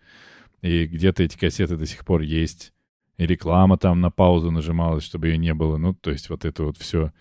и 0.61 0.87
где-то 0.87 1.23
эти 1.23 1.37
кассеты 1.37 1.77
до 1.77 1.85
сих 1.85 2.05
пор 2.05 2.21
есть. 2.21 2.73
И 3.17 3.25
реклама 3.25 3.77
там 3.77 4.01
на 4.01 4.11
паузу 4.11 4.51
нажималась, 4.51 5.03
чтобы 5.03 5.27
ее 5.27 5.37
не 5.37 5.53
было. 5.53 5.77
Ну, 5.77 5.93
то 5.93 6.11
есть 6.11 6.29
вот 6.29 6.43
это 6.43 6.63
вот 6.63 6.77
все. 6.77 7.11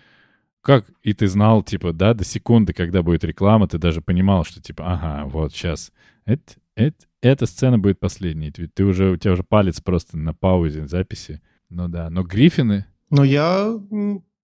Как? 0.61 0.87
И 1.03 1.13
ты 1.13 1.29
знал, 1.29 1.63
типа, 1.63 1.93
да, 1.93 2.15
до 2.15 2.25
секунды, 2.25 2.73
когда 2.73 3.03
будет 3.03 3.23
реклама, 3.23 3.69
ты 3.69 3.79
даже 3.79 4.01
понимал, 4.01 4.45
что, 4.45 4.63
типа, 4.63 4.95
ага, 4.95 5.29
вот 5.29 5.53
сейчас. 5.53 5.93
Это, 6.25 6.55
это, 6.75 7.07
эта 7.21 7.47
сцена 7.47 7.79
будет 7.79 8.01
последней. 8.01 8.51
Ты, 8.51 8.67
ты 8.69 8.85
уже, 8.85 9.11
у 9.11 9.17
тебя 9.17 9.33
уже 9.35 9.45
палец 9.45 9.81
просто 9.81 10.17
на 10.17 10.33
паузе 10.33 10.87
записи. 10.87 11.43
Ну 11.75 11.89
да, 11.89 12.09
но 12.09 12.23
Гриффины... 12.23 12.87
Но 13.11 13.25
я 13.25 13.77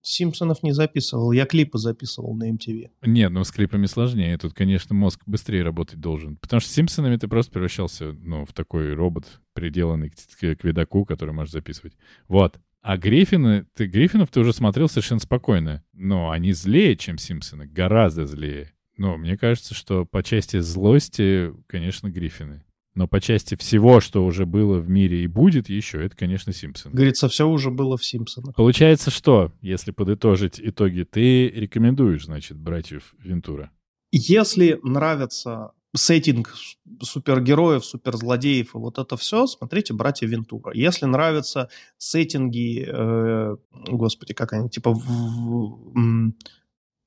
Симпсонов 0.03 0.63
не 0.63 0.73
записывал, 0.73 1.31
я 1.33 1.47
клипы 1.47 1.79
записывал 1.79 2.35
на 2.35 2.51
MTV. 2.51 2.91
Нет, 3.03 3.31
ну 3.31 3.45
с 3.45 3.53
клипами 3.53 3.87
сложнее. 3.87 4.37
Тут, 4.37 4.53
конечно, 4.53 4.95
мозг 4.95 5.21
быстрее 5.27 5.63
работать 5.63 6.01
должен. 6.01 6.37
Потому 6.37 6.61
что 6.61 6.71
с 6.71 6.75
Симпсонами 6.75 7.17
ты 7.17 7.29
просто 7.29 7.53
превращался, 7.53 8.13
ну, 8.13 8.45
в 8.45 8.53
такой 8.53 8.95
робот, 8.95 9.27
приделанный 9.53 10.11
к, 10.11 10.15
к, 10.15 10.57
к 10.57 10.65
видаку, 10.65 11.05
который 11.05 11.33
можешь 11.33 11.53
записывать. 11.53 11.95
Вот. 12.27 12.59
А 12.83 12.97
Гриффины, 12.97 13.67
ты 13.75 13.87
Гриффинов 13.87 14.31
ты 14.31 14.41
уже 14.41 14.53
смотрел 14.53 14.89
совершенно 14.89 15.21
спокойно. 15.21 15.85
Но 15.93 16.31
они 16.31 16.53
злее, 16.53 16.97
чем 16.97 17.19
Симпсоны, 17.19 17.67
гораздо 17.67 18.27
злее. 18.27 18.73
Но 18.97 19.17
мне 19.17 19.37
кажется, 19.37 19.75
что 19.75 20.05
по 20.05 20.23
части 20.23 20.59
злости, 20.59 21.53
конечно, 21.69 22.09
Гриффины. 22.11 22.65
Но 22.95 23.07
по 23.07 23.21
части 23.21 23.55
всего, 23.55 24.01
что 24.01 24.25
уже 24.25 24.47
было 24.47 24.79
в 24.79 24.89
мире 24.89 25.23
и 25.23 25.27
будет 25.29 25.69
еще, 25.69 26.05
это, 26.05 26.17
конечно, 26.17 26.53
Симпсоны. 26.53 26.95
Говорится, 26.95 27.29
все 27.29 27.49
уже 27.49 27.71
было 27.71 27.97
в 27.97 28.05
Симпсонах. 28.05 28.57
Получается, 28.57 29.11
что, 29.11 29.53
если 29.61 29.93
подытожить 29.93 30.61
итоги, 30.61 31.07
ты 31.09 31.49
рекомендуешь, 31.49 32.25
значит, 32.25 32.59
братьев 32.59 33.15
Вентура? 33.19 33.71
Если 34.13 34.81
нравится 34.83 35.71
сеттинг 35.95 36.55
супергероев, 37.03 37.85
суперзлодеев 37.85 38.75
и 38.75 38.79
вот 38.79 38.99
это 38.99 39.17
все, 39.17 39.47
смотрите 39.47 39.93
«Братья 39.95 40.27
Вентура». 40.27 40.73
Если 40.75 41.05
нравятся 41.07 41.69
сеттинги, 41.99 42.85
э, 42.89 43.57
господи, 43.89 44.35
как 44.35 44.53
они, 44.53 44.69
типа 44.69 44.93
в- 44.93 44.99
в- 45.01 46.33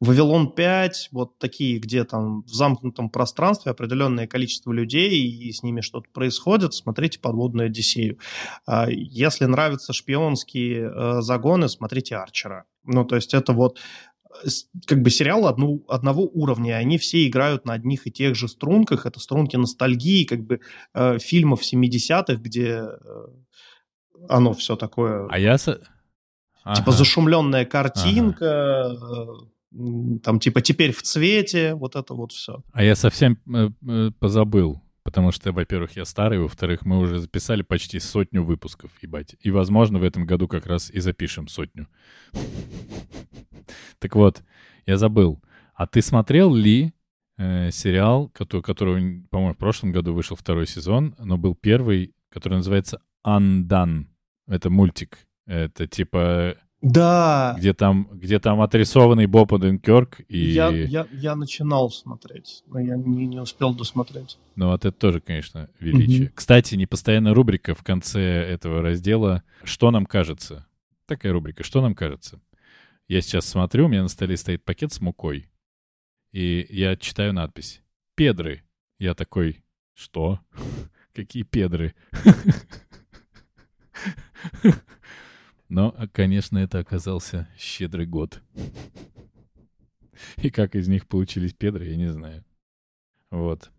Вавилон 0.03 0.51
5, 0.51 1.09
вот 1.11 1.37
такие, 1.37 1.79
где 1.79 2.03
там 2.03 2.43
в 2.43 2.49
замкнутом 2.49 3.09
пространстве 3.09 3.71
определенное 3.71 4.27
количество 4.27 4.71
людей, 4.73 5.21
и 5.27 5.51
с 5.51 5.63
ними 5.63 5.79
что-то 5.81 6.09
происходит, 6.11 6.73
смотрите 6.73 7.19
«Подводную 7.19 7.67
Одиссею». 7.67 8.17
А 8.65 8.87
Если 8.89 9.45
нравятся 9.45 9.93
шпионские 9.93 10.91
э, 10.93 11.21
загоны, 11.21 11.69
смотрите 11.69 12.17
«Арчера». 12.17 12.65
Ну, 12.83 13.05
то 13.05 13.15
есть 13.15 13.33
это 13.33 13.53
вот 13.53 13.79
э, 14.43 14.47
как 14.87 15.01
бы 15.01 15.09
сериал 15.09 15.47
одну, 15.47 15.85
одного 15.87 16.23
уровня, 16.23 16.71
и 16.71 16.83
они 16.83 16.97
все 16.97 17.25
играют 17.25 17.65
на 17.65 17.73
одних 17.73 18.05
и 18.05 18.11
тех 18.11 18.35
же 18.35 18.49
струнках, 18.49 19.05
это 19.05 19.21
струнки 19.21 19.55
ностальгии, 19.55 20.25
как 20.25 20.41
бы 20.45 20.59
э, 20.93 21.17
фильмов 21.19 21.61
70-х, 21.61 22.35
где 22.35 22.67
э, 22.89 23.27
оно 24.27 24.53
все 24.53 24.75
такое, 24.75 25.27
А 25.29 25.39
я... 25.39 25.57
со- 25.57 25.75
типа 26.75 26.89
Ага. 26.89 26.91
зашумленная 26.91 27.65
картинка, 27.65 28.45
э, 28.45 28.95
м, 28.95 29.52
там 30.21 30.39
типа 30.39 30.61
теперь 30.61 30.91
в 30.91 31.01
цвете, 31.01 31.73
вот 31.73 31.95
это 31.95 32.13
вот 32.13 32.31
все. 32.31 32.63
А 32.71 32.83
я 32.83 32.95
совсем 32.95 33.39
э, 33.53 33.69
э, 33.87 34.11
позабыл. 34.19 34.81
Потому 35.03 35.31
что, 35.31 35.51
во-первых, 35.51 35.97
я 35.97 36.05
старый, 36.05 36.39
во-вторых, 36.39 36.85
мы 36.85 36.97
уже 36.97 37.19
записали 37.19 37.61
почти 37.61 37.99
сотню 37.99 38.43
выпусков, 38.43 38.91
ебать. 39.01 39.35
И, 39.41 39.51
возможно, 39.51 39.99
в 39.99 40.03
этом 40.03 40.25
году 40.25 40.47
как 40.47 40.65
раз 40.65 40.89
и 40.89 40.99
запишем 40.99 41.47
сотню. 41.47 41.87
Так 43.99 44.15
вот, 44.15 44.43
я 44.85 44.97
забыл. 44.97 45.41
А 45.75 45.87
ты 45.87 46.01
смотрел 46.01 46.53
ли 46.53 46.91
э, 47.37 47.71
сериал, 47.71 48.27
который, 48.29 48.61
который, 48.61 49.23
по-моему, 49.29 49.53
в 49.53 49.57
прошлом 49.57 49.93
году 49.93 50.13
вышел 50.13 50.35
второй 50.35 50.67
сезон, 50.67 51.15
но 51.19 51.37
был 51.37 51.55
первый, 51.55 52.13
который 52.29 52.55
называется 52.55 52.99
«Undone». 53.25 54.07
Это 54.47 54.69
мультик. 54.69 55.25
Это 55.45 55.87
типа, 55.87 56.57
Да, 56.83 57.55
где 57.57 57.73
там, 57.73 58.09
где 58.11 58.39
там 58.39 58.59
отрисованный 58.59 59.25
Боб 59.25 59.53
Оденкерк 59.53 60.19
и... 60.27 60.37
я, 60.37 60.67
я, 60.67 61.07
я 61.13 61.35
начинал 61.37 61.89
смотреть, 61.89 62.61
но 62.67 62.77
я 62.77 62.97
не, 62.97 63.25
не 63.25 63.39
успел 63.39 63.73
досмотреть. 63.73 64.37
Ну, 64.57 64.67
вот 64.67 64.83
это 64.83 64.91
тоже, 64.91 65.21
конечно, 65.21 65.69
величие. 65.79 66.25
Мгм. 66.25 66.33
Кстати, 66.35 66.75
непостоянная 66.75 67.33
рубрика 67.33 67.73
в 67.73 67.83
конце 67.83 68.21
этого 68.21 68.81
раздела 68.81 69.43
«Что 69.63 69.91
нам 69.91 70.05
кажется?». 70.05 70.67
Такая 71.05 71.31
рубрика 71.31 71.63
«Что 71.63 71.81
нам 71.81 71.95
кажется?». 71.95 72.41
Я 73.07 73.21
сейчас 73.21 73.45
смотрю, 73.45 73.85
у 73.85 73.87
меня 73.87 74.01
на 74.01 74.09
столе 74.09 74.35
стоит 74.35 74.65
пакет 74.65 74.91
с 74.91 74.99
мукой, 74.99 75.49
и 76.33 76.67
я 76.69 76.97
читаю 76.97 77.31
надпись 77.31 77.81
«Педры». 78.15 78.61
Я 78.99 79.13
такой 79.13 79.63
«Что? 79.93 80.41
Какие 81.13 81.43
педры?» 81.43 81.95
Но, 85.73 85.91
а, 85.97 86.07
конечно, 86.07 86.59
это 86.59 86.77
оказался 86.77 87.47
щедрый 87.57 88.05
год. 88.05 88.43
И 90.37 90.51
как 90.51 90.75
из 90.75 90.87
них 90.87 91.07
получились 91.07 91.53
педры, 91.53 91.87
я 91.87 91.95
не 91.95 92.11
знаю. 92.11 92.45
Вот. 93.31 93.71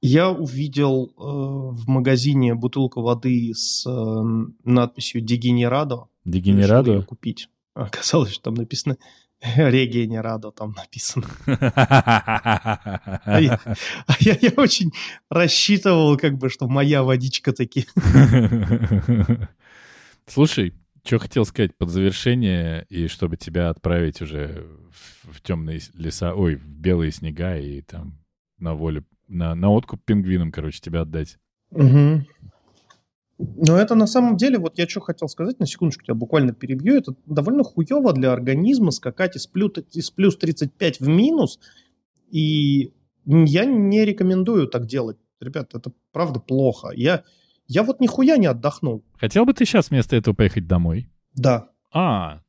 Я 0.00 0.30
увидел 0.30 1.04
э, 1.08 1.12
в 1.18 1.86
магазине 1.86 2.54
бутылку 2.54 3.02
воды 3.02 3.52
с 3.54 3.84
э, 3.86 4.22
надписью 4.64 5.20
«Дегенерадо». 5.20 5.94
Решил 5.94 6.06
её 6.24 6.32
Дегенерадо? 6.32 7.02
купить. 7.02 7.50
Оказалось, 7.74 8.32
что 8.32 8.44
там 8.44 8.54
написано 8.54 8.96
«Регенерадо» 9.56 10.50
там 10.50 10.74
написано. 10.74 11.26
А 11.46 13.38
я, 13.38 13.60
а 14.06 14.16
я- 14.20 14.38
я 14.40 14.50
очень 14.56 14.92
рассчитывал, 15.28 16.16
как 16.16 16.38
бы, 16.38 16.48
что 16.48 16.68
моя 16.68 17.02
водичка 17.02 17.52
таки. 17.52 17.86
Слушай, 20.26 20.72
что 21.04 21.18
хотел 21.18 21.44
сказать 21.44 21.76
под 21.76 21.90
завершение, 21.90 22.86
и 22.88 23.08
чтобы 23.08 23.36
тебя 23.36 23.68
отправить 23.68 24.22
уже 24.22 24.66
в, 25.22 25.40
темные 25.42 25.80
леса, 25.94 26.34
ой, 26.34 26.56
в 26.56 26.66
белые 26.66 27.12
снега 27.12 27.56
и 27.58 27.82
там 27.82 28.18
на 28.58 28.74
волю, 28.74 29.04
на, 29.28 29.54
на 29.54 29.70
откуп 29.70 30.02
пингвинам, 30.04 30.50
короче, 30.50 30.80
тебя 30.80 31.02
отдать. 31.02 31.38
Мгм. 31.70 32.26
Но 33.38 33.76
это 33.76 33.94
на 33.94 34.06
самом 34.06 34.36
деле, 34.36 34.58
вот 34.58 34.78
я 34.78 34.88
что 34.88 35.00
хотел 35.00 35.28
сказать, 35.28 35.58
на 35.58 35.66
секундочку 35.66 36.04
тебя 36.04 36.14
буквально 36.14 36.54
перебью, 36.54 36.96
это 36.96 37.14
довольно 37.26 37.64
хуево 37.64 38.12
для 38.12 38.32
организма 38.32 38.90
скакать 38.90 39.36
из 39.36 39.46
плюс, 39.46 39.72
из 39.92 40.10
плюс 40.10 40.36
35 40.36 41.00
в 41.00 41.08
минус, 41.08 41.58
и 42.30 42.92
я 43.26 43.64
не 43.64 44.04
рекомендую 44.04 44.68
так 44.68 44.86
делать. 44.86 45.18
Ребят, 45.40 45.74
это 45.74 45.92
правда 46.12 46.40
плохо. 46.40 46.92
Я, 46.94 47.24
я 47.66 47.82
вот 47.82 48.00
нихуя 48.00 48.36
не 48.36 48.46
отдохнул. 48.46 49.04
Хотел 49.18 49.44
бы 49.44 49.54
ты 49.54 49.64
сейчас 49.64 49.90
вместо 49.90 50.16
этого 50.16 50.34
поехать 50.34 50.66
домой? 50.66 51.08
Да. 51.34 51.70
А, 51.92 52.42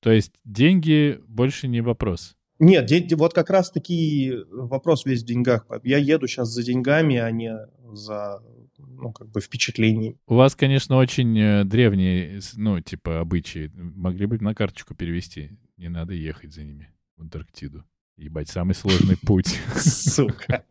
то 0.00 0.10
есть 0.10 0.32
деньги 0.44 1.20
больше 1.28 1.68
не 1.68 1.80
вопрос. 1.80 2.36
Нет, 2.58 2.86
де- 2.86 3.00
де- 3.00 3.16
вот 3.16 3.32
как 3.32 3.48
раз 3.50 3.70
таки 3.70 4.34
вопрос 4.50 5.04
весь 5.06 5.22
в 5.22 5.26
деньгах. 5.26 5.66
Я 5.82 5.96
еду 5.98 6.26
сейчас 6.26 6.48
за 6.48 6.62
деньгами, 6.62 7.16
а 7.16 7.30
не 7.30 7.56
за 7.92 8.42
ну, 8.78 9.12
как 9.12 9.28
бы 9.30 9.40
впечатлениями. 9.40 10.18
У 10.26 10.34
вас, 10.34 10.54
конечно, 10.54 10.96
очень 10.96 11.38
э, 11.38 11.64
древние, 11.64 12.40
ну, 12.56 12.80
типа, 12.80 13.20
обычаи. 13.20 13.70
Могли 13.74 14.26
бы 14.26 14.38
на 14.38 14.54
карточку 14.54 14.94
перевести. 14.94 15.50
Не 15.76 15.88
надо 15.88 16.12
ехать 16.14 16.52
за 16.52 16.64
ними 16.64 16.92
в 17.16 17.22
Антарктиду. 17.22 17.84
Ебать, 18.16 18.48
самый 18.48 18.74
сложный 18.74 19.16
путь. 19.16 19.58
Сука. 19.76 20.64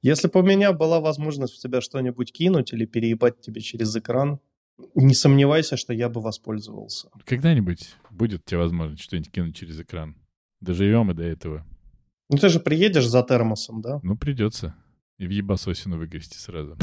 Если 0.00 0.28
бы 0.28 0.38
у 0.38 0.42
меня 0.44 0.72
была 0.72 1.00
возможность 1.00 1.54
в 1.54 1.58
тебя 1.58 1.80
что-нибудь 1.80 2.32
кинуть 2.32 2.72
или 2.72 2.84
переебать 2.84 3.40
тебе 3.40 3.60
через 3.60 3.96
экран, 3.96 4.38
не 4.94 5.12
сомневайся, 5.12 5.76
что 5.76 5.92
я 5.92 6.08
бы 6.08 6.20
воспользовался. 6.20 7.08
Когда-нибудь 7.24 7.96
будет 8.08 8.42
у 8.42 8.48
тебя 8.48 8.60
возможность 8.60 9.02
что-нибудь 9.02 9.32
кинуть 9.32 9.56
через 9.56 9.80
экран. 9.80 10.14
Доживем 10.60 11.10
и 11.10 11.14
до 11.14 11.24
этого. 11.24 11.66
Ну 12.30 12.38
ты 12.38 12.48
же 12.48 12.60
приедешь 12.60 13.08
за 13.08 13.24
термосом, 13.24 13.80
да? 13.80 13.98
Ну, 14.04 14.16
придется. 14.16 14.76
И 15.18 15.26
в 15.26 15.30
ебасосину 15.30 15.98
выгрести 15.98 16.38
сразу. 16.38 16.76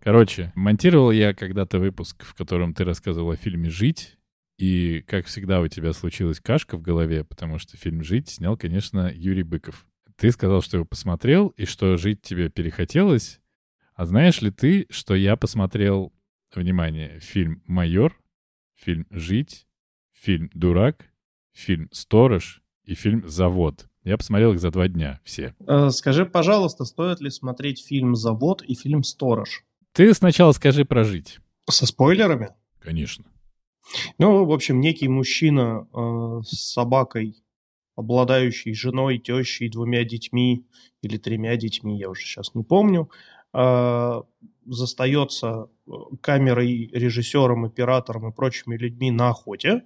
Короче, 0.00 0.50
монтировал 0.54 1.10
я 1.10 1.34
когда-то 1.34 1.78
выпуск, 1.78 2.24
в 2.24 2.34
котором 2.34 2.72
ты 2.72 2.84
рассказывал 2.84 3.32
о 3.32 3.36
фильме 3.36 3.68
«Жить», 3.68 4.16
и, 4.56 5.02
как 5.06 5.26
всегда, 5.26 5.60
у 5.60 5.68
тебя 5.68 5.92
случилась 5.92 6.40
кашка 6.40 6.76
в 6.76 6.82
голове, 6.82 7.24
потому 7.24 7.58
что 7.58 7.76
фильм 7.76 8.02
«Жить» 8.02 8.28
снял, 8.28 8.56
конечно, 8.56 9.12
Юрий 9.12 9.42
Быков. 9.42 9.86
Ты 10.16 10.30
сказал, 10.30 10.62
что 10.62 10.76
его 10.76 10.86
посмотрел, 10.86 11.48
и 11.48 11.64
что 11.64 11.96
жить 11.96 12.22
тебе 12.22 12.48
перехотелось. 12.48 13.40
А 13.94 14.06
знаешь 14.06 14.40
ли 14.42 14.50
ты, 14.50 14.86
что 14.90 15.14
я 15.14 15.36
посмотрел, 15.36 16.12
внимание, 16.54 17.18
фильм 17.20 17.62
«Майор», 17.66 18.16
фильм 18.74 19.06
«Жить», 19.10 19.66
фильм 20.12 20.50
«Дурак», 20.54 21.06
фильм 21.52 21.88
«Сторож» 21.92 22.62
и 22.84 22.94
фильм 22.94 23.26
«Завод». 23.28 23.88
Я 24.04 24.16
посмотрел 24.18 24.52
их 24.52 24.60
за 24.60 24.70
два 24.70 24.86
дня 24.86 25.20
все. 25.24 25.54
Э, 25.66 25.90
скажи, 25.90 26.26
пожалуйста, 26.26 26.84
стоит 26.84 27.20
ли 27.20 27.30
смотреть 27.30 27.84
фильм 27.84 28.14
«Завод» 28.14 28.62
и 28.62 28.74
фильм 28.74 29.02
«Сторож»? 29.02 29.64
Ты 29.92 30.12
сначала 30.14 30.52
скажи 30.52 30.84
про 30.84 31.04
«Жить». 31.04 31.40
Со 31.68 31.86
спойлерами? 31.86 32.50
Конечно. 32.80 33.24
Ну, 34.18 34.44
в 34.44 34.52
общем, 34.52 34.80
некий 34.80 35.08
мужчина 35.08 35.86
э, 35.92 36.40
с 36.44 36.72
собакой, 36.72 37.36
обладающий 37.96 38.74
женой, 38.74 39.18
тещей, 39.18 39.68
двумя 39.68 40.04
детьми 40.04 40.66
или 41.02 41.16
тремя 41.16 41.56
детьми, 41.56 41.98
я 41.98 42.10
уже 42.10 42.22
сейчас 42.22 42.54
не 42.54 42.64
помню, 42.64 43.10
э, 43.52 44.22
застается 44.66 45.68
э, 45.86 45.90
камерой, 46.20 46.90
режиссером, 46.92 47.64
оператором 47.64 48.28
и 48.28 48.32
прочими 48.32 48.76
людьми 48.76 49.10
на 49.10 49.30
охоте 49.30 49.84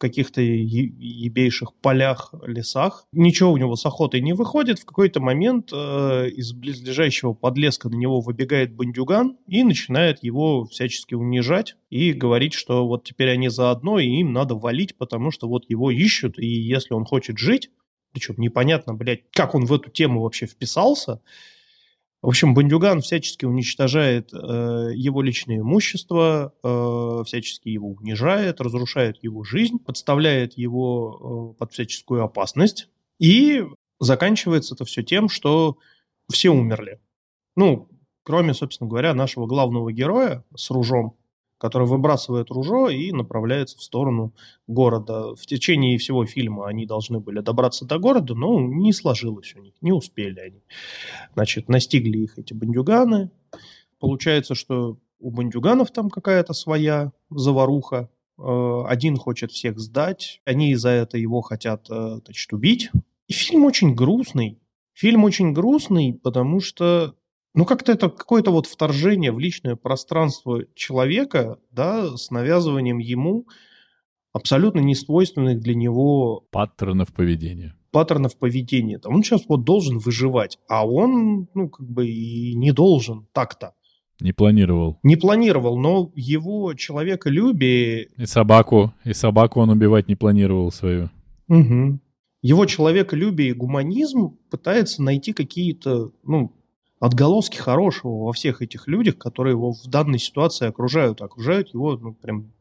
каких-то 0.00 0.40
ебейших 0.40 1.74
полях, 1.74 2.34
лесах. 2.46 3.06
Ничего 3.12 3.52
у 3.52 3.58
него 3.58 3.76
с 3.76 3.84
охотой 3.84 4.22
не 4.22 4.32
выходит. 4.32 4.78
В 4.78 4.86
какой-то 4.86 5.20
момент 5.20 5.70
э, 5.72 6.28
из 6.30 6.52
близлежащего 6.54 7.34
подлеска 7.34 7.90
на 7.90 7.96
него 7.96 8.20
выбегает 8.20 8.74
бандюган 8.74 9.36
и 9.46 9.62
начинает 9.62 10.24
его 10.24 10.64
всячески 10.64 11.14
унижать 11.14 11.76
и 11.90 12.12
говорить, 12.12 12.54
что 12.54 12.88
вот 12.88 13.04
теперь 13.04 13.28
они 13.30 13.50
заодно, 13.50 13.98
и 13.98 14.06
им 14.06 14.32
надо 14.32 14.54
валить, 14.54 14.96
потому 14.96 15.30
что 15.30 15.48
вот 15.48 15.66
его 15.68 15.90
ищут, 15.90 16.38
и 16.38 16.46
если 16.46 16.94
он 16.94 17.04
хочет 17.04 17.38
жить, 17.38 17.70
причем 18.12 18.36
непонятно, 18.38 18.94
блядь, 18.94 19.30
как 19.32 19.54
он 19.54 19.66
в 19.66 19.72
эту 19.72 19.90
тему 19.90 20.22
вообще 20.22 20.46
вписался, 20.46 21.20
в 22.22 22.28
общем, 22.28 22.52
Бандюган 22.52 23.00
всячески 23.00 23.46
уничтожает 23.46 24.30
э, 24.34 24.36
его 24.94 25.22
личное 25.22 25.60
имущество, 25.60 26.52
э, 26.62 27.22
всячески 27.24 27.68
его 27.68 27.88
унижает, 27.92 28.60
разрушает 28.60 29.22
его 29.22 29.42
жизнь, 29.42 29.78
подставляет 29.78 30.58
его 30.58 31.54
э, 31.54 31.58
под 31.58 31.72
всяческую 31.72 32.22
опасность. 32.22 32.90
И 33.18 33.64
заканчивается 34.00 34.74
это 34.74 34.84
все 34.84 35.02
тем, 35.02 35.30
что 35.30 35.78
все 36.30 36.50
умерли. 36.50 37.00
Ну, 37.56 37.88
кроме, 38.22 38.52
собственно 38.52 38.90
говоря, 38.90 39.14
нашего 39.14 39.46
главного 39.46 39.90
героя 39.90 40.44
с 40.54 40.70
ружом, 40.70 41.16
который 41.60 41.86
выбрасывает 41.86 42.50
ружо 42.50 42.88
и 42.88 43.12
направляется 43.12 43.76
в 43.76 43.82
сторону 43.82 44.32
города. 44.66 45.34
В 45.34 45.44
течение 45.44 45.98
всего 45.98 46.24
фильма 46.24 46.66
они 46.66 46.86
должны 46.86 47.20
были 47.20 47.40
добраться 47.40 47.84
до 47.84 47.98
города, 47.98 48.34
но 48.34 48.58
не 48.58 48.94
сложилось 48.94 49.54
у 49.54 49.60
них, 49.60 49.74
не 49.82 49.92
успели 49.92 50.40
они. 50.40 50.62
Значит, 51.34 51.68
настигли 51.68 52.18
их 52.18 52.38
эти 52.38 52.54
бандюганы. 52.54 53.30
Получается, 53.98 54.54
что 54.54 54.96
у 55.18 55.30
бандюганов 55.30 55.90
там 55.90 56.08
какая-то 56.08 56.54
своя 56.54 57.12
заваруха. 57.28 58.08
Э, 58.38 58.84
один 58.86 59.18
хочет 59.18 59.52
всех 59.52 59.78
сдать, 59.78 60.40
они 60.46 60.74
за 60.76 60.88
это 60.88 61.18
его 61.18 61.42
хотят, 61.42 61.90
э, 61.90 62.20
значит, 62.24 62.50
убить. 62.54 62.90
И 63.28 63.34
фильм 63.34 63.66
очень 63.66 63.94
грустный. 63.94 64.58
Фильм 64.94 65.24
очень 65.24 65.52
грустный, 65.52 66.14
потому 66.14 66.60
что 66.60 67.14
ну, 67.54 67.64
как-то 67.64 67.92
это 67.92 68.08
какое-то 68.08 68.50
вот 68.50 68.66
вторжение 68.66 69.32
в 69.32 69.38
личное 69.38 69.76
пространство 69.76 70.64
человека, 70.74 71.58
да, 71.70 72.16
с 72.16 72.30
навязыванием 72.30 72.98
ему 72.98 73.46
абсолютно 74.32 74.80
несвойственных 74.80 75.60
для 75.60 75.74
него... 75.74 76.46
Паттернов 76.50 77.12
поведения. 77.12 77.74
Паттернов 77.90 78.36
поведения. 78.38 78.98
Там 78.98 79.16
он 79.16 79.24
сейчас 79.24 79.42
вот 79.48 79.64
должен 79.64 79.98
выживать, 79.98 80.58
а 80.68 80.86
он, 80.86 81.48
ну, 81.54 81.68
как 81.68 81.88
бы 81.88 82.06
и 82.06 82.54
не 82.54 82.70
должен 82.70 83.26
так-то. 83.32 83.74
Не 84.20 84.32
планировал. 84.32 84.98
Не 85.02 85.16
планировал, 85.16 85.78
но 85.78 86.12
его 86.14 86.74
человеколюбие... 86.74 88.08
И 88.16 88.26
собаку, 88.26 88.92
и 89.04 89.12
собаку 89.12 89.60
он 89.60 89.70
убивать 89.70 90.08
не 90.08 90.14
планировал 90.14 90.70
свою. 90.70 91.10
Угу. 91.48 91.98
Его 92.42 92.66
человеколюбие 92.66 93.50
и 93.50 93.54
гуманизм 93.54 94.36
пытается 94.50 95.02
найти 95.02 95.32
какие-то, 95.32 96.12
ну, 96.22 96.54
отголоски 97.00 97.56
хорошего 97.56 98.24
во 98.24 98.32
всех 98.32 98.62
этих 98.62 98.86
людях, 98.86 99.18
которые 99.18 99.52
его 99.52 99.72
в 99.72 99.86
данной 99.86 100.18
ситуации 100.18 100.68
окружают. 100.68 101.22
Окружают 101.22 101.74
его, 101.74 101.96
ну, 101.96 102.12
прям, 102.12 102.52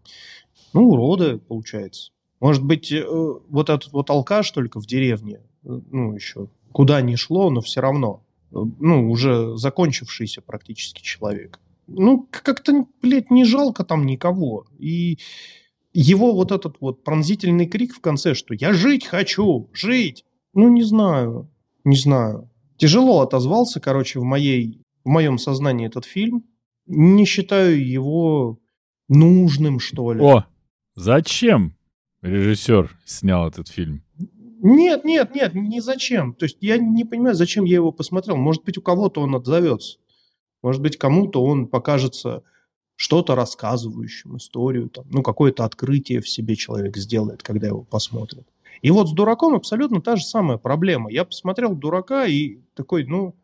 ну, 0.74 0.90
уроды, 0.90 1.38
получается. 1.38 2.12
Может 2.40 2.64
быть, 2.64 2.92
э, 2.92 3.06
вот 3.06 3.70
этот 3.70 3.92
вот 3.92 4.10
алкаш 4.10 4.50
только 4.52 4.80
в 4.80 4.88
деревне, 4.88 5.42
э, 5.64 5.82
ну, 5.92 6.14
еще 6.14 6.48
куда 6.72 7.02
ни 7.02 7.16
шло, 7.16 7.50
но 7.50 7.62
все 7.62 7.82
равно, 7.82 8.24
э, 8.52 8.56
ну, 8.80 9.10
уже 9.10 9.58
закончившийся 9.58 10.42
практически 10.42 11.02
человек. 11.02 11.60
Ну, 11.88 12.28
как-то, 12.30 12.86
блядь, 13.02 13.32
не 13.32 13.46
жалко 13.46 13.84
там 13.84 14.06
никого. 14.06 14.66
И 14.78 15.18
его 15.92 16.34
вот 16.34 16.52
этот 16.52 16.78
вот 16.80 17.04
пронзительный 17.04 17.66
крик 17.66 17.96
в 17.96 18.00
конце, 18.00 18.36
что 18.36 18.54
«я 18.54 18.74
жить 18.74 19.06
хочу, 19.06 19.70
жить!» 19.74 20.24
Ну, 20.54 20.70
не 20.70 20.84
знаю, 20.84 21.50
не 21.84 21.96
знаю. 21.96 22.49
Тяжело 22.80 23.20
отозвался, 23.20 23.82
короче, 23.82 24.20
в, 24.20 24.24
моей, 24.24 24.82
в 25.04 25.10
моем 25.10 25.38
сознании 25.38 25.86
этот 25.86 26.06
фильм. 26.06 26.46
Не 26.88 27.26
считаю 27.26 27.86
его 27.86 28.58
нужным, 29.10 29.80
что 29.80 30.14
ли. 30.14 30.22
О, 30.22 30.46
зачем 30.96 31.76
режиссер 32.22 32.98
снял 33.06 33.48
этот 33.48 33.68
фильм? 33.68 34.04
Нет, 34.62 35.04
нет, 35.04 35.36
нет, 35.36 35.54
не 35.56 35.82
зачем. 35.82 36.34
То 36.34 36.46
есть 36.46 36.58
я 36.62 36.78
не 36.78 37.04
понимаю, 37.04 37.36
зачем 37.36 37.66
я 37.66 37.76
его 37.76 37.92
посмотрел. 37.92 38.38
Может 38.38 38.64
быть, 38.64 38.78
у 38.78 38.82
кого-то 38.82 39.22
он 39.22 39.36
отзовется. 39.36 40.00
Может 40.64 40.82
быть, 40.82 40.98
кому-то 40.98 41.44
он 41.44 41.68
покажется 41.68 42.44
что-то 42.96 43.36
рассказывающим, 43.36 44.38
историю, 44.38 44.90
там, 44.90 45.06
ну, 45.10 45.22
какое-то 45.22 45.64
открытие 45.64 46.22
в 46.22 46.28
себе 46.28 46.56
человек 46.56 46.98
сделает, 46.98 47.44
когда 47.44 47.68
его 47.68 47.84
посмотрит. 47.84 48.46
И 48.82 48.92
вот 48.92 49.10
с 49.10 49.14
дураком 49.14 49.56
абсолютно 49.56 50.02
та 50.02 50.16
же 50.16 50.24
самая 50.24 50.58
проблема. 50.58 51.12
Я 51.12 51.26
посмотрел 51.26 51.76
дурака 51.76 52.26
и 52.26 52.60
такой, 52.76 53.06
ну, 53.06 53.36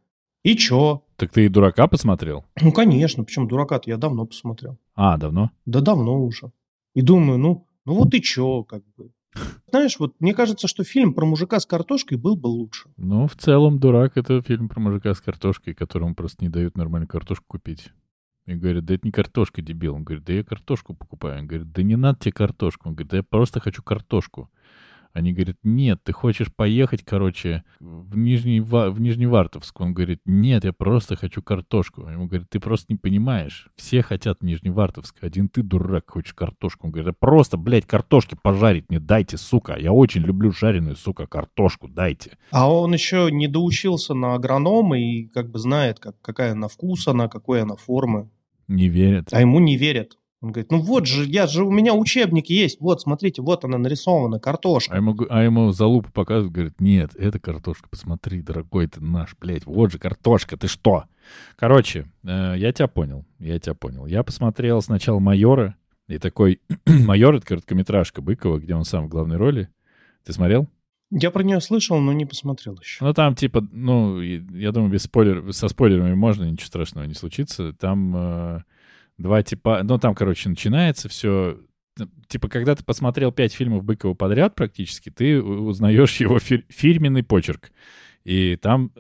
и 0.43 0.55
чё? 0.55 1.03
Так 1.15 1.31
ты 1.31 1.45
и 1.45 1.49
дурака 1.49 1.88
посмотрел? 1.88 2.45
Ну, 2.61 2.71
конечно, 2.71 3.23
причем 3.23 3.47
дурака-то 3.47 3.89
я 3.89 3.97
давно 3.97 4.25
посмотрел. 4.25 4.77
А, 4.95 5.17
давно? 5.17 5.51
Да 5.65 5.81
давно 5.81 6.23
уже. 6.23 6.51
И 6.93 7.01
думаю, 7.01 7.39
ну, 7.39 7.67
ну 7.86 7.95
вот 7.95 8.13
и 8.13 8.21
чё, 8.21 8.63
как 8.63 8.83
бы. 8.95 9.11
Знаешь, 9.71 9.99
вот 9.99 10.13
мне 10.19 10.33
кажется, 10.33 10.67
что 10.67 10.83
фильм 10.83 11.13
про 11.13 11.25
мужика 11.25 11.59
с 11.59 11.65
картошкой 11.65 12.17
был 12.17 12.36
бы 12.36 12.47
лучше. 12.47 12.89
Ну, 12.97 13.27
в 13.27 13.36
целом, 13.36 13.79
«Дурак»— 13.79 14.13
это 14.17 14.41
фильм 14.41 14.69
про 14.69 14.79
мужика 14.79 15.13
с 15.13 15.19
картошкой, 15.19 15.73
которому 15.73 16.15
просто 16.15 16.43
не 16.43 16.49
дают 16.49 16.77
нормальную 16.77 17.09
картошку 17.09 17.45
купить. 17.47 17.91
И 18.45 18.53
говорит, 18.53 18.86
да 18.86 18.93
это 18.93 19.07
не 19.07 19.11
картошка, 19.11 19.61
дебил. 19.61 19.95
Он 19.95 20.03
говорит, 20.03 20.23
да 20.25 20.33
я 20.33 20.43
картошку 20.43 20.93
покупаю. 20.93 21.39
Он 21.39 21.47
говорит, 21.47 21.71
да 21.71 21.81
не 21.81 21.95
надо 21.95 22.19
тебе 22.19 22.31
картошку. 22.31 22.89
Он 22.89 22.95
говорит, 22.95 23.11
да 23.11 23.17
я 23.17 23.23
просто 23.23 23.59
хочу 23.59 23.81
картошку. 23.81 24.51
Они 25.16 25.32
говорят, 25.32 25.55
нет, 25.63 26.01
ты 26.03 26.11
хочешь 26.11 26.53
поехать, 26.53 27.05
короче, 27.05 27.63
в, 27.80 28.18
Нижний, 28.18 28.59
в 28.59 28.99
Нижневартовск. 28.99 29.80
Он 29.80 29.93
говорит, 29.93 30.20
нет, 30.26 30.66
я 30.66 30.74
просто 30.74 31.16
хочу 31.16 31.41
картошку. 31.41 32.01
Ему 32.01 32.28
говорят, 32.28 32.49
ты 32.49 32.59
просто 32.59 32.88
не 32.89 32.97
понимаешь. 32.97 33.70
Все 33.78 34.01
хотят 34.01 34.43
Нижневартовск. 34.43 35.24
Один 35.24 35.47
ты, 35.47 35.63
дурак, 35.63 36.11
хочешь 36.11 36.34
картошку. 36.34 36.88
Он 36.88 36.91
говорит, 36.91 37.16
просто, 37.18 37.55
блядь, 37.55 37.86
картошки 37.86 38.36
пожарить 38.43 38.89
мне 38.89 38.99
дайте, 38.99 39.38
сука. 39.38 39.78
Я 39.80 39.93
очень 39.93 40.22
люблю 40.22 40.51
жареную, 40.51 40.97
сука, 40.97 41.28
картошку, 41.28 41.88
дайте. 41.88 42.38
А 42.51 42.70
он 42.70 42.91
еще 42.91 43.30
не 43.32 43.47
доучился 43.47 44.13
на 44.16 44.34
агронома 44.34 44.99
и 44.99 45.28
как 45.28 45.49
бы 45.49 45.59
знает, 45.59 46.01
как, 46.01 46.20
какая 46.20 46.51
она 46.51 46.68
вкус, 46.68 47.07
она, 47.07 47.30
какой 47.30 47.61
она 47.61 47.78
формы. 47.78 48.30
Не 48.68 48.89
верят. 48.89 49.30
А 49.32 49.39
ему 49.39 49.61
не 49.61 49.78
верят. 49.78 50.18
Он 50.45 50.51
говорит, 50.51 50.71
ну 50.71 50.79
вот 50.79 51.07
же, 51.07 51.25
я 51.25 51.47
же, 51.47 51.63
у 51.63 51.71
меня 51.71 51.95
учебник 51.95 52.51
есть, 52.51 52.79
вот, 52.79 53.01
смотрите, 53.01 53.41
вот 53.41 53.65
она 53.65 53.79
нарисована, 53.79 54.39
картошка. 54.39 54.93
А 54.93 54.97
ему, 54.97 55.15
а 55.27 55.41
ему 55.41 55.71
за 55.71 55.87
лупу 55.87 56.11
показывают, 56.11 56.53
говорит, 56.53 56.79
нет, 56.79 57.15
это 57.15 57.39
картошка, 57.39 57.89
посмотри, 57.89 58.43
дорогой 58.43 58.85
ты 58.85 59.01
наш, 59.01 59.35
блядь, 59.41 59.65
вот 59.65 59.91
же 59.91 59.97
картошка, 59.97 60.55
ты 60.55 60.67
что? 60.67 61.05
Короче, 61.55 62.05
э, 62.23 62.53
я 62.57 62.71
тебя 62.71 62.87
понял, 62.87 63.25
я 63.39 63.57
тебя 63.57 63.73
понял. 63.73 64.05
Я 64.05 64.21
посмотрел 64.21 64.83
сначала 64.83 65.17
«Майора», 65.17 65.75
и 66.07 66.19
такой, 66.19 66.61
«Майор»— 66.85 67.33
это 67.37 67.47
короткометражка 67.47 68.21
Быкова, 68.21 68.59
где 68.59 68.75
он 68.75 68.85
сам 68.85 69.05
в 69.07 69.09
главной 69.09 69.37
роли. 69.37 69.69
Ты 70.23 70.33
смотрел? 70.33 70.67
Я 71.09 71.31
про 71.31 71.41
нее 71.41 71.59
слышал, 71.59 71.99
но 71.99 72.13
не 72.13 72.25
посмотрел 72.25 72.77
еще. 72.79 73.03
Ну, 73.03 73.13
там, 73.13 73.33
типа, 73.33 73.65
ну, 73.71 74.21
я 74.21 74.71
думаю, 74.71 74.91
без 74.91 75.03
спойлер, 75.03 75.51
со 75.53 75.67
спойлерами 75.69 76.13
можно, 76.13 76.43
ничего 76.43 76.67
страшного 76.67 77.05
не 77.05 77.15
случится. 77.15 77.73
Там 77.73 78.15
э, 78.15 78.63
два 79.18 79.43
типа... 79.43 79.82
Ну, 79.84 79.97
там, 79.97 80.16
короче, 80.16 80.49
начинается 80.49 81.09
все... 81.09 81.59
Типа, 82.28 82.49
когда 82.49 82.76
ты 82.76 82.84
посмотрел 82.84 83.32
пять 83.32 83.53
фильмов 83.53 83.84
Быкова 83.84 84.13
подряд 84.13 84.55
практически, 84.55 85.09
ты 85.09 85.41
узнаешь 85.41 86.18
его 86.18 86.39
фир- 86.39 86.66
фирменный 86.70 87.24
почерк. 87.24 87.72
И 88.24 88.57
там... 88.57 88.91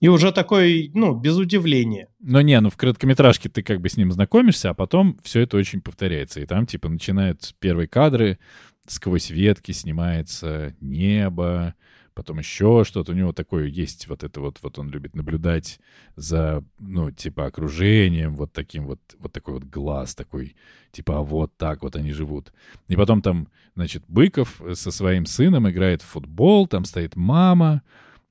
И 0.00 0.08
уже 0.08 0.32
такой, 0.32 0.90
ну, 0.94 1.14
без 1.14 1.36
удивления. 1.36 2.08
Но 2.18 2.40
не, 2.40 2.58
ну 2.60 2.70
в 2.70 2.76
короткометражке 2.76 3.48
ты 3.48 3.62
как 3.62 3.80
бы 3.80 3.88
с 3.88 3.96
ним 3.96 4.10
знакомишься, 4.10 4.70
а 4.70 4.74
потом 4.74 5.20
все 5.22 5.40
это 5.40 5.56
очень 5.56 5.80
повторяется. 5.80 6.40
И 6.40 6.46
там, 6.46 6.66
типа, 6.66 6.88
начинают 6.88 7.54
первые 7.60 7.86
кадры, 7.86 8.40
сквозь 8.86 9.30
ветки 9.30 9.70
снимается 9.70 10.74
небо, 10.80 11.74
потом 12.14 12.38
еще 12.38 12.84
что-то. 12.84 13.12
У 13.12 13.14
него 13.14 13.32
такое 13.32 13.66
есть 13.66 14.08
вот 14.08 14.24
это 14.24 14.40
вот, 14.40 14.58
вот 14.62 14.78
он 14.78 14.90
любит 14.90 15.14
наблюдать 15.14 15.80
за, 16.16 16.64
ну, 16.78 17.10
типа, 17.10 17.46
окружением, 17.46 18.36
вот 18.36 18.52
таким 18.52 18.86
вот, 18.86 19.00
вот 19.18 19.32
такой 19.32 19.54
вот 19.54 19.64
глаз 19.64 20.14
такой, 20.14 20.56
типа, 20.90 21.18
а 21.18 21.22
вот 21.22 21.56
так 21.56 21.82
вот 21.82 21.96
они 21.96 22.12
живут. 22.12 22.52
И 22.88 22.96
потом 22.96 23.22
там, 23.22 23.48
значит, 23.74 24.04
Быков 24.08 24.60
со 24.74 24.90
своим 24.90 25.26
сыном 25.26 25.68
играет 25.70 26.02
в 26.02 26.06
футбол, 26.06 26.66
там 26.66 26.84
стоит 26.84 27.16
мама, 27.16 27.82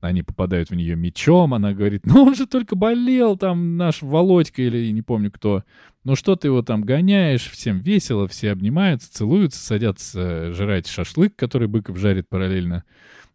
они 0.02 0.22
попадают 0.24 0.70
в 0.70 0.74
нее 0.74 0.96
мечом, 0.96 1.54
она 1.54 1.72
говорит, 1.72 2.04
ну 2.04 2.24
он 2.24 2.34
же 2.34 2.46
только 2.46 2.74
болел, 2.74 3.36
там 3.36 3.76
наш 3.76 4.02
Володька 4.02 4.60
или 4.60 4.90
не 4.90 5.02
помню 5.02 5.30
кто. 5.30 5.62
Ну 6.04 6.16
что 6.16 6.34
ты 6.34 6.48
его 6.48 6.62
там 6.62 6.82
гоняешь, 6.82 7.48
всем 7.48 7.78
весело, 7.78 8.26
все 8.26 8.50
обнимаются, 8.50 9.12
целуются, 9.12 9.64
садятся 9.64 10.20
э, 10.20 10.52
жрать 10.52 10.88
шашлык, 10.88 11.36
который 11.36 11.68
Быков 11.68 11.96
жарит 11.96 12.28
параллельно. 12.28 12.82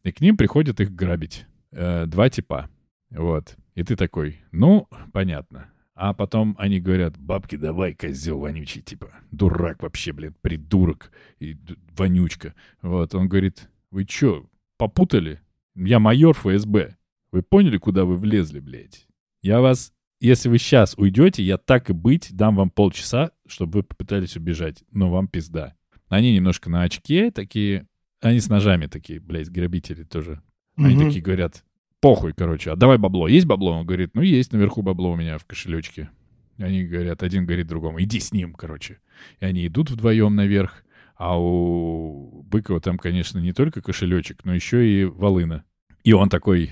И 0.07 0.11
к 0.13 0.21
ним 0.21 0.37
приходят 0.37 0.79
их 0.79 0.95
грабить. 0.95 1.45
Э, 1.71 2.05
два 2.05 2.29
типа. 2.29 2.69
Вот. 3.09 3.57
И 3.75 3.83
ты 3.83 3.97
такой, 3.97 4.39
ну, 4.51 4.87
понятно. 5.11 5.69
А 5.95 6.13
потом 6.13 6.55
они 6.57 6.79
говорят, 6.79 7.17
бабки 7.17 7.57
давай, 7.57 7.93
козел 7.93 8.39
вонючий, 8.39 8.81
типа, 8.81 9.11
дурак 9.31 9.83
вообще, 9.83 10.13
блядь, 10.13 10.37
придурок 10.39 11.11
и 11.39 11.57
вонючка. 11.97 12.53
Вот, 12.81 13.15
он 13.15 13.27
говорит, 13.27 13.69
вы 13.91 14.05
чё, 14.05 14.47
попутали? 14.77 15.41
Я 15.75 15.99
майор 15.99 16.33
ФСБ. 16.35 16.95
Вы 17.31 17.41
поняли, 17.41 17.77
куда 17.77 18.05
вы 18.05 18.15
влезли, 18.15 18.61
блядь? 18.61 19.07
Я 19.41 19.59
вас, 19.59 19.91
если 20.21 20.47
вы 20.47 20.57
сейчас 20.57 20.93
уйдете, 20.97 21.43
я 21.43 21.57
так 21.57 21.89
и 21.89 21.93
быть 21.93 22.29
дам 22.31 22.55
вам 22.55 22.69
полчаса, 22.69 23.31
чтобы 23.45 23.79
вы 23.79 23.83
попытались 23.83 24.37
убежать, 24.37 24.85
но 24.91 25.11
вам 25.11 25.27
пизда. 25.27 25.75
Они 26.07 26.33
немножко 26.33 26.69
на 26.69 26.83
очке 26.83 27.29
такие, 27.31 27.87
они 28.21 28.39
с 28.39 28.49
ножами 28.49 28.87
такие, 28.87 29.19
блядь, 29.19 29.49
грабители 29.49 30.03
тоже. 30.03 30.41
Они 30.75 30.95
угу. 30.95 31.05
такие 31.05 31.23
говорят, 31.23 31.63
похуй, 32.01 32.33
короче, 32.33 32.71
а 32.71 32.75
давай 32.75 32.97
бабло. 32.97 33.27
Есть 33.27 33.45
бабло? 33.45 33.71
Он 33.71 33.85
говорит, 33.85 34.11
ну 34.13 34.21
есть, 34.21 34.53
наверху 34.53 34.81
бабло 34.81 35.11
у 35.11 35.15
меня 35.15 35.37
в 35.37 35.45
кошелечке. 35.45 36.09
Они 36.57 36.83
говорят, 36.83 37.23
один 37.23 37.45
говорит 37.45 37.67
другому, 37.67 38.01
иди 38.01 38.19
с 38.19 38.31
ним, 38.31 38.53
короче. 38.53 38.99
И 39.39 39.45
они 39.45 39.67
идут 39.67 39.91
вдвоем 39.91 40.35
наверх, 40.35 40.83
а 41.15 41.39
у 41.39 42.43
Быкова 42.43 42.79
там, 42.79 42.97
конечно, 42.97 43.39
не 43.39 43.53
только 43.53 43.81
кошелечек, 43.81 44.43
но 44.43 44.53
еще 44.53 44.87
и 44.87 45.05
волына. 45.05 45.65
И 46.03 46.13
он 46.13 46.29
такой 46.29 46.71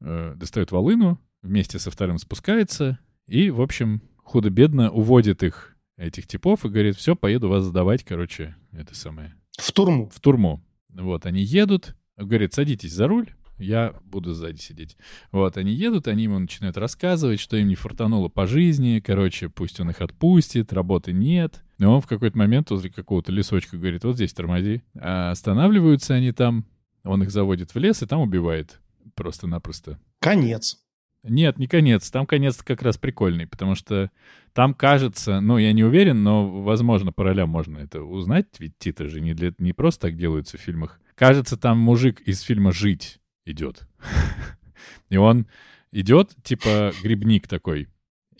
э, 0.00 0.34
достает 0.36 0.70
волыну, 0.70 1.18
вместе 1.42 1.78
со 1.78 1.90
вторым 1.90 2.18
спускается 2.18 2.98
и, 3.26 3.50
в 3.50 3.60
общем, 3.60 4.02
худо-бедно 4.16 4.90
уводит 4.90 5.42
их, 5.42 5.76
этих 5.96 6.26
типов, 6.26 6.64
и 6.64 6.68
говорит, 6.68 6.96
все, 6.96 7.14
поеду 7.14 7.48
вас 7.48 7.64
сдавать, 7.64 8.04
короче, 8.04 8.56
это 8.72 8.94
самое. 8.94 9.34
В 9.58 9.72
турму. 9.72 10.08
В 10.10 10.20
турму. 10.20 10.64
Вот, 10.94 11.26
они 11.26 11.42
едут, 11.42 11.94
говорит, 12.16 12.54
садитесь 12.54 12.92
за 12.92 13.08
руль, 13.08 13.30
я 13.58 13.94
буду 14.04 14.32
сзади 14.32 14.58
сидеть. 14.58 14.96
Вот, 15.32 15.56
они 15.56 15.72
едут, 15.72 16.08
они 16.08 16.24
ему 16.24 16.38
начинают 16.38 16.76
рассказывать, 16.76 17.40
что 17.40 17.56
им 17.56 17.68
не 17.68 17.74
фартануло 17.74 18.28
по 18.28 18.46
жизни, 18.46 19.02
короче, 19.04 19.48
пусть 19.48 19.80
он 19.80 19.90
их 19.90 20.00
отпустит, 20.00 20.72
работы 20.72 21.12
нет. 21.12 21.62
Но 21.78 21.94
он 21.94 22.00
в 22.00 22.06
какой-то 22.06 22.36
момент 22.36 22.70
возле 22.70 22.90
какого-то 22.90 23.32
лесочка 23.32 23.76
говорит, 23.76 24.04
вот 24.04 24.16
здесь 24.16 24.32
тормози. 24.32 24.82
А 24.94 25.30
останавливаются 25.30 26.14
они 26.14 26.32
там, 26.32 26.66
он 27.04 27.22
их 27.22 27.30
заводит 27.30 27.74
в 27.74 27.78
лес 27.78 28.02
и 28.02 28.06
там 28.06 28.20
убивает 28.20 28.80
просто-напросто. 29.14 29.98
Конец. 30.20 30.78
Нет, 31.22 31.58
не 31.58 31.66
конец. 31.66 32.10
Там 32.10 32.26
конец 32.26 32.62
как 32.62 32.82
раз 32.82 32.96
прикольный, 32.96 33.46
потому 33.46 33.74
что 33.74 34.10
там 34.52 34.74
кажется, 34.74 35.40
ну, 35.40 35.58
я 35.58 35.72
не 35.72 35.84
уверен, 35.84 36.22
но, 36.22 36.62
возможно, 36.62 37.12
по 37.12 37.24
ролям 37.24 37.50
можно 37.50 37.78
это 37.78 38.02
узнать, 38.02 38.46
ведь 38.58 38.78
титры 38.78 39.08
же 39.08 39.20
не, 39.20 39.34
для, 39.34 39.52
не 39.58 39.72
просто 39.72 40.08
так 40.08 40.16
делаются 40.16 40.56
в 40.56 40.60
фильмах. 40.60 41.00
Кажется, 41.14 41.56
там 41.56 41.78
мужик 41.78 42.20
из 42.22 42.40
фильма 42.40 42.72
«Жить» 42.72 43.20
идет. 43.44 43.86
И 45.10 45.16
он 45.16 45.46
идет, 45.92 46.34
типа, 46.42 46.92
грибник 47.02 47.48
такой, 47.48 47.88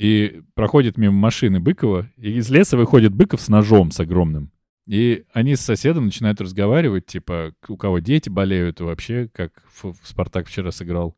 и 0.01 0.41
проходит 0.55 0.97
мимо 0.97 1.13
машины 1.13 1.61
Быкова, 1.61 2.11
и 2.17 2.39
из 2.39 2.49
леса 2.49 2.79
выходит 2.79 3.13
Быков 3.15 3.43
с 3.43 3.49
ножом, 3.49 3.91
с 3.91 4.01
огромным. 4.01 4.51
И 4.87 5.25
они 5.35 5.57
с 5.57 5.61
соседом 5.61 6.07
начинают 6.07 6.41
разговаривать, 6.41 7.05
типа, 7.05 7.53
у 7.69 7.77
кого 7.77 7.99
дети 7.99 8.31
болеют, 8.31 8.81
вообще, 8.81 9.29
как 9.33 9.63
Спартак 10.03 10.49
вчера 10.49 10.71
сыграл. 10.71 11.17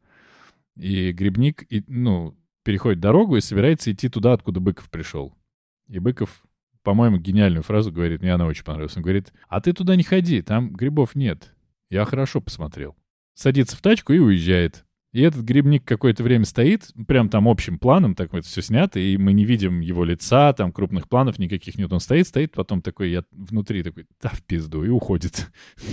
И 0.76 1.12
Грибник, 1.12 1.64
и, 1.70 1.84
ну, 1.86 2.36
переходит 2.62 3.00
дорогу 3.00 3.36
и 3.36 3.40
собирается 3.40 3.92
идти 3.92 4.08
туда, 4.08 4.32
откуда 4.32 4.60
Быков 4.60 4.88
пришел. 4.90 5.34
И 5.88 5.98
Быков, 5.98 6.44
по-моему, 6.82 7.18
гениальную 7.18 7.62
фразу 7.62 7.92
говорит, 7.92 8.22
мне 8.22 8.32
она 8.34 8.46
очень 8.46 8.64
понравилась. 8.64 8.96
Он 8.96 9.02
говорит, 9.02 9.32
а 9.48 9.60
ты 9.60 9.72
туда 9.72 9.96
не 9.96 10.02
ходи, 10.02 10.42
там 10.42 10.72
грибов 10.72 11.14
нет. 11.14 11.54
Я 11.90 12.04
хорошо 12.04 12.40
посмотрел. 12.40 12.96
Садится 13.34 13.76
в 13.76 13.82
тачку 13.82 14.12
и 14.12 14.18
уезжает. 14.18 14.84
И 15.12 15.20
этот 15.20 15.42
грибник 15.42 15.84
какое-то 15.84 16.22
время 16.22 16.46
стоит, 16.46 16.90
прям 17.06 17.28
там 17.28 17.46
общим 17.46 17.78
планом, 17.78 18.14
так 18.14 18.32
вот 18.32 18.46
все 18.46 18.62
снято, 18.62 18.98
и 18.98 19.18
мы 19.18 19.34
не 19.34 19.44
видим 19.44 19.80
его 19.80 20.04
лица, 20.04 20.54
там 20.54 20.72
крупных 20.72 21.06
планов 21.08 21.38
никаких 21.38 21.76
нет. 21.76 21.92
Он 21.92 22.00
стоит, 22.00 22.28
стоит, 22.28 22.52
потом 22.52 22.80
такой, 22.80 23.10
я 23.10 23.22
внутри 23.30 23.82
такой, 23.82 24.06
да 24.22 24.30
в 24.30 24.42
пизду, 24.42 24.84
и 24.84 24.88
уходит. 24.88 25.50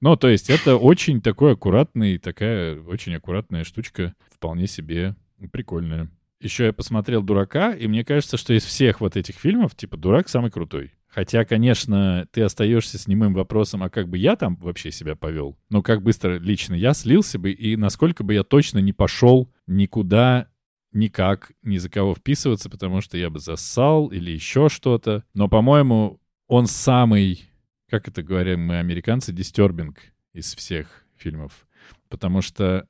Ну, 0.00 0.16
то 0.16 0.28
есть 0.28 0.50
это 0.50 0.76
очень 0.76 1.22
такой 1.22 1.54
аккуратный, 1.54 2.18
такая 2.18 2.78
очень 2.78 3.14
аккуратная 3.14 3.64
штучка, 3.64 4.14
вполне 4.30 4.66
себе 4.66 5.16
прикольная. 5.50 6.10
Еще 6.44 6.66
я 6.66 6.72
посмотрел 6.74 7.22
«Дурака», 7.22 7.72
и 7.72 7.86
мне 7.86 8.04
кажется, 8.04 8.36
что 8.36 8.52
из 8.52 8.64
всех 8.64 9.00
вот 9.00 9.16
этих 9.16 9.36
фильмов, 9.36 9.74
типа, 9.74 9.96
«Дурак» 9.96 10.28
самый 10.28 10.50
крутой. 10.50 10.92
Хотя, 11.08 11.46
конечно, 11.46 12.28
ты 12.32 12.42
остаешься 12.42 12.98
с 12.98 13.08
немым 13.08 13.32
вопросом, 13.32 13.82
а 13.82 13.88
как 13.88 14.10
бы 14.10 14.18
я 14.18 14.36
там 14.36 14.56
вообще 14.56 14.90
себя 14.90 15.16
повел? 15.16 15.56
Ну, 15.70 15.82
как 15.82 16.02
быстро 16.02 16.38
лично 16.38 16.74
я 16.74 16.92
слился 16.92 17.38
бы, 17.38 17.50
и 17.50 17.76
насколько 17.76 18.24
бы 18.24 18.34
я 18.34 18.42
точно 18.42 18.80
не 18.80 18.92
пошел 18.92 19.50
никуда, 19.66 20.48
никак, 20.92 21.52
ни 21.62 21.78
за 21.78 21.88
кого 21.88 22.14
вписываться, 22.14 22.68
потому 22.68 23.00
что 23.00 23.16
я 23.16 23.30
бы 23.30 23.38
зассал 23.38 24.08
или 24.08 24.30
еще 24.30 24.68
что-то. 24.68 25.24
Но, 25.32 25.48
по-моему, 25.48 26.20
он 26.46 26.66
самый, 26.66 27.48
как 27.88 28.06
это 28.06 28.22
говорим 28.22 28.66
мы, 28.66 28.80
американцы, 28.80 29.32
дистербинг 29.32 29.98
из 30.34 30.54
всех 30.54 31.06
фильмов. 31.16 31.66
Потому 32.10 32.42
что 32.42 32.86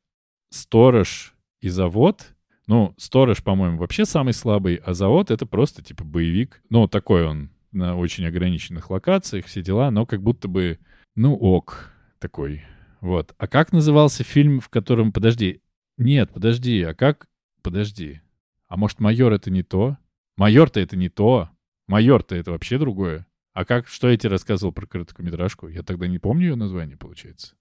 «Сторож» 0.50 1.34
и 1.60 1.68
«Завод» 1.68 2.34
Ну, 2.66 2.94
«Сторож», 2.96 3.42
по-моему, 3.42 3.78
вообще 3.78 4.04
самый 4.04 4.32
слабый, 4.32 4.76
а 4.76 4.94
«Завод»— 4.94 5.30
это 5.32 5.46
просто, 5.46 5.82
типа, 5.82 6.04
боевик. 6.04 6.62
Ну, 6.70 6.88
такой 6.88 7.26
он 7.26 7.50
на 7.72 7.96
очень 7.96 8.24
ограниченных 8.24 8.90
локациях, 8.90 9.46
все 9.46 9.62
дела, 9.62 9.90
но 9.90 10.06
как 10.06 10.22
будто 10.22 10.48
бы, 10.48 10.78
ну 11.14 11.34
ок, 11.34 11.90
такой. 12.18 12.64
Вот. 13.00 13.34
А 13.36 13.46
как 13.46 13.72
назывался 13.72 14.24
фильм, 14.24 14.60
в 14.60 14.70
котором... 14.70 15.12
Подожди. 15.12 15.60
Нет, 15.98 16.30
подожди. 16.32 16.82
А 16.82 16.94
как... 16.94 17.28
Подожди. 17.62 18.22
А 18.66 18.76
может, 18.76 18.98
«Майор»— 18.98 19.32
это 19.34 19.50
не 19.50 19.62
то? 19.62 19.98
«Майор»-то 20.36 20.80
это 20.80 20.96
не 20.96 21.10
то. 21.10 21.50
«Майор»-то 21.86 22.34
это 22.34 22.50
вообще 22.50 22.78
другое. 22.78 23.26
А 23.52 23.64
как... 23.64 23.88
Что 23.88 24.08
я 24.08 24.16
тебе 24.16 24.30
рассказывал 24.30 24.72
про 24.72 24.86
короткометражку? 24.86 25.68
Я 25.68 25.82
тогда 25.82 26.06
не 26.06 26.18
помню 26.18 26.48
ее 26.48 26.54
название, 26.56 26.96
получается. 26.96 27.54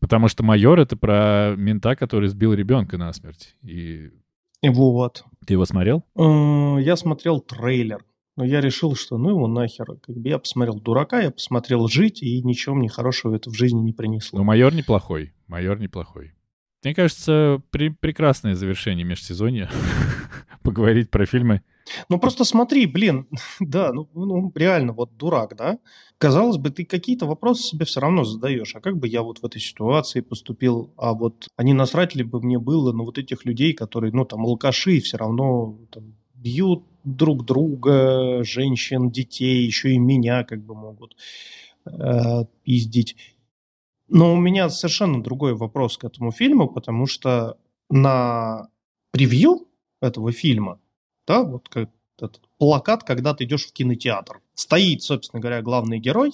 Потому 0.00 0.28
что 0.28 0.42
«Майор»— 0.42 0.78
это 0.80 0.96
про 0.96 1.54
мента, 1.56 1.94
который 1.94 2.28
сбил 2.28 2.52
ребенка 2.52 2.98
насмерть. 2.98 3.56
И... 3.62 4.10
Вот. 4.62 5.24
Ты 5.46 5.54
его 5.54 5.64
смотрел? 5.64 6.04
Э, 6.16 6.76
я 6.80 6.96
смотрел 6.96 7.40
трейлер. 7.40 8.04
Но 8.36 8.44
я 8.44 8.60
решил, 8.60 8.94
что 8.94 9.18
ну 9.18 9.30
его 9.30 9.48
нахер. 9.48 9.96
Как 10.00 10.16
бы 10.16 10.28
я 10.28 10.38
посмотрел 10.38 10.78
«Дурака», 10.78 11.20
я 11.20 11.32
посмотрел 11.32 11.88
«Жить», 11.88 12.22
и 12.22 12.40
ничего 12.42 12.76
мне 12.76 12.88
хорошего 12.88 13.34
это 13.34 13.50
в 13.50 13.54
жизни 13.54 13.80
не 13.80 13.92
принесло. 13.92 14.38
Ну, 14.38 14.44
«Майор» 14.44 14.72
неплохой. 14.72 15.32
«Майор» 15.48 15.80
неплохой. 15.80 16.34
Мне 16.84 16.94
кажется, 16.94 17.60
при 17.70 17.88
прекрасное 17.88 18.54
завершение 18.54 19.04
межсезонья 19.04 19.68
поговорить 20.62 21.10
про 21.10 21.26
фильмы. 21.26 21.62
Ну 22.08 22.18
просто 22.18 22.44
смотри, 22.44 22.86
блин, 22.86 23.26
да, 23.60 23.92
ну, 23.92 24.08
ну 24.14 24.52
реально 24.54 24.92
вот 24.92 25.16
дурак, 25.16 25.56
да? 25.56 25.78
Казалось 26.18 26.56
бы, 26.56 26.70
ты 26.70 26.84
какие-то 26.84 27.26
вопросы 27.26 27.62
себе 27.62 27.84
все 27.84 28.00
равно 28.00 28.24
задаешь. 28.24 28.74
А 28.74 28.80
как 28.80 28.98
бы 28.98 29.06
я 29.06 29.22
вот 29.22 29.38
в 29.38 29.44
этой 29.44 29.60
ситуации 29.60 30.20
поступил? 30.20 30.92
А 30.96 31.12
вот 31.12 31.48
они 31.56 31.74
насрать 31.74 32.14
ли 32.14 32.24
бы 32.24 32.40
мне 32.40 32.58
было 32.58 32.92
на 32.92 33.04
вот 33.04 33.18
этих 33.18 33.44
людей, 33.44 33.72
которые, 33.72 34.12
ну 34.12 34.24
там, 34.24 34.44
алкаши, 34.44 35.00
все 35.00 35.16
равно 35.16 35.78
там, 35.90 36.14
бьют 36.34 36.84
друг 37.04 37.44
друга, 37.44 38.42
женщин, 38.44 39.10
детей, 39.10 39.64
еще 39.64 39.92
и 39.92 39.98
меня 39.98 40.44
как 40.44 40.64
бы 40.64 40.74
могут 40.74 41.16
э, 41.86 42.44
пиздить. 42.64 43.16
Но 44.08 44.32
у 44.32 44.36
меня 44.36 44.70
совершенно 44.70 45.22
другой 45.22 45.54
вопрос 45.54 45.98
к 45.98 46.04
этому 46.04 46.32
фильму, 46.32 46.68
потому 46.68 47.06
что 47.06 47.58
на 47.90 48.68
превью 49.12 49.68
этого 50.00 50.32
фильма 50.32 50.80
да, 51.28 51.42
вот 51.42 51.68
как 51.68 51.90
этот 52.16 52.40
плакат, 52.58 53.04
когда 53.04 53.34
ты 53.34 53.44
идешь 53.44 53.66
в 53.66 53.72
кинотеатр. 53.72 54.40
Стоит, 54.54 55.02
собственно 55.02 55.40
говоря, 55.40 55.62
главный 55.62 56.00
герой 56.00 56.32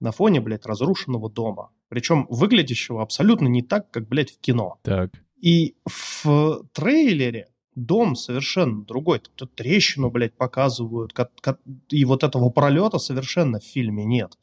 на 0.00 0.12
фоне, 0.12 0.40
блядь, 0.40 0.64
разрушенного 0.64 1.28
дома. 1.28 1.70
Причем 1.88 2.26
выглядящего 2.30 3.02
абсолютно 3.02 3.48
не 3.48 3.62
так, 3.62 3.90
как, 3.90 4.08
блядь, 4.08 4.30
в 4.30 4.38
кино. 4.38 4.78
Так. 4.82 5.10
И 5.42 5.74
в 5.84 6.64
трейлере 6.72 7.48
дом 7.74 8.14
совершенно 8.16 8.84
другой. 8.84 9.20
Тут 9.34 9.54
трещину, 9.54 10.10
блядь, 10.10 10.36
показывают. 10.36 11.12
И 11.90 12.04
вот 12.04 12.22
этого 12.22 12.48
пролета 12.50 12.98
совершенно 12.98 13.60
в 13.60 13.64
фильме 13.64 14.04
нет. 14.04 14.38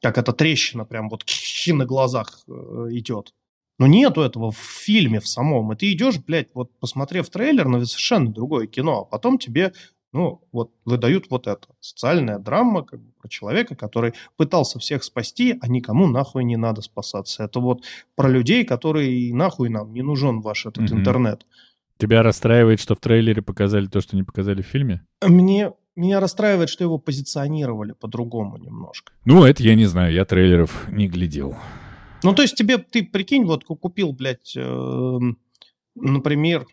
Как 0.00 0.16
эта 0.16 0.32
трещина 0.32 0.84
прям 0.84 1.10
вот 1.10 1.24
на 1.66 1.84
глазах 1.84 2.40
э, 2.48 2.52
идет. 2.92 3.34
Но 3.80 3.86
нету 3.86 4.20
этого 4.20 4.50
в 4.50 4.58
фильме 4.58 5.20
в 5.20 5.26
самом. 5.26 5.72
И 5.72 5.76
ты 5.76 5.90
идешь, 5.90 6.18
блядь, 6.18 6.48
вот 6.52 6.70
посмотрев 6.80 7.30
трейлер 7.30 7.66
на 7.66 7.82
совершенно 7.86 8.30
другое 8.30 8.66
кино, 8.66 9.00
а 9.00 9.04
потом 9.06 9.38
тебе, 9.38 9.72
ну, 10.12 10.42
вот 10.52 10.70
выдают 10.84 11.30
вот 11.30 11.46
это. 11.46 11.66
Социальная 11.80 12.38
драма 12.38 12.82
как 12.82 13.00
бы, 13.00 13.10
про 13.18 13.28
человека, 13.30 13.74
который 13.74 14.12
пытался 14.36 14.78
всех 14.78 15.02
спасти, 15.02 15.56
а 15.62 15.66
никому 15.66 16.08
нахуй 16.08 16.44
не 16.44 16.58
надо 16.58 16.82
спасаться. 16.82 17.42
Это 17.42 17.60
вот 17.60 17.82
про 18.16 18.28
людей, 18.28 18.66
которые 18.66 19.34
нахуй 19.34 19.70
нам 19.70 19.94
не 19.94 20.02
нужен 20.02 20.42
ваш 20.42 20.66
этот 20.66 20.84
mm-hmm. 20.84 20.98
интернет. 20.98 21.46
Тебя 21.96 22.22
расстраивает, 22.22 22.80
что 22.80 22.94
в 22.94 22.98
трейлере 22.98 23.40
показали 23.40 23.86
то, 23.86 24.02
что 24.02 24.14
не 24.14 24.24
показали 24.24 24.60
в 24.60 24.66
фильме? 24.66 25.06
Мне 25.26 25.72
меня 25.96 26.20
расстраивает, 26.20 26.68
что 26.68 26.84
его 26.84 26.98
позиционировали 26.98 27.92
по-другому 27.92 28.58
немножко. 28.58 29.14
Ну, 29.24 29.44
это 29.44 29.62
я 29.62 29.74
не 29.74 29.86
знаю, 29.86 30.12
я 30.12 30.26
трейлеров 30.26 30.86
не 30.90 31.08
глядел. 31.08 31.56
Ну, 32.22 32.34
то 32.34 32.42
есть 32.42 32.54
тебе, 32.54 32.78
ты 32.78 33.04
прикинь, 33.04 33.44
вот 33.44 33.64
купил, 33.64 34.12
блядь, 34.12 34.54
э, 34.56 35.18
например, 35.94 36.66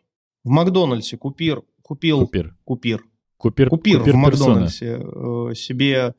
в 0.43 0.49
Макдональдсе 0.49 1.17
купир, 1.17 1.63
купил... 1.81 2.21
Купир. 2.21 2.55
Купир. 2.63 3.03
Купир, 3.37 3.69
купир, 3.69 3.99
купир 3.99 4.13
в 4.13 4.17
Макдональдсе 4.17 4.99
э, 4.99 5.53
себе 5.53 6.15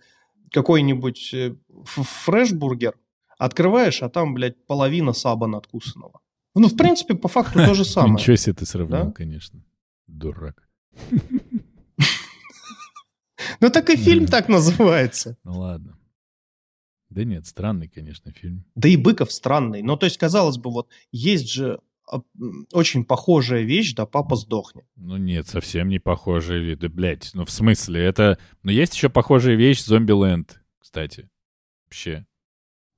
какой-нибудь 0.53 1.35
э, 1.35 1.57
фрешбургер, 1.85 2.95
открываешь, 3.39 4.03
а 4.03 4.09
там, 4.09 4.35
блядь, 4.35 4.65
половина 4.67 5.13
саба 5.13 5.47
надкусанного. 5.47 6.21
Ну, 6.55 6.69
в 6.69 6.77
принципе, 6.77 7.15
по 7.15 7.29
факту 7.29 7.59
то 7.59 7.75
же 7.75 7.85
самое. 7.85 8.15
Ничего 8.15 8.37
себе 8.37 8.55
ты 8.55 8.67
сравнил, 8.67 9.13
конечно. 9.13 9.65
Дурак. 10.07 10.69
Ну, 13.61 13.71
так 13.71 13.91
и 13.91 13.97
фильм 13.97 14.27
так 14.27 14.49
называется. 14.49 15.37
Ну, 15.43 15.59
ладно. 15.59 15.98
Да 17.11 17.25
нет, 17.25 17.47
странный, 17.47 17.89
конечно, 17.89 18.33
фильм. 18.33 18.65
Да 18.75 18.89
и 18.89 18.97
Быков 18.97 19.33
странный. 19.33 19.83
Ну, 19.83 19.97
то 19.97 20.05
есть, 20.05 20.19
казалось 20.19 20.59
бы, 20.59 20.71
вот 20.71 20.89
есть 21.11 21.51
же 21.51 21.81
а, 22.11 22.21
очень 22.73 23.05
похожая 23.05 23.63
вещь, 23.63 23.95
да, 23.95 24.07
папа 24.07 24.37
сдохнет. 24.37 24.85
Ну 24.97 25.17
нет, 25.17 25.47
совсем 25.47 25.89
не 25.89 25.99
похожая 25.99 26.61
вещь. 26.61 26.79
Да, 26.79 26.89
блядь, 26.89 27.31
ну 27.35 27.45
в 27.45 27.51
смысле, 27.51 28.03
это... 28.03 28.39
Но 28.63 28.71
есть 28.71 28.95
еще 28.95 29.09
похожая 29.09 29.57
вещь 29.57 29.83
Зомби-ленд, 29.83 30.61
кстати. 30.79 31.29
Вообще. 31.87 32.27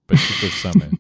Почти 0.06 0.32
то 0.40 0.46
же 0.46 0.56
самое. 0.56 0.90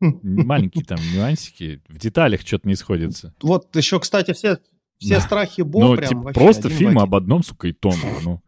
Маленькие 0.22 0.84
там 0.84 0.98
нюансики, 1.12 1.82
в 1.88 1.98
деталях 1.98 2.40
что-то 2.42 2.68
не 2.68 2.74
сходится. 2.74 3.34
Вот 3.42 3.74
еще, 3.76 4.00
кстати, 4.00 4.32
все, 4.32 4.58
все 4.98 5.20
страхи 5.20 5.62
Бо 5.62 5.80
ну, 5.80 5.96
прям 5.96 6.08
типа, 6.08 6.32
Просто 6.32 6.68
фильм 6.68 6.98
об 6.98 7.14
одном, 7.14 7.42
сука, 7.42 7.68
и 7.68 7.72
тону. 7.72 7.96
Ну. 8.22 8.42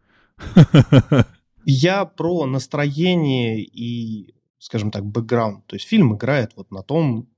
Я 1.65 2.05
про 2.05 2.47
настроение 2.47 3.61
и, 3.63 4.35
скажем 4.59 4.91
так, 4.91 5.05
бэкграунд. 5.05 5.67
То 5.67 5.77
есть 5.77 5.87
фильм 5.87 6.15
играет 6.17 6.53
вот 6.57 6.71
на 6.71 6.83
том, 6.83 7.29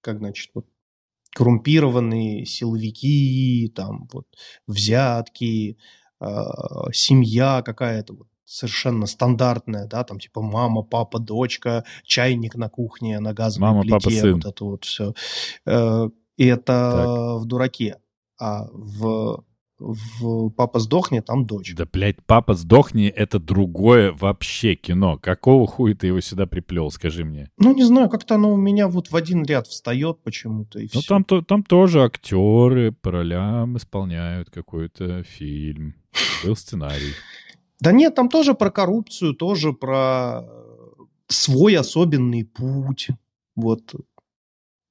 как, 0.00 0.18
значит, 0.18 0.50
вот 0.54 0.66
коррумпированные 1.34 2.44
силовики, 2.44 3.72
там 3.74 4.08
вот 4.12 4.26
взятки, 4.66 5.78
э, 6.20 6.26
семья 6.92 7.62
какая-то 7.62 8.14
вот 8.14 8.28
совершенно 8.44 9.06
стандартная, 9.06 9.86
да, 9.86 10.04
там 10.04 10.20
типа 10.20 10.42
мама, 10.42 10.82
папа, 10.82 11.18
дочка, 11.18 11.84
чайник 12.04 12.54
на 12.54 12.68
кухне, 12.68 13.18
на 13.18 13.32
газовой 13.32 13.68
мама, 13.68 13.80
плите, 13.80 13.94
папа, 13.94 14.10
сын. 14.10 14.34
вот 14.34 14.44
это 14.44 14.64
вот 14.64 14.84
все. 14.84 15.14
Э, 15.64 16.08
и 16.36 16.46
это 16.46 16.62
так. 16.66 17.40
в 17.40 17.44
дураке. 17.46 17.98
А 18.38 18.66
в 18.72 19.44
в 19.82 20.50
«Папа 20.50 20.78
сдохни» 20.78 21.20
там 21.20 21.46
дочь. 21.46 21.74
Да, 21.74 21.86
блядь, 21.90 22.24
«Папа 22.24 22.54
сдохни»— 22.54 23.06
это 23.16 23.38
другое 23.38 24.12
вообще 24.12 24.74
кино. 24.74 25.18
Какого 25.18 25.66
хуя 25.66 25.94
ты 25.94 26.08
его 26.08 26.20
сюда 26.20 26.46
приплел, 26.46 26.90
скажи 26.90 27.24
мне? 27.24 27.50
Ну, 27.58 27.74
не 27.74 27.84
знаю, 27.84 28.08
как-то 28.08 28.36
оно 28.36 28.52
у 28.52 28.56
меня 28.56 28.88
вот 28.88 29.10
в 29.10 29.16
один 29.16 29.44
ряд 29.44 29.66
встает 29.66 30.22
почему-то, 30.22 30.78
и 30.78 30.88
Ну, 30.94 31.00
там, 31.02 31.24
то, 31.24 31.42
там 31.42 31.62
тоже 31.62 32.02
актеры 32.02 32.92
по 32.92 33.10
ролям 33.10 33.76
исполняют 33.76 34.50
какой-то 34.50 35.24
фильм. 35.24 35.94
Был 36.44 36.56
сценарий. 36.56 37.14
Да 37.80 37.90
нет, 37.92 38.14
там 38.14 38.28
тоже 38.28 38.54
про 38.54 38.70
коррупцию, 38.70 39.34
тоже 39.34 39.72
про 39.72 40.44
свой 41.26 41.76
особенный 41.76 42.44
путь. 42.44 43.08
Вот. 43.56 43.94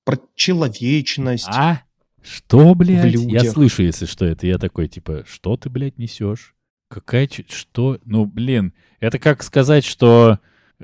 Про 0.03 0.17
человечность. 0.35 1.47
А? 1.47 1.83
Что, 2.23 2.75
блядь? 2.75 3.13
Я 3.13 3.43
слышу, 3.43 3.83
если 3.83 4.05
что, 4.05 4.25
это 4.25 4.47
я 4.47 4.57
такой, 4.57 4.87
типа, 4.87 5.23
что 5.27 5.57
ты, 5.57 5.69
блядь, 5.69 5.97
несешь? 5.97 6.55
Какая... 6.89 7.27
Что? 7.49 7.99
Ну, 8.05 8.25
блин, 8.25 8.73
это 8.99 9.17
как 9.19 9.43
сказать, 9.43 9.85
что 9.85 10.39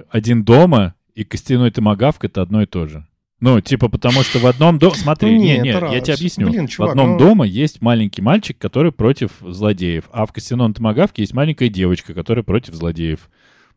один 0.09 0.43
дома 0.43 0.95
и 1.13 1.23
костяной 1.23 1.71
томагавк— 1.71 2.23
это 2.25 2.41
одно 2.41 2.61
и 2.61 2.65
то 2.65 2.87
же. 2.87 3.05
Ну, 3.39 3.61
типа, 3.61 3.87
потому 3.87 4.23
что 4.23 4.39
в 4.39 4.47
одном 4.47 4.79
доме... 4.79 4.95
Смотри, 4.95 5.35
ну, 5.35 5.37
не, 5.37 5.59
не, 5.59 5.69
я 5.69 6.01
тебе 6.01 6.15
объясню. 6.15 6.49
Блин, 6.49 6.67
чувак, 6.67 6.89
в 6.89 6.91
одном 6.91 7.11
ну... 7.11 7.19
дома 7.19 7.45
есть 7.45 7.81
маленький 7.81 8.21
мальчик, 8.21 8.57
который 8.57 8.91
против 8.91 9.31
злодеев, 9.41 10.05
а 10.11 10.25
в 10.25 10.33
костяном 10.33 10.73
томагавке 10.73 11.21
есть 11.21 11.33
маленькая 11.33 11.69
девочка, 11.69 12.15
которая 12.15 12.43
против 12.43 12.73
злодеев. 12.73 13.29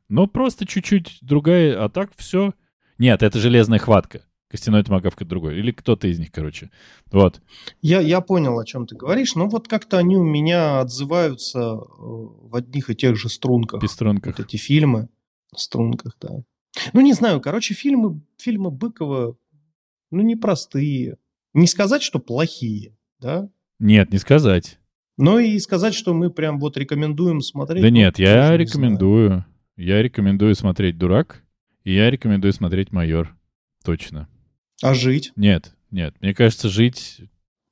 Ну, 0.08 0.26
просто 0.26 0.66
чуть-чуть 0.66 1.18
другая, 1.20 1.84
а 1.84 1.90
так 1.90 2.10
все... 2.16 2.54
Нет, 2.98 3.22
это 3.22 3.38
железная 3.38 3.78
хватка. 3.78 4.22
Костяной 4.50 4.82
томагавк 4.82 5.14
это 5.16 5.30
другой. 5.30 5.58
Или 5.58 5.70
кто-то 5.70 6.08
из 6.08 6.18
них, 6.18 6.32
короче. 6.32 6.70
Вот. 7.12 7.40
Я, 7.82 8.00
я 8.00 8.20
понял, 8.20 8.58
о 8.58 8.64
чем 8.64 8.86
ты 8.86 8.96
говоришь, 8.96 9.36
но 9.36 9.48
вот 9.48 9.68
как-то 9.68 9.98
они 9.98 10.16
у 10.16 10.24
меня 10.24 10.80
отзываются 10.80 11.60
э, 11.60 11.76
в 11.78 12.56
одних 12.56 12.90
и 12.90 12.96
тех 12.96 13.16
же 13.16 13.28
струнках. 13.28 13.88
Струнках. 13.88 14.36
Вот 14.36 14.46
эти 14.46 14.56
фильмы. 14.56 15.08
Струнках, 15.54 16.16
да. 16.20 16.42
Ну, 16.92 17.00
не 17.00 17.12
знаю, 17.12 17.40
короче, 17.40 17.74
фильмы, 17.74 18.22
фильмы 18.38 18.70
Быкова, 18.70 19.36
ну, 20.10 20.20
непростые. 20.22 21.16
Не 21.54 21.66
сказать, 21.66 22.02
что 22.02 22.18
плохие, 22.18 22.96
да? 23.20 23.48
Нет, 23.78 24.12
не 24.12 24.18
сказать. 24.18 24.78
Но 25.16 25.38
и 25.38 25.58
сказать, 25.58 25.94
что 25.94 26.14
мы 26.14 26.30
прям 26.30 26.58
вот 26.58 26.76
рекомендуем 26.76 27.40
смотреть. 27.40 27.82
Да 27.82 27.88
ну, 27.88 27.94
нет, 27.94 28.18
я 28.18 28.56
рекомендую. 28.56 29.44
Не 29.76 29.84
я 29.84 30.02
рекомендую 30.02 30.54
смотреть 30.54 30.98
«Дурак», 30.98 31.42
и 31.84 31.94
я 31.94 32.10
рекомендую 32.10 32.52
смотреть 32.52 32.92
«Майор». 32.92 33.34
Точно. 33.84 34.28
А 34.82 34.94
жить? 34.94 35.32
Нет, 35.36 35.74
нет. 35.90 36.14
Мне 36.20 36.34
кажется, 36.34 36.68
жить... 36.68 37.20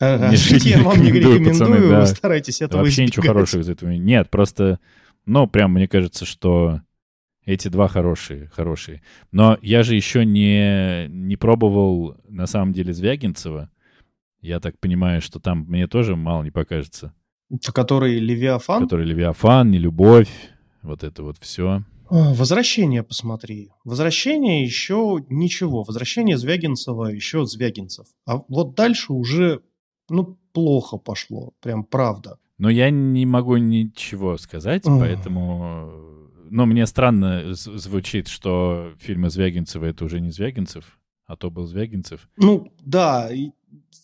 Ага, 0.00 0.30
не 0.30 0.36
жить 0.36 0.64
я 0.64 0.80
вам 0.82 1.02
не 1.02 1.10
рекомендую, 1.10 1.44
пацаны, 1.44 1.88
да. 1.88 2.06
старайтесь 2.06 2.60
этого 2.62 2.82
Вообще 2.82 3.04
избегать. 3.04 3.08
ничего 3.08 3.26
хорошего 3.34 3.62
из 3.62 3.68
этого 3.68 3.90
нет. 3.90 4.30
Просто, 4.30 4.78
ну, 5.26 5.48
прям 5.48 5.72
мне 5.72 5.88
кажется, 5.88 6.24
что 6.24 6.82
эти 7.44 7.68
два 7.68 7.88
хорошие, 7.88 8.48
хорошие. 8.54 9.02
Но 9.32 9.58
я 9.60 9.82
же 9.82 9.96
еще 9.96 10.24
не, 10.24 11.08
не 11.08 11.36
пробовал, 11.36 12.16
на 12.28 12.46
самом 12.46 12.72
деле, 12.72 12.92
Звягинцева. 12.92 13.70
Я 14.40 14.60
так 14.60 14.78
понимаю, 14.78 15.20
что 15.20 15.40
там 15.40 15.64
мне 15.66 15.88
тоже 15.88 16.14
мало 16.14 16.44
не 16.44 16.50
покажется. 16.50 17.12
Который 17.74 18.18
Левиафан? 18.18 18.82
Который 18.84 19.06
Левиафан, 19.06 19.70
не 19.70 19.78
любовь, 19.78 20.28
вот 20.82 21.02
это 21.02 21.22
вот 21.22 21.38
все. 21.40 21.82
Возвращение 22.10 23.02
посмотри. 23.02 23.70
Возвращение 23.84 24.64
еще 24.64 25.24
ничего. 25.28 25.82
Возвращение 25.82 26.38
Звягинцева 26.38 27.06
еще 27.06 27.44
Звягинцев. 27.46 28.06
А 28.26 28.42
вот 28.48 28.74
дальше 28.74 29.12
уже, 29.12 29.60
ну, 30.08 30.38
плохо 30.52 30.96
пошло. 30.96 31.52
Прям 31.60 31.84
правда. 31.84 32.38
Но 32.58 32.70
я 32.70 32.90
не 32.90 33.26
могу 33.26 33.56
ничего 33.56 34.36
сказать, 34.38 34.82
поэтому... 34.84 35.92
Ну, 36.50 36.64
мне 36.64 36.86
странно 36.86 37.52
звучит, 37.52 38.26
что 38.26 38.94
фильмы 38.98 39.28
Звягинцева— 39.28 39.84
это 39.86 40.04
уже 40.06 40.18
не 40.20 40.30
Звягинцев, 40.30 40.98
а 41.26 41.36
то 41.36 41.50
был 41.50 41.66
Звягинцев. 41.66 42.26
Ну, 42.36 42.72
да. 42.80 43.30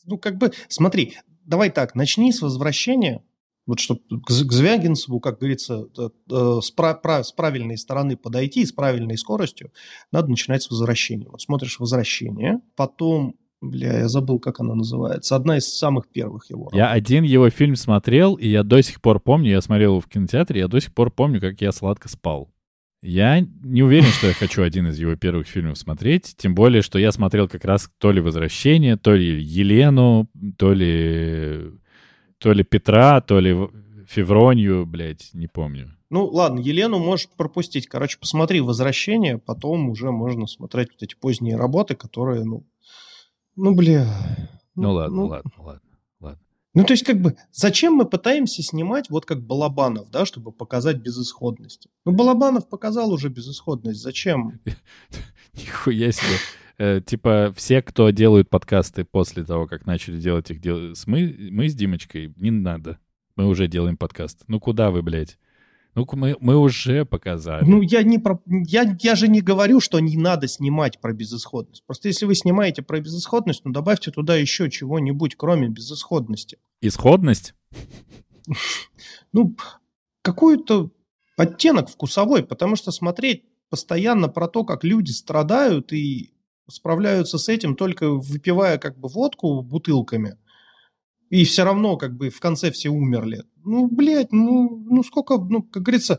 Ну, 0.05 0.19
как 0.19 0.37
бы, 0.37 0.53
смотри, 0.69 1.15
давай 1.47 1.71
так, 1.71 1.95
начни 1.95 2.33
с 2.33 2.43
возвращения, 2.43 3.23
Вот 3.67 3.81
чтобы 3.81 4.01
к 4.23 4.31
Звягинцеву, 4.31 5.21
как 5.21 5.39
говорится, 5.39 5.87
с, 6.29 6.67
с 6.67 7.33
правильной 7.33 7.79
стороны 7.79 8.17
подойти, 8.17 8.67
с 8.67 8.73
правильной 8.73 9.17
скоростью, 9.17 9.73
надо 10.13 10.29
начинать 10.29 10.63
с 10.63 10.71
возвращения. 10.71 11.29
Вот 11.31 11.41
смотришь 11.41 11.79
«Возвращение», 11.79 12.61
потом 12.77 13.37
Бля, 13.65 14.01
я 14.01 14.09
забыл, 14.09 14.39
как 14.39 14.61
она 14.61 14.75
называется. 14.75 15.37
Одна 15.37 15.57
из 15.57 15.67
самых 15.67 16.09
первых 16.09 16.51
его. 16.51 16.71
Я 16.75 16.91
один 16.91 17.25
его 17.25 17.49
фильм 17.49 17.77
смотрел, 17.77 18.35
и 18.35 18.47
я 18.49 18.63
до 18.63 18.83
сих 18.83 19.01
пор 19.01 19.21
помню, 19.21 19.51
я 19.51 19.63
смотрел 19.63 19.93
его 19.93 20.01
в 20.01 20.07
кинотеатре, 20.07 20.61
я 20.61 20.69
до 20.69 20.81
сих 20.81 20.93
пор 20.93 21.11
помню, 21.11 21.41
как 21.41 21.61
я 21.61 21.73
сладко 21.73 22.09
спал. 22.09 22.51
Я 23.01 23.41
не 23.41 23.83
уверен, 23.83 24.07
что 24.07 24.29
я 24.29 24.33
хочу 24.33 24.63
один 24.63 24.89
из 24.89 24.99
его 24.99 25.15
первых 25.15 25.47
фильмов 25.47 25.79
смотреть, 25.79 26.35
тем 26.37 26.55
более, 26.55 26.81
что 26.81 26.99
я 26.99 27.13
смотрел 27.13 27.49
как 27.49 27.65
раз 27.65 27.91
то 27.99 28.13
ли 28.13 28.21
«Возвращение», 28.21 28.97
то 28.97 29.15
ли 29.15 29.43
«Елену», 29.43 30.29
то 30.59 30.73
ли, 30.73 31.71
то 32.45 32.53
ли 32.53 32.63
Петра, 32.63 33.23
то 33.23 33.41
ли 33.41 33.57
Февронью, 34.07 34.85
блядь, 34.85 35.31
не 35.33 35.47
помню. 35.47 35.97
Ну, 36.11 36.27
ладно, 36.27 36.61
Елену 36.61 36.99
можешь 36.99 37.27
пропустить. 37.31 37.87
Короче, 37.87 38.19
посмотри 38.21 38.61
«Возвращение», 38.61 39.39
потом 39.39 39.89
уже 39.89 40.11
можно 40.11 40.47
смотреть 40.47 40.91
вот 40.93 41.03
эти 41.03 41.15
поздние 41.15 41.57
работы, 41.57 41.95
которые, 41.95 42.45
ну, 42.45 42.67
ну, 43.57 43.75
бля. 43.75 44.07
Ну, 44.75 44.83
ну 44.83 44.93
ладно, 44.93 45.17
ну, 45.17 45.27
ладно, 45.27 45.51
ладно, 45.57 45.91
ладно. 46.21 46.41
Ну, 46.75 46.85
то 46.85 46.93
есть, 46.93 47.05
как 47.05 47.23
бы, 47.23 47.35
зачем 47.51 47.95
мы 47.95 48.05
пытаемся 48.05 48.63
снимать 48.63 49.09
вот 49.09 49.25
как 49.25 49.43
Балабанов, 49.43 50.11
да, 50.11 50.27
чтобы 50.27 50.53
показать 50.53 50.99
безысходность? 50.99 51.89
Ну, 52.05 52.13
Балабанов 52.13 52.69
показал 52.69 53.11
уже 53.11 53.31
безысходность, 53.31 54.03
зачем? 54.03 54.61
Нихуя 55.55 56.13
себе. 56.13 56.37
Э, 56.77 57.01
типа, 57.01 57.53
все, 57.57 57.83
кто 57.83 58.11
делают 58.11 58.51
подкасты 58.51 59.05
после 59.05 59.45
того, 59.45 59.67
как 59.67 59.87
начали 59.87 60.19
делать 60.19 60.51
их, 60.51 60.61
мы, 61.07 61.49
мы 61.51 61.69
с 61.69 61.75
Димочкой, 61.75 62.33
не 62.37 62.51
надо. 62.51 62.99
Мы 63.37 63.47
уже 63.47 63.69
делаем 63.69 63.97
подкаст. 63.97 64.45
Ну, 64.49 64.61
куда 64.61 64.91
вы, 64.91 65.03
блядь? 65.03 65.39
Ну, 65.95 66.07
мы, 66.13 66.37
мы 66.41 66.57
уже 66.57 67.05
показали. 67.05 67.65
Ну, 67.65 67.81
я, 67.81 68.03
не 68.03 68.19
про... 68.19 68.43
я, 68.47 68.97
я 69.01 69.15
же 69.15 69.29
не 69.29 69.41
говорю, 69.41 69.81
что 69.81 70.01
не 70.01 70.17
надо 70.17 70.49
снимать 70.49 71.01
про 71.01 71.13
безысходность. 71.13 71.85
Просто 71.87 72.09
если 72.09 72.27
вы 72.27 72.35
снимаете 72.35 72.83
про 72.83 73.01
безысходность, 73.01 73.65
ну, 73.65 73.73
добавьте 73.73 74.11
туда 74.11 74.35
еще 74.35 74.71
чего-нибудь, 74.71 75.37
кроме 75.37 75.69
безысходности. 75.69 76.59
Исходность? 76.81 77.55
Ну, 79.33 79.57
какой-то 80.23 80.93
оттенок 81.37 81.89
вкусовой, 81.89 82.45
потому 82.45 82.77
что 82.77 82.93
смотреть 82.93 83.43
постоянно 83.69 84.29
про 84.29 84.47
то, 84.47 84.63
как 84.65 84.85
люди 84.85 85.11
страдают 85.11 85.93
и 85.93 86.34
справляются 86.69 87.39
с 87.39 87.49
этим, 87.49 87.77
только 87.77 88.11
выпивая 88.11 88.79
как 88.79 88.99
бы 88.99 89.09
водку 89.09 89.63
бутылками, 89.63 90.37
и 91.31 91.45
все 91.45 91.65
равно 91.65 91.97
как 91.97 92.17
бы 92.17 92.31
в 92.31 92.41
конце 92.41 92.71
все 92.71 92.91
умерли. 92.91 93.45
Ну, 93.65 93.89
блядь, 93.89 94.33
ну, 94.33 94.85
ну 94.89 95.03
сколько, 95.03 95.39
ну, 95.39 95.63
как 95.63 95.83
говорится... 95.83 96.19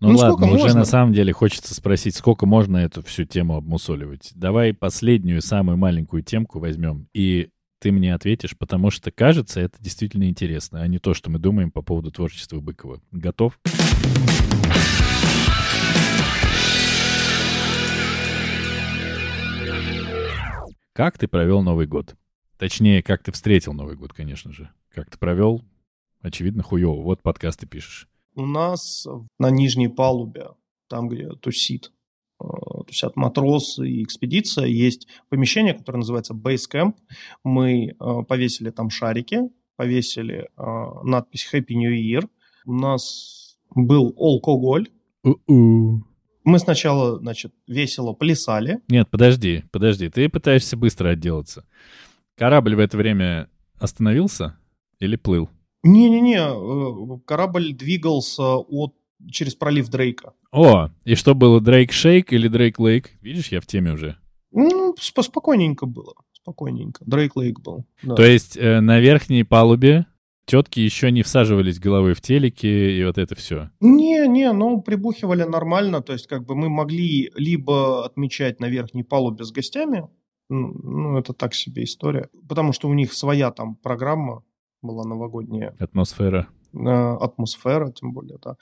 Ну, 0.00 0.10
ну 0.10 0.18
ладно, 0.18 0.46
уже 0.48 0.64
можно? 0.64 0.80
на 0.80 0.84
самом 0.84 1.12
деле 1.12 1.32
хочется 1.32 1.74
спросить, 1.74 2.16
сколько 2.16 2.44
можно 2.44 2.76
эту 2.78 3.02
всю 3.02 3.24
тему 3.24 3.56
обмусоливать. 3.56 4.32
Давай 4.34 4.74
последнюю, 4.74 5.40
самую 5.42 5.76
маленькую 5.78 6.24
темку 6.24 6.58
возьмем, 6.58 7.08
и 7.12 7.50
ты 7.80 7.92
мне 7.92 8.14
ответишь, 8.14 8.56
потому 8.56 8.90
что, 8.90 9.10
кажется, 9.10 9.60
это 9.60 9.76
действительно 9.80 10.28
интересно, 10.28 10.82
а 10.82 10.86
не 10.86 10.98
то, 10.98 11.14
что 11.14 11.30
мы 11.30 11.38
думаем 11.38 11.70
по 11.70 11.82
поводу 11.82 12.10
творчества 12.10 12.60
Быкова. 12.60 13.00
Готов? 13.10 13.58
Как 20.94 21.16
ты 21.16 21.26
провел 21.26 21.62
Новый 21.62 21.86
год? 21.86 22.16
Точнее, 22.58 23.02
как 23.02 23.22
ты 23.22 23.32
встретил 23.32 23.72
Новый 23.72 23.96
год, 23.96 24.12
конечно 24.12 24.52
же. 24.52 24.70
Как 24.90 25.10
ты 25.10 25.16
провел? 25.16 25.62
Очевидно, 26.20 26.62
хуево. 26.62 27.02
Вот 27.02 27.22
подкаст 27.22 27.60
ты 27.60 27.66
пишешь. 27.66 28.08
У 28.34 28.44
нас 28.44 29.06
на 29.38 29.50
нижней 29.50 29.88
палубе, 29.88 30.48
там, 30.88 31.08
где 31.08 31.30
тусит, 31.30 31.92
э, 32.42 32.44
тусят 32.86 33.16
матросы 33.16 33.88
и 33.88 34.02
экспедиция, 34.02 34.66
есть 34.66 35.08
помещение, 35.30 35.72
которое 35.72 35.98
называется 35.98 36.34
Base 36.34 36.70
Camp. 36.70 36.94
Мы 37.42 37.86
э, 37.88 38.22
повесили 38.28 38.68
там 38.68 38.90
шарики, 38.90 39.50
повесили 39.76 40.50
э, 40.54 41.02
надпись 41.04 41.48
Happy 41.50 41.72
New 41.74 41.90
Year. 41.90 42.28
У 42.66 42.74
нас 42.74 43.56
был 43.74 44.14
алкоголь. 44.18 44.90
У-у. 45.24 46.04
Мы 46.44 46.58
сначала, 46.58 47.18
значит, 47.18 47.52
весело 47.66 48.12
плясали. 48.12 48.80
Нет, 48.88 49.08
подожди, 49.10 49.64
подожди. 49.70 50.08
Ты 50.08 50.28
пытаешься 50.28 50.76
быстро 50.76 51.10
отделаться. 51.10 51.64
Корабль 52.36 52.74
в 52.74 52.80
это 52.80 52.96
время 52.96 53.48
остановился 53.78 54.56
или 54.98 55.16
плыл? 55.16 55.48
Не-не-не, 55.84 57.16
э, 57.16 57.20
корабль 57.24 57.72
двигался 57.72 58.56
от 58.56 58.94
через 59.30 59.54
пролив 59.54 59.88
Дрейка. 59.88 60.32
О, 60.50 60.90
и 61.04 61.14
что 61.14 61.34
было, 61.34 61.60
Дрейк 61.60 61.92
Шейк 61.92 62.32
или 62.32 62.48
Дрейк 62.48 62.78
Лейк? 62.78 63.10
Видишь, 63.20 63.48
я 63.48 63.60
в 63.60 63.66
теме 63.66 63.92
уже. 63.92 64.16
Ну, 64.50 64.94
спокойненько 64.98 65.86
было, 65.86 66.14
спокойненько. 66.32 67.04
Дрейк 67.06 67.36
Лейк 67.36 67.60
был. 67.60 67.86
Да. 68.02 68.14
То 68.14 68.24
есть 68.24 68.56
э, 68.56 68.80
на 68.80 69.00
верхней 69.00 69.44
палубе 69.44 70.06
тетки 70.46 70.80
еще 70.80 71.10
не 71.10 71.22
всаживались 71.22 71.78
головой 71.78 72.14
в 72.14 72.20
телеки 72.20 72.66
и 72.66 73.04
вот 73.04 73.18
это 73.18 73.34
все? 73.34 73.70
Не-не, 73.80 74.52
ну, 74.52 74.80
прибухивали 74.80 75.44
нормально. 75.44 76.02
То 76.02 76.12
есть 76.12 76.26
как 76.26 76.44
бы 76.44 76.54
мы 76.54 76.68
могли 76.68 77.30
либо 77.34 78.04
отмечать 78.04 78.60
на 78.60 78.66
верхней 78.66 79.04
палубе 79.04 79.44
с 79.44 79.52
гостями, 79.52 80.08
ну, 80.48 81.16
это 81.16 81.32
так 81.32 81.54
себе 81.54 81.84
история, 81.84 82.28
потому 82.48 82.72
что 82.72 82.88
у 82.88 82.94
них 82.94 83.12
своя 83.12 83.50
там 83.50 83.76
программа, 83.76 84.44
была 84.82 85.04
новогодняя. 85.04 85.74
Атмосфера. 85.78 86.48
Атмосфера, 86.74 87.92
тем 87.92 88.12
более, 88.12 88.38
да. 88.42 88.56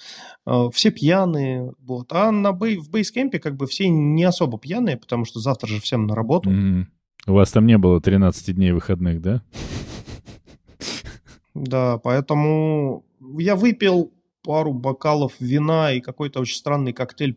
А, 0.45 0.71
все 0.71 0.91
пьяные, 0.91 1.73
вот. 1.81 2.13
А 2.13 2.31
на 2.31 2.53
бей, 2.53 2.77
в 2.77 2.91
бейскемпе 2.91 3.39
как 3.39 3.57
бы 3.57 3.67
все 3.67 3.89
не 3.89 4.25
особо 4.25 4.59
пьяные, 4.59 4.97
потому 4.97 5.25
что 5.25 5.41
завтра 5.41 5.69
же 5.69 5.81
всем 5.81 6.07
на 6.07 6.15
работу. 6.15 6.51
Mm-hmm. 6.51 6.85
У 7.27 7.33
вас 7.33 7.53
там 7.53 7.67
не 7.67 7.79
было 7.79 8.01
13 8.01 8.55
дней 8.55 8.73
выходных, 8.73 9.21
да? 9.21 9.43
Да, 11.55 11.99
поэтому 11.99 13.05
я 13.39 13.57
выпил 13.57 14.13
пару 14.43 14.73
бокалов 14.73 15.35
вина 15.41 15.93
и 15.93 16.01
какой-то 16.01 16.41
очень 16.41 16.57
странный 16.57 16.93
коктейль 16.93 17.37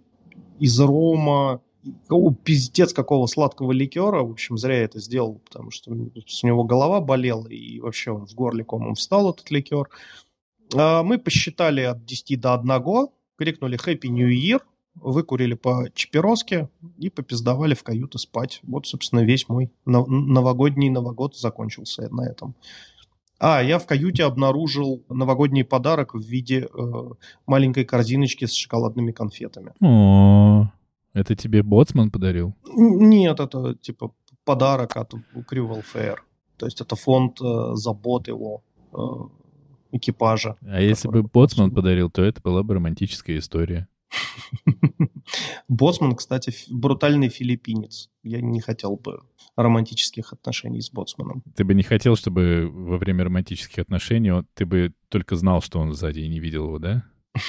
из 0.59 0.79
рома, 0.79 1.61
о, 2.09 2.33
пиздец 2.33 2.93
какого 2.93 3.27
сладкого 3.27 3.71
ликера. 3.71 4.23
В 4.23 4.31
общем, 4.31 4.57
зря 4.57 4.77
я 4.77 4.83
это 4.83 4.99
сделал, 4.99 5.41
потому 5.45 5.71
что 5.71 5.91
с 6.25 6.43
него 6.43 6.63
голова 6.63 7.01
болела, 7.01 7.47
и 7.47 7.79
вообще 7.79 8.11
он 8.11 8.25
в 8.25 8.33
горле 8.33 8.63
комом 8.63 8.95
встал, 8.95 9.31
этот 9.31 9.51
ликер. 9.51 9.89
А 10.73 11.03
мы 11.03 11.17
посчитали 11.17 11.81
от 11.81 12.05
10 12.05 12.39
до 12.39 12.53
1, 12.53 13.07
крикнули 13.37 13.77
«Happy 13.77 14.07
New 14.07 14.29
Year», 14.29 14.61
выкурили 14.95 15.55
по 15.55 15.87
чипероске 15.93 16.69
и 16.97 17.09
попиздовали 17.09 17.73
в 17.73 17.83
каюты 17.83 18.19
спать. 18.19 18.59
Вот, 18.63 18.87
собственно, 18.87 19.21
весь 19.21 19.49
мой 19.49 19.71
новогодний 19.85 20.89
Новогод 20.89 21.35
закончился 21.35 22.13
на 22.13 22.29
этом. 22.29 22.55
А, 23.45 23.61
я 23.61 23.77
в 23.77 23.85
каюте 23.85 24.23
обнаружил 24.23 25.03
новогодний 25.09 25.65
подарок 25.65 26.15
в 26.15 26.21
виде 26.21 26.65
э, 26.73 26.93
маленькой 27.45 27.83
корзиночки 27.83 28.45
с 28.45 28.53
шоколадными 28.53 29.11
конфетами. 29.11 29.73
О, 29.81 30.71
это 31.13 31.35
тебе 31.35 31.61
боцман 31.61 32.09
подарил? 32.09 32.55
Нет, 32.73 33.41
это 33.41 33.75
типа 33.75 34.11
подарок 34.45 34.95
от 34.95 35.13
Crew 35.13 35.67
Welfare. 35.67 36.19
То 36.55 36.67
есть 36.67 36.79
это 36.79 36.95
фонд 36.95 37.41
э, 37.41 37.71
забот 37.73 38.29
его 38.29 38.63
э, 38.93 38.97
экипажа. 39.91 40.55
А 40.61 40.79
если 40.79 41.09
бы 41.09 41.23
боцман 41.23 41.71
подарил, 41.71 42.09
то 42.09 42.23
это 42.23 42.39
была 42.41 42.63
бы 42.63 42.75
романтическая 42.75 43.39
история. 43.39 43.89
Боцман, 45.67 46.15
кстати, 46.15 46.53
брутальный 46.69 47.29
филиппинец. 47.29 48.09
Я 48.23 48.41
не 48.41 48.59
хотел 48.61 48.95
бы 48.95 49.21
романтических 49.55 50.33
отношений 50.33 50.81
с 50.81 50.91
боцманом. 50.91 51.43
Ты 51.55 51.63
бы 51.63 51.73
не 51.73 51.83
хотел, 51.83 52.15
чтобы 52.15 52.69
во 52.71 52.97
время 52.97 53.23
романтических 53.25 53.79
отношений 53.79 54.43
ты 54.53 54.65
бы 54.65 54.93
только 55.09 55.35
знал, 55.35 55.61
что 55.61 55.79
он 55.79 55.93
сзади 55.93 56.21
и 56.21 56.27
не 56.27 56.39
видел 56.39 56.65
его, 56.65 56.79
да? 56.79 57.03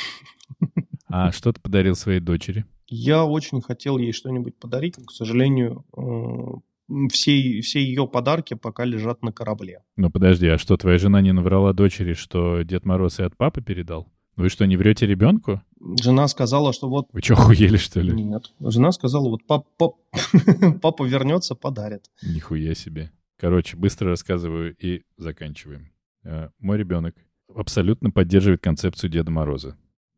А 1.07 1.31
что 1.31 1.53
ты 1.53 1.61
подарил 1.61 1.95
своей 1.95 2.19
дочери? 2.19 2.65
Я 2.89 3.25
очень 3.25 3.61
хотел 3.61 3.99
ей 3.99 4.13
что-нибудь 4.13 4.57
подарить, 4.59 4.99
но, 4.99 5.05
к 5.05 5.13
сожалению, 5.13 5.85
э, 5.97 7.09
все, 7.11 7.61
все 7.61 7.81
ее 7.81 8.07
подарки 8.07 8.55
пока 8.55 8.85
лежат 8.85 9.23
на 9.23 9.33
корабле. 9.33 9.83
Ну 9.97 10.11
подожди, 10.11 10.49
а 10.49 10.59
что, 10.59 10.77
твоя 10.77 10.99
жена 10.99 11.21
не 11.21 11.33
наврала 11.33 11.73
дочери, 11.73 12.15
что 12.15 12.63
Дед 12.63 12.85
Мороз 12.85 13.21
и 13.21 13.23
от 13.23 13.37
папы 13.37 13.63
передал? 13.63 14.09
Вы 14.37 14.49
что, 14.49 14.67
не 14.67 14.77
врете 14.77 15.07
ребенку? 15.07 15.63
Жена 16.01 16.27
сказала, 16.29 16.73
что 16.73 16.89
вот... 16.89 17.09
Вы 17.13 17.21
что, 17.21 17.35
охуели, 17.35 17.77
что 17.77 18.01
ли? 18.01 18.13
Нет. 18.13 18.53
Жена 18.61 18.91
сказала, 18.91 19.29
вот 19.29 19.47
пап, 19.47 19.67
пап, 19.77 19.95
папа 20.83 21.05
вернется, 21.05 21.55
подарит. 21.55 22.11
Нихуя 22.23 22.75
себе. 22.75 23.13
Короче, 23.39 23.77
быстро 23.77 24.11
рассказываю 24.11 24.75
и 24.79 25.03
заканчиваем. 25.17 25.93
Э, 26.25 26.49
мой 26.59 26.79
ребенок 26.79 27.15
абсолютно 27.55 28.11
поддерживает 28.11 28.63
концепцию 28.63 29.11
Деда 29.11 29.31
Мороза. 29.31 29.77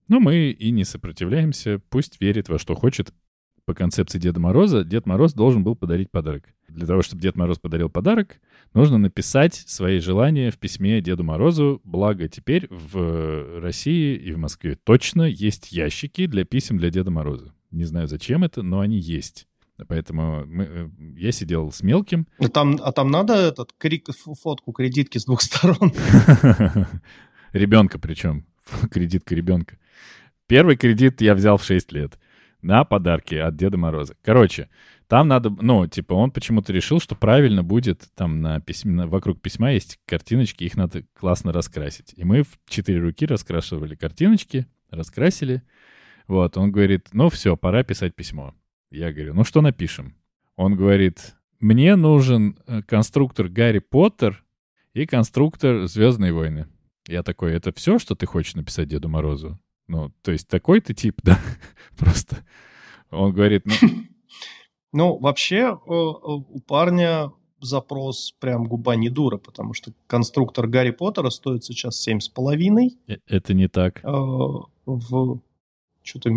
Но 0.09 0.21
мы 0.21 0.51
и 0.51 0.71
не 0.71 0.85
сопротивляемся, 0.85 1.81
пусть 1.91 2.21
верит 2.21 2.49
во 2.49 2.59
что 2.59 2.75
хочет. 2.75 3.13
По 3.67 3.75
концепции 3.75 4.19
Деда 4.19 4.41
Мороза, 4.41 4.85
Дед 4.85 5.07
Мороз 5.07 5.35
должен 5.35 5.65
был 5.65 5.75
подарить 5.75 6.11
подарок. 6.11 6.45
Для 6.69 6.87
того, 6.87 7.03
чтобы 7.03 7.21
Дед 7.21 7.37
Мороз 7.37 7.59
подарил 7.59 7.91
подарок, 7.91 8.41
нужно 8.73 8.97
написать 8.97 9.55
свои 9.55 9.99
желания 9.99 10.51
в 10.51 10.59
письме 10.59 11.01
Деду 11.01 11.25
Морозу. 11.25 11.81
Благо 11.85 12.29
теперь 12.29 12.69
в 12.71 13.61
России 13.61 14.17
и 14.17 14.33
в 14.33 14.39
Москве 14.39 14.77
точно 14.77 15.23
есть 15.23 15.73
ящики 15.73 16.27
для 16.27 16.45
писем 16.45 16.79
для 16.79 16.91
Деда 16.91 17.11
Мороза. 17.11 17.53
Не 17.73 17.85
знаю, 17.85 18.07
зачем 18.07 18.45
это, 18.45 18.63
но 18.63 18.81
они 18.81 18.99
есть. 18.99 19.49
Поэтому 19.89 20.47
мы, 20.47 20.65
э, 20.65 20.89
я 21.17 21.33
сидел 21.33 21.71
с 21.71 21.83
мелким. 21.83 22.29
А 22.39 22.49
там, 22.49 22.79
а 22.81 22.93
там 22.93 23.11
надо 23.11 23.35
этот, 23.35 23.73
фотку 24.41 24.73
кредитки 24.73 25.19
с 25.19 25.25
двух 25.27 25.43
сторон? 25.43 25.93
Ребенка 27.53 27.99
причем. 27.99 28.47
Кредитка 28.91 29.35
ребенка. 29.35 29.77
Первый 30.47 30.77
кредит 30.77 31.21
я 31.21 31.35
взял 31.35 31.59
в 31.59 31.65
6 31.65 31.93
лет 31.93 32.19
на 32.67 32.85
подарки 32.85 33.37
от 33.37 33.57
Деда 33.57 33.79
Мороза. 33.79 34.17
Короче, 34.23 34.69
там 35.07 35.29
надо, 35.29 35.51
ну, 35.51 35.87
типа, 35.87 36.15
он 36.15 36.33
почему-то 36.33 36.73
решил, 36.73 37.01
что 37.01 37.15
правильно 37.15 37.63
будет, 37.63 38.09
там 38.17 38.41
на 38.41 38.61
письме, 38.61 39.07
вокруг 39.07 39.41
письма 39.41 39.71
есть 39.71 39.99
картиночки, 40.05 40.65
их 40.65 40.77
надо 40.77 41.05
классно 41.15 41.53
раскрасить. 41.53 42.13
И 42.17 42.25
мы 42.25 42.43
в 42.43 42.59
четыре 42.69 43.01
руки 43.01 43.25
раскрашивали 43.25 43.95
картиночки, 43.95 44.67
раскрасили. 44.91 45.63
Вот, 46.27 46.57
он 46.57 46.73
говорит, 46.73 47.11
ну 47.13 47.29
все, 47.29 47.57
пора 47.57 47.85
писать 47.85 48.17
письмо. 48.17 48.53
Я 48.91 49.13
говорю, 49.13 49.35
ну 49.35 49.45
что 49.45 49.61
напишем? 49.61 50.17
Он 50.57 50.75
говорит, 50.75 51.37
мне 51.61 51.95
нужен 51.95 52.59
э, 52.67 52.83
конструктор 52.83 53.49
Гарри 53.49 53.79
Поттер 53.79 54.43
и 54.93 55.07
конструктор 55.07 55.87
Звездные 55.87 56.33
войны. 56.33 56.67
Я 57.07 57.23
такой, 57.23 57.53
это 57.53 57.73
все, 57.73 58.01
что 58.01 58.17
ты 58.17 58.27
хочешь 58.27 58.57
написать 58.57 58.89
Деду 58.89 59.09
Морозу? 59.09 59.61
Ну, 59.89 60.13
то 60.23 60.33
есть 60.33 60.49
такой 60.49 60.81
ты 60.81 60.95
тип, 60.95 61.21
да? 61.23 61.39
Просто. 61.97 62.45
Он 63.11 63.33
говорит, 63.33 63.65
ну... 63.67 63.73
Ну, 64.93 65.19
вообще 65.19 65.57
э, 65.57 65.67
э, 65.67 65.93
у 65.93 66.61
парня 66.67 67.31
запрос 67.61 68.35
прям 68.41 68.65
губа 68.65 68.97
не 68.97 69.11
дура, 69.11 69.37
потому 69.37 69.75
что 69.75 69.93
конструктор 70.07 70.67
Гарри 70.69 70.91
Поттера 70.91 71.29
стоит 71.29 71.65
сейчас 71.65 72.01
семь 72.01 72.21
с 72.21 72.29
половиной. 72.29 72.97
Это 73.27 73.53
не 73.53 73.69
так. 73.69 74.01
В 74.03 75.41
что-то 76.07 76.31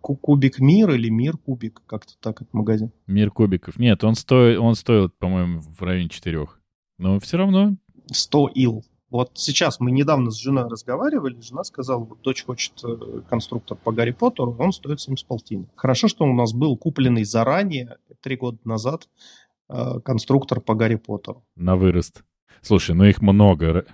кубик 0.00 0.60
мир 0.60 0.90
или 0.92 1.08
мир 1.08 1.36
кубик, 1.36 1.82
как-то 1.86 2.14
так 2.20 2.42
этот 2.42 2.54
магазин. 2.54 2.92
Мир 3.06 3.30
кубиков. 3.30 3.78
Нет, 3.78 4.04
он 4.04 4.14
стоил, 4.14 4.64
он 4.64 4.74
стоил, 4.76 5.10
по-моему, 5.10 5.60
в 5.60 5.82
районе 5.82 6.08
четырех. 6.08 6.60
Но 6.98 7.18
все 7.18 7.36
равно. 7.36 7.76
100 8.06 8.48
ил. 8.54 8.84
Вот 9.10 9.32
сейчас 9.34 9.80
мы 9.80 9.90
недавно 9.90 10.30
с 10.30 10.36
женой 10.36 10.68
разговаривали, 10.68 11.40
жена 11.40 11.64
сказала, 11.64 12.04
вот 12.04 12.20
дочь 12.22 12.44
хочет 12.44 12.72
э, 12.84 13.22
конструктор 13.28 13.76
по 13.76 13.90
Гарри 13.90 14.12
Поттеру, 14.12 14.54
он 14.58 14.72
стоит 14.72 14.98
7,5. 14.98 15.66
Хорошо, 15.74 16.06
что 16.06 16.24
у 16.24 16.32
нас 16.32 16.52
был 16.52 16.76
купленный 16.76 17.24
заранее, 17.24 17.98
три 18.22 18.36
года 18.36 18.58
назад, 18.64 19.08
э, 19.68 19.98
конструктор 20.04 20.60
по 20.60 20.74
Гарри 20.74 20.94
Поттеру. 20.94 21.44
На 21.56 21.74
вырост. 21.74 22.22
Слушай, 22.62 22.94
ну 22.94 23.04
их 23.04 23.20
много. 23.20 23.84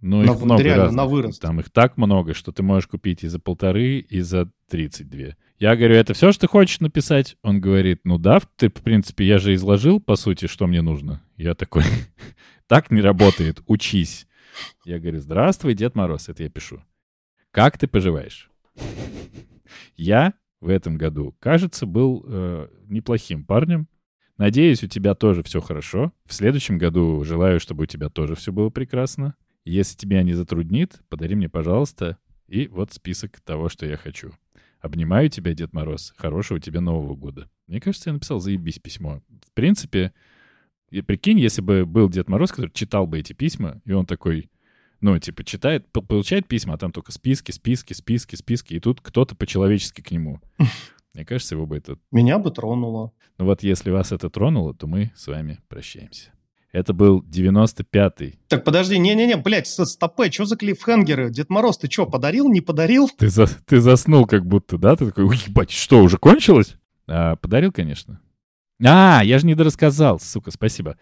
Ну, 0.00 0.22
их 0.22 0.28
на, 0.28 0.34
много 0.34 0.62
реально, 0.62 0.84
разных. 0.84 0.96
на 0.96 1.06
вырост. 1.06 1.42
Там 1.42 1.60
их 1.60 1.70
так 1.70 1.96
много, 1.96 2.34
что 2.34 2.52
ты 2.52 2.62
можешь 2.62 2.88
купить 2.88 3.24
и 3.24 3.28
за 3.28 3.40
полторы, 3.40 3.98
и 3.98 4.20
за 4.20 4.48
32. 4.68 5.36
Я 5.58 5.76
говорю, 5.76 5.94
это 5.94 6.14
все, 6.14 6.32
что 6.32 6.42
ты 6.42 6.46
хочешь 6.48 6.80
написать? 6.80 7.36
Он 7.42 7.60
говорит, 7.60 8.00
ну 8.04 8.18
да, 8.18 8.40
ты, 8.56 8.68
в 8.68 8.74
принципе, 8.74 9.24
я 9.24 9.38
же 9.38 9.54
изложил, 9.54 10.00
по 10.00 10.16
сути, 10.16 10.46
что 10.46 10.66
мне 10.66 10.82
нужно. 10.82 11.22
Я 11.36 11.54
такой, 11.54 11.84
так 12.68 12.90
не 12.92 13.00
работает, 13.00 13.62
учись. 13.66 14.26
Я 14.84 14.98
говорю, 14.98 15.20
здравствуй, 15.20 15.74
Дед 15.74 15.94
Мороз, 15.94 16.28
это 16.28 16.42
я 16.42 16.48
пишу. 16.48 16.82
Как 17.50 17.78
ты 17.78 17.86
поживаешь? 17.86 18.50
Я 19.96 20.34
в 20.60 20.68
этом 20.68 20.96
году, 20.96 21.36
кажется, 21.38 21.86
был 21.86 22.24
э, 22.26 22.68
неплохим 22.88 23.44
парнем. 23.44 23.88
Надеюсь, 24.38 24.82
у 24.82 24.86
тебя 24.86 25.14
тоже 25.14 25.42
все 25.42 25.60
хорошо. 25.60 26.12
В 26.24 26.32
следующем 26.32 26.78
году 26.78 27.22
желаю, 27.24 27.60
чтобы 27.60 27.84
у 27.84 27.86
тебя 27.86 28.08
тоже 28.08 28.34
все 28.34 28.52
было 28.52 28.70
прекрасно. 28.70 29.34
Если 29.64 29.96
тебя 29.96 30.22
не 30.22 30.32
затруднит, 30.32 31.00
подари 31.08 31.34
мне, 31.34 31.48
пожалуйста, 31.48 32.18
и 32.48 32.68
вот 32.68 32.92
список 32.92 33.40
того, 33.40 33.68
что 33.68 33.86
я 33.86 33.96
хочу. 33.96 34.32
Обнимаю 34.80 35.28
тебя, 35.28 35.54
Дед 35.54 35.72
Мороз. 35.72 36.12
Хорошего 36.16 36.58
тебе 36.58 36.80
Нового 36.80 37.14
года. 37.14 37.48
Мне 37.68 37.80
кажется, 37.80 38.10
я 38.10 38.14
написал 38.14 38.40
«заебись» 38.40 38.80
письмо. 38.80 39.22
В 39.46 39.52
принципе, 39.52 40.12
и 40.92 41.00
прикинь, 41.00 41.40
если 41.40 41.62
бы 41.62 41.86
был 41.86 42.08
Дед 42.10 42.28
Мороз, 42.28 42.52
который 42.52 42.70
читал 42.70 43.06
бы 43.06 43.18
эти 43.18 43.32
письма, 43.32 43.80
и 43.86 43.92
он 43.92 44.04
такой, 44.04 44.50
ну, 45.00 45.18
типа, 45.18 45.42
читает, 45.42 45.90
получает 45.90 46.46
письма, 46.46 46.74
а 46.74 46.78
там 46.78 46.92
только 46.92 47.12
списки, 47.12 47.50
списки, 47.50 47.94
списки, 47.94 48.36
списки, 48.36 48.74
и 48.74 48.80
тут 48.80 49.00
кто-то 49.00 49.34
по-человечески 49.34 50.02
к 50.02 50.10
нему. 50.10 50.40
Мне 51.14 51.24
кажется, 51.24 51.54
его 51.54 51.66
бы 51.66 51.78
это... 51.78 51.98
Меня 52.10 52.38
бы 52.38 52.50
тронуло. 52.50 53.12
Ну 53.38 53.46
вот 53.46 53.62
если 53.62 53.90
вас 53.90 54.12
это 54.12 54.28
тронуло, 54.28 54.74
то 54.74 54.86
мы 54.86 55.12
с 55.16 55.26
вами 55.26 55.60
прощаемся. 55.68 56.30
Это 56.72 56.92
был 56.92 57.22
95-й. 57.22 58.38
Так, 58.48 58.64
подожди, 58.64 58.98
не-не-не, 58.98 59.36
блядь, 59.36 59.66
стопэ, 59.66 60.30
что 60.30 60.44
за 60.44 60.56
клиффхенгеры? 60.56 61.30
Дед 61.30 61.48
Мороз, 61.48 61.78
ты 61.78 61.90
что, 61.90 62.06
подарил, 62.06 62.50
не 62.50 62.60
подарил? 62.60 63.10
Ты, 63.16 63.28
за, 63.28 63.46
ты 63.46 63.80
заснул 63.80 64.26
как 64.26 64.46
будто, 64.46 64.78
да? 64.78 64.96
Ты 64.96 65.06
такой, 65.06 65.24
ебать, 65.36 65.70
что, 65.70 66.02
уже 66.02 66.18
кончилось? 66.18 66.76
А, 67.06 67.36
подарил, 67.36 67.72
конечно. 67.72 68.20
А, 68.84 69.22
я 69.24 69.38
же 69.38 69.46
не 69.46 69.54
дорассказал, 69.54 70.18
сука, 70.20 70.50
спасибо. 70.50 70.96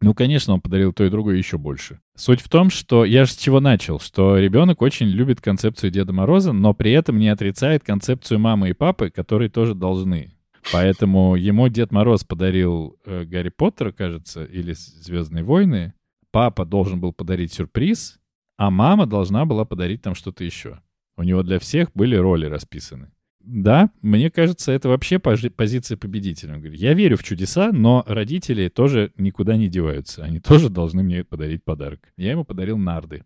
Ну, 0.00 0.12
конечно, 0.14 0.54
он 0.54 0.60
подарил 0.60 0.92
то 0.92 1.04
и 1.04 1.10
другое 1.10 1.36
еще 1.36 1.56
больше. 1.56 2.00
Суть 2.16 2.40
в 2.40 2.48
том, 2.48 2.68
что 2.68 3.04
я 3.04 3.24
же 3.24 3.32
с 3.32 3.36
чего 3.36 3.60
начал, 3.60 3.98
что 3.98 4.36
ребенок 4.36 4.82
очень 4.82 5.06
любит 5.06 5.40
концепцию 5.40 5.90
Деда 5.90 6.12
Мороза, 6.12 6.52
но 6.52 6.74
при 6.74 6.92
этом 6.92 7.18
не 7.18 7.28
отрицает 7.28 7.82
концепцию 7.82 8.38
мамы 8.38 8.70
и 8.70 8.74
папы, 8.74 9.10
которые 9.10 9.48
тоже 9.48 9.74
должны. 9.74 10.34
Поэтому 10.72 11.36
ему 11.36 11.68
Дед 11.68 11.92
Мороз 11.92 12.24
подарил 12.24 12.98
э, 13.04 13.24
Гарри 13.24 13.50
Поттера, 13.50 13.92
кажется, 13.92 14.44
или 14.44 14.72
Звездные 14.72 15.44
войны. 15.44 15.94
Папа 16.30 16.66
должен 16.66 17.00
был 17.00 17.12
подарить 17.12 17.52
сюрприз, 17.52 18.18
а 18.58 18.70
мама 18.70 19.06
должна 19.06 19.44
была 19.46 19.64
подарить 19.64 20.02
там 20.02 20.14
что-то 20.14 20.44
еще. 20.44 20.80
У 21.16 21.22
него 21.22 21.42
для 21.42 21.58
всех 21.58 21.90
были 21.94 22.16
роли 22.16 22.46
расписаны 22.46 23.12
да, 23.46 23.90
мне 24.02 24.28
кажется, 24.28 24.72
это 24.72 24.88
вообще 24.88 25.20
позиция 25.20 25.96
победителя. 25.96 26.54
Он 26.54 26.60
говорит, 26.60 26.80
я 26.80 26.94
верю 26.94 27.16
в 27.16 27.22
чудеса, 27.22 27.70
но 27.72 28.04
родители 28.08 28.68
тоже 28.68 29.12
никуда 29.16 29.56
не 29.56 29.68
деваются. 29.68 30.24
Они 30.24 30.40
тоже 30.40 30.68
должны 30.68 31.04
мне 31.04 31.22
подарить 31.22 31.62
подарок. 31.62 32.12
Я 32.16 32.32
ему 32.32 32.44
подарил 32.44 32.76
нарды. 32.76 33.24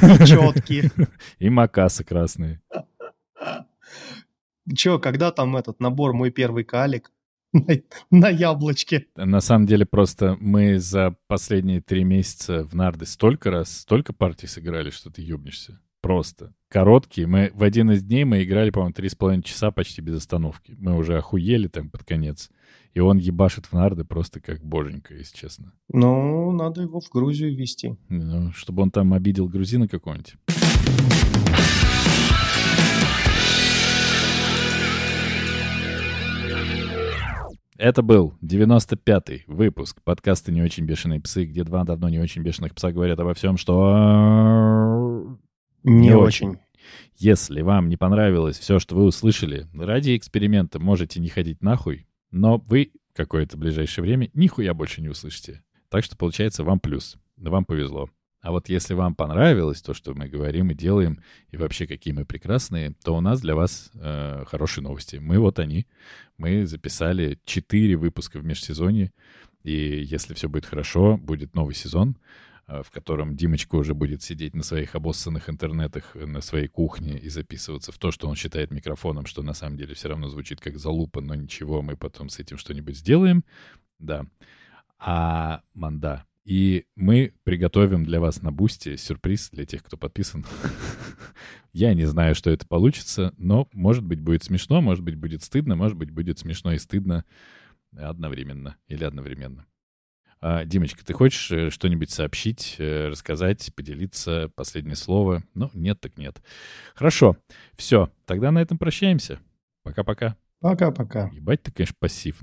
Четкие. 0.00 0.90
И 1.38 1.48
макасы 1.48 2.02
красные. 2.02 2.60
Че, 4.74 4.98
когда 4.98 5.30
там 5.30 5.56
этот 5.56 5.78
набор 5.78 6.12
«Мой 6.12 6.30
первый 6.30 6.64
калик»? 6.64 7.12
На, 7.52 7.76
на 8.10 8.28
яблочке. 8.30 9.06
На 9.14 9.40
самом 9.40 9.66
деле 9.66 9.86
просто 9.86 10.36
мы 10.40 10.80
за 10.80 11.14
последние 11.28 11.80
три 11.80 12.02
месяца 12.02 12.64
в 12.64 12.74
нарды 12.74 13.06
столько 13.06 13.52
раз, 13.52 13.78
столько 13.78 14.12
партий 14.12 14.48
сыграли, 14.48 14.90
что 14.90 15.08
ты 15.08 15.22
ёбнешься. 15.22 15.80
Просто 16.04 16.52
короткие. 16.68 17.26
Мы 17.26 17.50
в 17.54 17.62
один 17.62 17.90
из 17.90 18.02
дней 18.02 18.24
мы 18.24 18.42
играли, 18.42 18.68
по-моему, 18.68 18.92
три 18.92 19.08
с 19.08 19.14
половиной 19.14 19.42
часа 19.42 19.70
почти 19.70 20.02
без 20.02 20.18
остановки. 20.18 20.76
Мы 20.78 20.94
уже 20.98 21.16
охуели 21.16 21.66
там 21.66 21.88
под 21.88 22.04
конец. 22.04 22.50
И 22.92 23.00
он 23.00 23.16
ебашит 23.16 23.64
в 23.64 23.72
нарды 23.72 24.04
просто 24.04 24.38
как 24.38 24.62
боженька, 24.62 25.14
если 25.14 25.34
честно. 25.34 25.72
Ну, 25.88 26.52
надо 26.52 26.82
его 26.82 27.00
в 27.00 27.08
Грузию 27.08 27.56
везти. 27.56 27.96
Ну, 28.10 28.52
чтобы 28.52 28.82
он 28.82 28.90
там 28.90 29.14
обидел 29.14 29.48
грузина 29.48 29.88
какого-нибудь. 29.88 30.36
Это 37.76 38.02
был 38.02 38.34
95-й 38.40 39.44
выпуск 39.48 40.00
подкаста 40.04 40.52
«Не 40.52 40.62
очень 40.62 40.84
бешеные 40.84 41.20
псы», 41.20 41.44
где 41.44 41.64
два 41.64 41.82
давно 41.82 42.08
не 42.08 42.20
очень 42.20 42.42
бешеных 42.42 42.72
пса 42.74 42.92
говорят 42.92 43.18
обо 43.18 43.34
всем, 43.34 43.56
что 43.56 44.83
не, 45.84 46.08
не 46.08 46.16
очень. 46.16 46.50
очень. 46.50 46.60
Если 47.16 47.62
вам 47.62 47.88
не 47.88 47.96
понравилось 47.96 48.58
все, 48.58 48.78
что 48.78 48.96
вы 48.96 49.04
услышали, 49.04 49.68
ради 49.72 50.16
эксперимента 50.16 50.78
можете 50.78 51.20
не 51.20 51.28
ходить 51.28 51.62
нахуй, 51.62 52.06
но 52.30 52.58
вы 52.58 52.92
какое-то 53.14 53.56
ближайшее 53.56 54.02
время 54.02 54.30
нихуя 54.34 54.74
больше 54.74 55.00
не 55.00 55.08
услышите. 55.08 55.62
Так 55.88 56.04
что 56.04 56.16
получается 56.16 56.64
вам 56.64 56.80
плюс. 56.80 57.16
Вам 57.36 57.64
повезло. 57.64 58.10
А 58.40 58.50
вот 58.50 58.68
если 58.68 58.92
вам 58.92 59.14
понравилось 59.14 59.80
то, 59.80 59.94
что 59.94 60.12
мы 60.12 60.28
говорим 60.28 60.70
и 60.70 60.74
делаем, 60.74 61.18
и 61.50 61.56
вообще 61.56 61.86
какие 61.86 62.12
мы 62.12 62.26
прекрасные, 62.26 62.94
то 63.02 63.16
у 63.16 63.20
нас 63.22 63.40
для 63.40 63.54
вас 63.54 63.90
э, 63.94 64.44
хорошие 64.46 64.84
новости. 64.84 65.16
Мы 65.16 65.38
вот 65.38 65.58
они. 65.58 65.86
Мы 66.36 66.66
записали 66.66 67.38
4 67.46 67.96
выпуска 67.96 68.38
в 68.38 68.44
межсезонье, 68.44 69.12
и 69.62 70.04
если 70.04 70.34
все 70.34 70.50
будет 70.50 70.66
хорошо, 70.66 71.16
будет 71.16 71.54
новый 71.54 71.74
сезон. 71.74 72.18
Э, 72.66 72.82
в 72.82 72.90
котором 72.90 73.36
Димочка 73.36 73.74
уже 73.76 73.92
будет 73.94 74.22
сидеть 74.22 74.54
на 74.54 74.62
своих 74.62 74.94
обоссанных 74.94 75.50
интернетах 75.50 76.12
э, 76.14 76.24
на 76.24 76.40
своей 76.40 76.66
кухне 76.66 77.18
и 77.18 77.28
записываться 77.28 77.92
в 77.92 77.98
то, 77.98 78.10
что 78.10 78.26
он 78.26 78.36
считает 78.36 78.70
микрофоном, 78.70 79.26
что 79.26 79.42
на 79.42 79.52
самом 79.52 79.76
деле 79.76 79.94
все 79.94 80.08
равно 80.08 80.28
звучит 80.28 80.60
как 80.60 80.78
залупа, 80.78 81.20
но 81.20 81.34
ничего, 81.34 81.82
мы 81.82 81.96
потом 81.96 82.30
с 82.30 82.38
этим 82.38 82.56
что-нибудь 82.56 82.96
сделаем. 82.96 83.44
Да. 83.98 84.24
А 84.98 85.60
Манда 85.74 86.24
И 86.46 86.86
мы 86.96 87.34
приготовим 87.42 88.04
для 88.04 88.18
вас 88.18 88.40
на 88.40 88.50
Boosty 88.50 88.96
сюрприз 88.96 89.50
для 89.50 89.66
тех, 89.66 89.82
кто 89.82 89.98
подписан. 89.98 90.46
Я 91.74 91.92
не 91.92 92.06
знаю, 92.06 92.34
что 92.34 92.48
это 92.48 92.66
получится, 92.66 93.34
но, 93.36 93.68
может 93.74 94.04
быть, 94.04 94.20
будет 94.20 94.42
смешно, 94.42 94.80
может 94.80 95.04
быть, 95.04 95.16
будет 95.16 95.42
стыдно, 95.42 95.76
может 95.76 95.98
быть, 95.98 96.10
будет 96.10 96.38
смешно 96.38 96.72
и 96.72 96.78
стыдно 96.78 97.26
одновременно 97.94 98.76
или 98.88 99.04
одновременно. 99.04 99.66
А, 100.46 100.66
Димочка, 100.66 101.02
ты 101.02 101.14
хочешь 101.14 101.50
э, 101.50 101.70
что-нибудь 101.70 102.10
сообщить, 102.10 102.76
э, 102.76 103.08
рассказать, 103.08 103.72
поделиться, 103.74 104.50
последнее 104.54 104.94
слово? 104.94 105.42
Ну, 105.54 105.70
нет 105.72 106.02
так 106.02 106.18
нет. 106.18 106.42
Хорошо, 106.94 107.38
все, 107.78 108.10
тогда 108.26 108.50
на 108.50 108.60
этом 108.60 108.76
прощаемся. 108.76 109.38
Пока-пока. 109.84 110.36
Пока-пока. 110.60 111.30
Ебать 111.32 111.62
ты, 111.62 111.72
конечно, 111.72 111.96
пассив. 111.98 112.42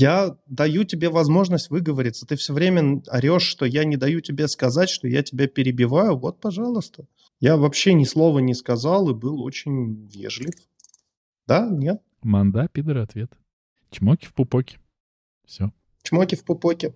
Я 0.00 0.36
даю 0.46 0.84
тебе 0.84 1.08
возможность 1.08 1.70
выговориться. 1.70 2.26
Ты 2.26 2.36
все 2.36 2.52
время 2.52 3.02
орешь, 3.08 3.42
что 3.42 3.64
я 3.64 3.84
не 3.84 3.96
даю 3.96 4.20
тебе 4.20 4.48
сказать, 4.48 4.90
что 4.90 5.08
я 5.08 5.22
тебя 5.22 5.46
перебиваю. 5.46 6.16
Вот, 6.16 6.40
пожалуйста. 6.40 7.06
Я 7.40 7.56
вообще 7.56 7.94
ни 7.94 8.04
слова 8.04 8.38
не 8.38 8.54
сказал 8.54 9.10
и 9.10 9.14
был 9.14 9.42
очень 9.42 10.06
вежлив. 10.08 10.54
Да? 11.46 11.68
Нет? 11.70 12.02
Манда, 12.22 12.68
пидор, 12.72 12.98
ответ. 12.98 13.32
Чмоки 13.90 14.26
в 14.26 14.34
пупоке. 14.34 14.78
Все. 15.44 15.72
Чмоки 16.02 16.34
в 16.34 16.44
пупоке. 16.44 16.94